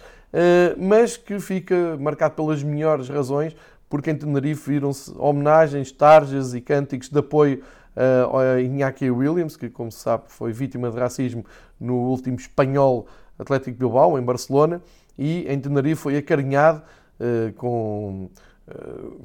mas 0.77 1.15
que 1.15 1.39
fica 1.39 1.97
marcado 1.99 2.35
pelas 2.35 2.63
melhores 2.63 3.07
razões, 3.09 3.55
porque 3.89 4.09
em 4.09 4.15
Tenerife 4.15 4.71
viram-se 4.71 5.13
homenagens, 5.17 5.91
tarjas 5.91 6.55
e 6.55 6.61
cânticos 6.61 7.09
de 7.09 7.19
apoio 7.19 7.61
uh, 7.95 8.37
a 8.37 8.59
Iñaki 8.59 9.09
Williams, 9.11 9.55
que, 9.55 9.69
como 9.69 9.91
se 9.91 9.99
sabe, 9.99 10.23
foi 10.27 10.51
vítima 10.51 10.89
de 10.89 10.97
racismo 10.97 11.45
no 11.79 11.95
último 11.95 12.37
espanhol 12.37 13.05
Atlético 13.37 13.77
Bilbao, 13.77 14.17
em 14.17 14.21
Barcelona, 14.23 14.81
e 15.17 15.45
em 15.47 15.59
Tenerife 15.59 16.01
foi 16.01 16.17
acarinhado 16.17 16.81
eh, 17.19 17.53
com 17.55 18.29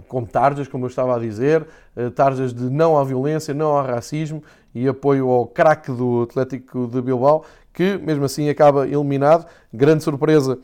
com 0.08 0.24
tarjas, 0.24 0.66
como 0.66 0.84
eu 0.84 0.88
estava 0.88 1.14
a 1.14 1.18
dizer, 1.18 1.64
tarjas 2.16 2.52
de 2.52 2.64
não 2.64 2.98
à 2.98 3.04
violência, 3.04 3.54
não 3.54 3.68
ao 3.68 3.86
racismo 3.86 4.42
e 4.74 4.88
apoio 4.88 5.28
ao 5.28 5.46
craque 5.46 5.92
do 5.92 6.22
Atlético 6.22 6.88
de 6.88 7.00
Bilbao, 7.00 7.44
que 7.72 7.96
mesmo 7.98 8.24
assim 8.24 8.48
acaba 8.48 8.86
eliminado. 8.88 9.46
Grande 9.72 10.02
surpresa 10.02 10.58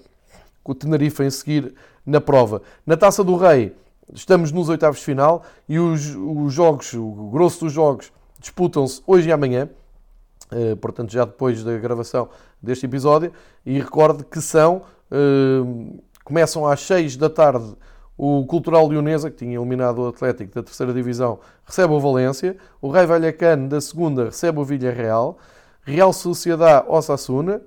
com 0.64 0.72
o 0.72 0.74
Tenerife 0.74 1.22
em 1.22 1.30
seguir 1.30 1.74
na 2.04 2.20
prova. 2.20 2.62
Na 2.84 2.96
Taça 2.96 3.22
do 3.22 3.36
Rei, 3.36 3.76
estamos 4.12 4.50
nos 4.50 4.68
oitavos 4.68 4.98
de 4.98 5.04
final 5.04 5.44
e 5.68 5.78
os, 5.78 6.16
os 6.16 6.52
jogos, 6.52 6.92
o 6.94 7.30
grosso 7.30 7.66
dos 7.66 7.72
jogos, 7.72 8.10
disputam-se 8.40 9.02
hoje 9.06 9.28
e 9.28 9.32
amanhã. 9.32 9.68
Uh, 10.50 10.76
portanto, 10.76 11.12
já 11.12 11.24
depois 11.24 11.62
da 11.62 11.76
gravação 11.78 12.28
deste 12.62 12.86
episódio, 12.86 13.32
e 13.64 13.78
recorde 13.78 14.24
que 14.24 14.40
são, 14.40 14.82
uh, 15.10 16.02
começam 16.24 16.66
às 16.66 16.80
6 16.80 17.16
da 17.16 17.28
tarde 17.28 17.74
o 18.16 18.44
Cultural 18.46 18.86
Leonesa, 18.86 19.30
que 19.30 19.38
tinha 19.38 19.58
eliminado 19.58 19.98
o 19.98 20.08
Atlético 20.08 20.54
da 20.54 20.62
terceira 20.62 20.92
divisão, 20.92 21.40
recebe 21.64 21.92
o 21.92 22.00
Valência, 22.00 22.56
o 22.80 22.88
Rei 22.90 23.06
Vallecano 23.06 23.68
da 23.68 23.80
segunda 23.80 24.26
recebe 24.26 24.60
o 24.60 24.64
Villarreal, 24.64 25.36
Real 25.82 26.12
Sociedade 26.12 26.86
Osasuna, 26.88 27.60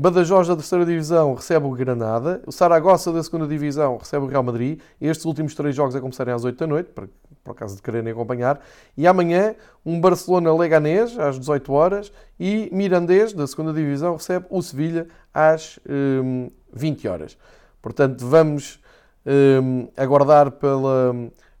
Badajoz 0.00 0.46
da 0.46 0.54
terceira 0.54 0.86
divisão 0.86 1.34
recebe 1.34 1.66
o 1.66 1.72
Granada, 1.72 2.40
o 2.46 2.52
Saragossa 2.52 3.12
da 3.12 3.20
segunda 3.20 3.48
divisão 3.48 3.96
recebe 3.96 4.26
o 4.26 4.28
Real 4.28 4.44
Madrid. 4.44 4.78
Estes 5.00 5.24
últimos 5.24 5.56
três 5.56 5.74
jogos 5.74 5.96
a 5.96 6.00
começarem 6.00 6.32
às 6.32 6.44
8 6.44 6.56
da 6.56 6.68
noite, 6.68 6.90
para, 6.90 7.08
por 7.42 7.50
acaso 7.50 7.74
de 7.74 7.82
quererem 7.82 8.12
acompanhar. 8.12 8.60
E 8.96 9.08
amanhã 9.08 9.56
um 9.84 10.00
Barcelona-Leganés 10.00 11.18
às 11.18 11.36
18 11.36 11.72
horas 11.72 12.12
e 12.38 12.70
Mirandês 12.72 13.32
da 13.32 13.44
segunda 13.44 13.72
divisão 13.72 14.12
recebe 14.12 14.46
o 14.50 14.62
Sevilha 14.62 15.08
às 15.34 15.80
hum, 15.90 16.48
20 16.72 17.08
horas. 17.08 17.36
Portanto, 17.82 18.24
vamos 18.24 18.80
hum, 19.26 19.88
aguardar 19.96 20.52
pela 20.52 21.12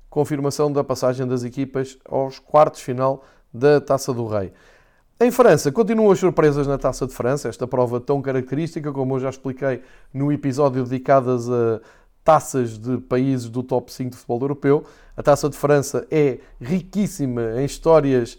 confirmação 0.08 0.70
da 0.70 0.84
passagem 0.84 1.26
das 1.26 1.42
equipas 1.42 1.98
aos 2.08 2.38
quartos 2.38 2.82
final 2.82 3.24
da 3.52 3.80
Taça 3.80 4.14
do 4.14 4.28
Rei. 4.28 4.52
Em 5.20 5.32
França, 5.32 5.72
continuam 5.72 6.12
as 6.12 6.20
surpresas 6.20 6.64
na 6.68 6.78
Taça 6.78 7.04
de 7.04 7.12
França, 7.12 7.48
esta 7.48 7.66
prova 7.66 7.98
tão 7.98 8.22
característica, 8.22 8.92
como 8.92 9.16
eu 9.16 9.20
já 9.20 9.28
expliquei 9.28 9.82
no 10.14 10.30
episódio 10.30 10.84
dedicado 10.84 11.32
a 11.32 11.80
taças 12.22 12.78
de 12.78 12.98
países 12.98 13.48
do 13.48 13.64
top 13.64 13.92
5 13.92 14.10
de 14.10 14.16
futebol 14.16 14.40
europeu. 14.42 14.84
A 15.16 15.22
Taça 15.22 15.48
de 15.48 15.56
França 15.56 16.06
é 16.08 16.38
riquíssima 16.60 17.60
em 17.60 17.64
histórias 17.64 18.38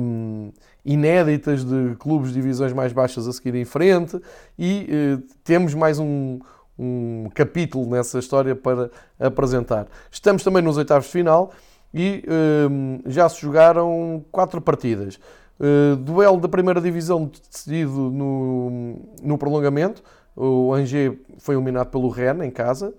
hum, 0.00 0.50
inéditas 0.82 1.62
de 1.62 1.94
clubes 1.98 2.28
de 2.28 2.36
divisões 2.40 2.72
mais 2.72 2.90
baixas 2.90 3.28
a 3.28 3.32
seguir 3.34 3.54
em 3.54 3.66
frente 3.66 4.18
e 4.58 4.88
eh, 4.90 5.18
temos 5.44 5.74
mais 5.74 5.98
um, 5.98 6.38
um 6.78 7.28
capítulo 7.34 7.86
nessa 7.90 8.18
história 8.18 8.56
para 8.56 8.90
apresentar. 9.20 9.86
Estamos 10.10 10.42
também 10.42 10.62
nos 10.62 10.78
oitavos 10.78 11.04
de 11.04 11.12
final 11.12 11.52
e 11.92 12.24
hum, 12.70 13.00
já 13.04 13.28
se 13.28 13.42
jogaram 13.42 14.24
quatro 14.32 14.58
partidas. 14.58 15.18
Uh, 15.60 15.96
duelo 15.96 16.40
da 16.40 16.48
primeira 16.48 16.80
divisão 16.80 17.30
decidido 17.50 18.10
no, 18.10 18.96
no 19.22 19.36
prolongamento. 19.36 20.02
O 20.36 20.72
Angers 20.72 21.16
foi 21.38 21.56
eliminado 21.56 21.90
pelo 21.90 22.08
Rennes 22.08 22.46
em 22.46 22.50
casa, 22.50 22.94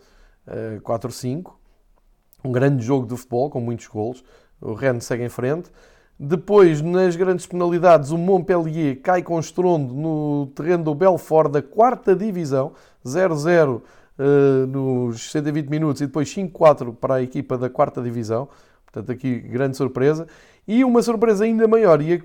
uh, 0.45 0.81
4-5. 0.81 1.53
Um 2.43 2.51
grande 2.51 2.83
jogo 2.83 3.07
de 3.07 3.15
futebol 3.15 3.49
com 3.49 3.61
muitos 3.61 3.87
golos. 3.87 4.23
O 4.61 4.73
Rennes 4.73 5.05
segue 5.05 5.23
em 5.23 5.29
frente. 5.29 5.71
Depois, 6.19 6.81
nas 6.81 7.15
grandes 7.15 7.45
penalidades, 7.45 8.11
o 8.11 8.17
Montpellier 8.17 8.99
cai 9.01 9.23
com 9.23 9.39
estrondo 9.39 9.93
no 9.93 10.47
terreno 10.47 10.83
do 10.83 10.93
Belfort 10.93 11.49
da 11.49 11.61
quarta 11.61 12.13
divisão, 12.13 12.73
0-0 13.05 13.77
uh, 13.77 13.81
eh, 14.17 14.65
nos 14.67 15.31
120 15.31 15.69
minutos 15.69 16.01
e 16.01 16.07
depois 16.07 16.27
5-4 16.35 16.93
para 16.93 17.15
a 17.15 17.21
equipa 17.21 17.57
da 17.57 17.69
quarta 17.69 18.01
divisão. 18.01 18.49
Portanto, 18.85 19.13
aqui 19.13 19.39
grande 19.39 19.77
surpresa. 19.77 20.27
E 20.67 20.83
uma 20.83 21.01
surpresa 21.01 21.43
ainda 21.43 21.67
maior 21.67 22.01
ia 22.01 22.21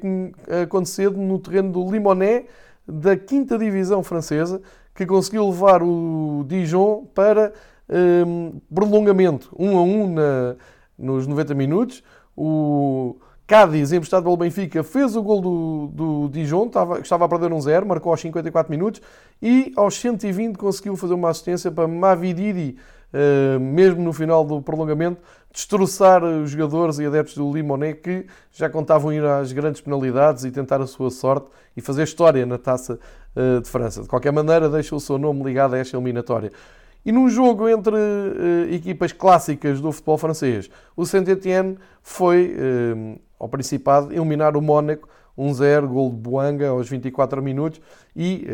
acontecer 0.62 1.10
no 1.10 1.38
terreno 1.38 1.72
do 1.72 1.90
Limonet, 1.90 2.46
da 2.86 3.16
quinta 3.16 3.56
divisão 3.56 4.02
francesa, 4.02 4.60
que 4.94 5.06
conseguiu 5.06 5.48
levar 5.48 5.82
o 5.82 6.44
Dijon 6.46 7.06
para 7.14 7.52
um, 7.88 8.60
prolongamento, 8.72 9.50
1 9.58 9.66
um 9.66 9.78
a 9.78 9.82
1 9.82 10.02
um 10.02 10.12
na, 10.12 10.56
nos 10.98 11.26
90 11.26 11.54
minutos. 11.54 12.02
O 12.36 13.16
Cádiz, 13.46 13.92
emprestado 13.92 14.22
pelo 14.22 14.36
Benfica, 14.36 14.82
fez 14.82 15.14
o 15.16 15.22
gol 15.22 15.40
do, 15.40 15.86
do 15.92 16.28
Dijon, 16.30 16.66
estava, 16.66 17.00
estava 17.00 17.24
a 17.26 17.28
perder 17.28 17.52
um 17.52 17.60
zero, 17.60 17.86
marcou 17.86 18.10
aos 18.10 18.20
54 18.20 18.70
minutos 18.70 19.02
e 19.42 19.72
aos 19.76 19.96
120 19.96 20.56
conseguiu 20.56 20.96
fazer 20.96 21.14
uma 21.14 21.28
assistência 21.28 21.70
para 21.70 21.86
Mavididi, 21.86 22.76
mesmo 23.60 24.02
no 24.02 24.12
final 24.12 24.44
do 24.44 24.60
prolongamento, 24.60 25.20
destroçar 25.54 26.24
os 26.24 26.50
jogadores 26.50 26.98
e 26.98 27.06
adeptos 27.06 27.36
do 27.36 27.52
Limonet 27.52 28.00
que 28.00 28.26
já 28.50 28.68
contavam 28.68 29.12
ir 29.12 29.24
às 29.24 29.52
grandes 29.52 29.80
penalidades 29.80 30.44
e 30.44 30.50
tentar 30.50 30.80
a 30.80 30.86
sua 30.86 31.10
sorte 31.10 31.46
e 31.76 31.80
fazer 31.80 32.02
história 32.02 32.44
na 32.44 32.58
taça 32.58 32.98
uh, 33.36 33.60
de 33.60 33.68
França. 33.68 34.02
De 34.02 34.08
qualquer 34.08 34.32
maneira, 34.32 34.68
deixa 34.68 34.96
o 34.96 35.00
seu 35.00 35.16
nome 35.16 35.44
ligado 35.44 35.74
a 35.74 35.78
esta 35.78 35.96
eliminatória. 35.96 36.50
E 37.06 37.12
num 37.12 37.28
jogo 37.28 37.68
entre 37.68 37.94
uh, 37.94 38.74
equipas 38.74 39.12
clássicas 39.12 39.80
do 39.80 39.92
futebol 39.92 40.18
francês, 40.18 40.68
o 40.96 41.06
Saint-Étienne 41.06 41.78
foi 42.02 42.56
uh, 42.56 43.20
ao 43.38 43.48
Principado 43.48 44.12
eliminar 44.12 44.56
o 44.56 44.60
Mónaco 44.60 45.08
1-0, 45.38 45.86
gol 45.86 46.10
de 46.10 46.16
Boanga 46.16 46.68
aos 46.68 46.88
24 46.88 47.40
minutos 47.42 47.80
e 48.14 48.46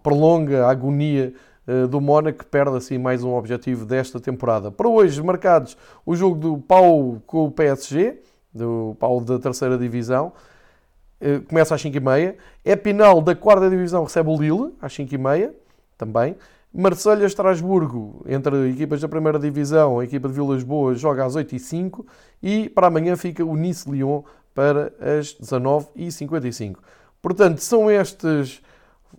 prolonga 0.00 0.66
a 0.66 0.70
agonia 0.70 1.34
eh, 1.34 1.49
do 1.88 2.00
Mónaco, 2.00 2.44
perde 2.46 2.76
assim 2.76 2.98
mais 2.98 3.22
um 3.22 3.34
objetivo 3.34 3.84
desta 3.84 4.18
temporada. 4.18 4.70
Para 4.70 4.88
hoje, 4.88 5.22
marcados 5.22 5.76
o 6.04 6.16
jogo 6.16 6.36
do 6.36 6.58
Pau 6.58 7.22
com 7.26 7.46
o 7.46 7.50
PSG, 7.50 8.20
do 8.52 8.96
Pau 8.98 9.20
da 9.20 9.38
terceira 9.38 9.78
divisão, 9.78 10.32
eh, 11.20 11.40
começa 11.40 11.74
às 11.74 11.82
5h30. 11.82 12.34
É 12.64 12.74
Pinal 12.74 13.20
da 13.20 13.34
quarta 13.34 13.68
divisão 13.68 14.04
recebe 14.04 14.30
o 14.30 14.36
Lille 14.36 14.74
às 14.80 14.92
5h30 14.92 15.52
também. 15.96 16.36
Marselha-Estrasburgo, 16.72 18.24
entre 18.26 18.70
equipas 18.70 19.00
da 19.00 19.08
primeira 19.08 19.38
divisão, 19.38 19.98
a 19.98 20.04
equipa 20.04 20.28
de 20.28 20.34
Vilas 20.34 20.62
Boas 20.62 21.00
joga 21.00 21.24
às 21.24 21.34
8h05 21.34 22.04
e 22.40 22.68
para 22.68 22.86
amanhã 22.86 23.16
fica 23.16 23.44
o 23.44 23.56
Nice-Lyon 23.56 24.22
para 24.54 24.92
as 25.00 25.34
19h55. 25.34 26.76
Portanto, 27.20 27.58
são 27.58 27.90
estes 27.90 28.62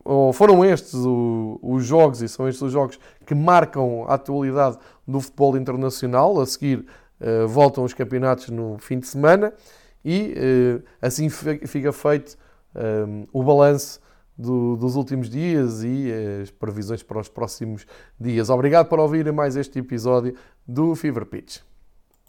ou 0.03 0.33
foram 0.33 0.63
estes 0.65 0.93
os 0.95 1.85
jogos, 1.85 2.21
e 2.21 2.27
são 2.27 2.47
estes 2.47 2.61
os 2.61 2.71
jogos 2.71 2.99
que 3.25 3.35
marcam 3.35 4.05
a 4.07 4.15
atualidade 4.15 4.77
do 5.07 5.19
futebol 5.19 5.57
internacional. 5.57 6.39
A 6.39 6.45
seguir 6.45 6.85
uh, 7.19 7.47
voltam 7.47 7.83
os 7.83 7.93
campeonatos 7.93 8.49
no 8.49 8.77
fim 8.79 8.99
de 8.99 9.07
semana 9.07 9.53
e 10.03 10.33
uh, 10.35 10.83
assim 11.01 11.29
fica 11.29 11.91
feito 11.91 12.37
eh, 12.73 13.05
o 13.31 13.43
balanço 13.43 13.99
do, 14.37 14.75
dos 14.75 14.95
últimos 14.95 15.29
dias 15.29 15.83
e 15.83 16.11
as 16.41 16.49
previsões 16.49 17.03
para 17.03 17.19
os 17.19 17.29
próximos 17.29 17.85
dias. 18.19 18.49
Obrigado 18.49 18.87
por 18.87 18.99
ouvirem 18.99 19.33
mais 19.33 19.55
este 19.55 19.79
episódio 19.79 20.33
do 20.67 20.95
Fever 20.95 21.25
Pitch. 21.25 21.59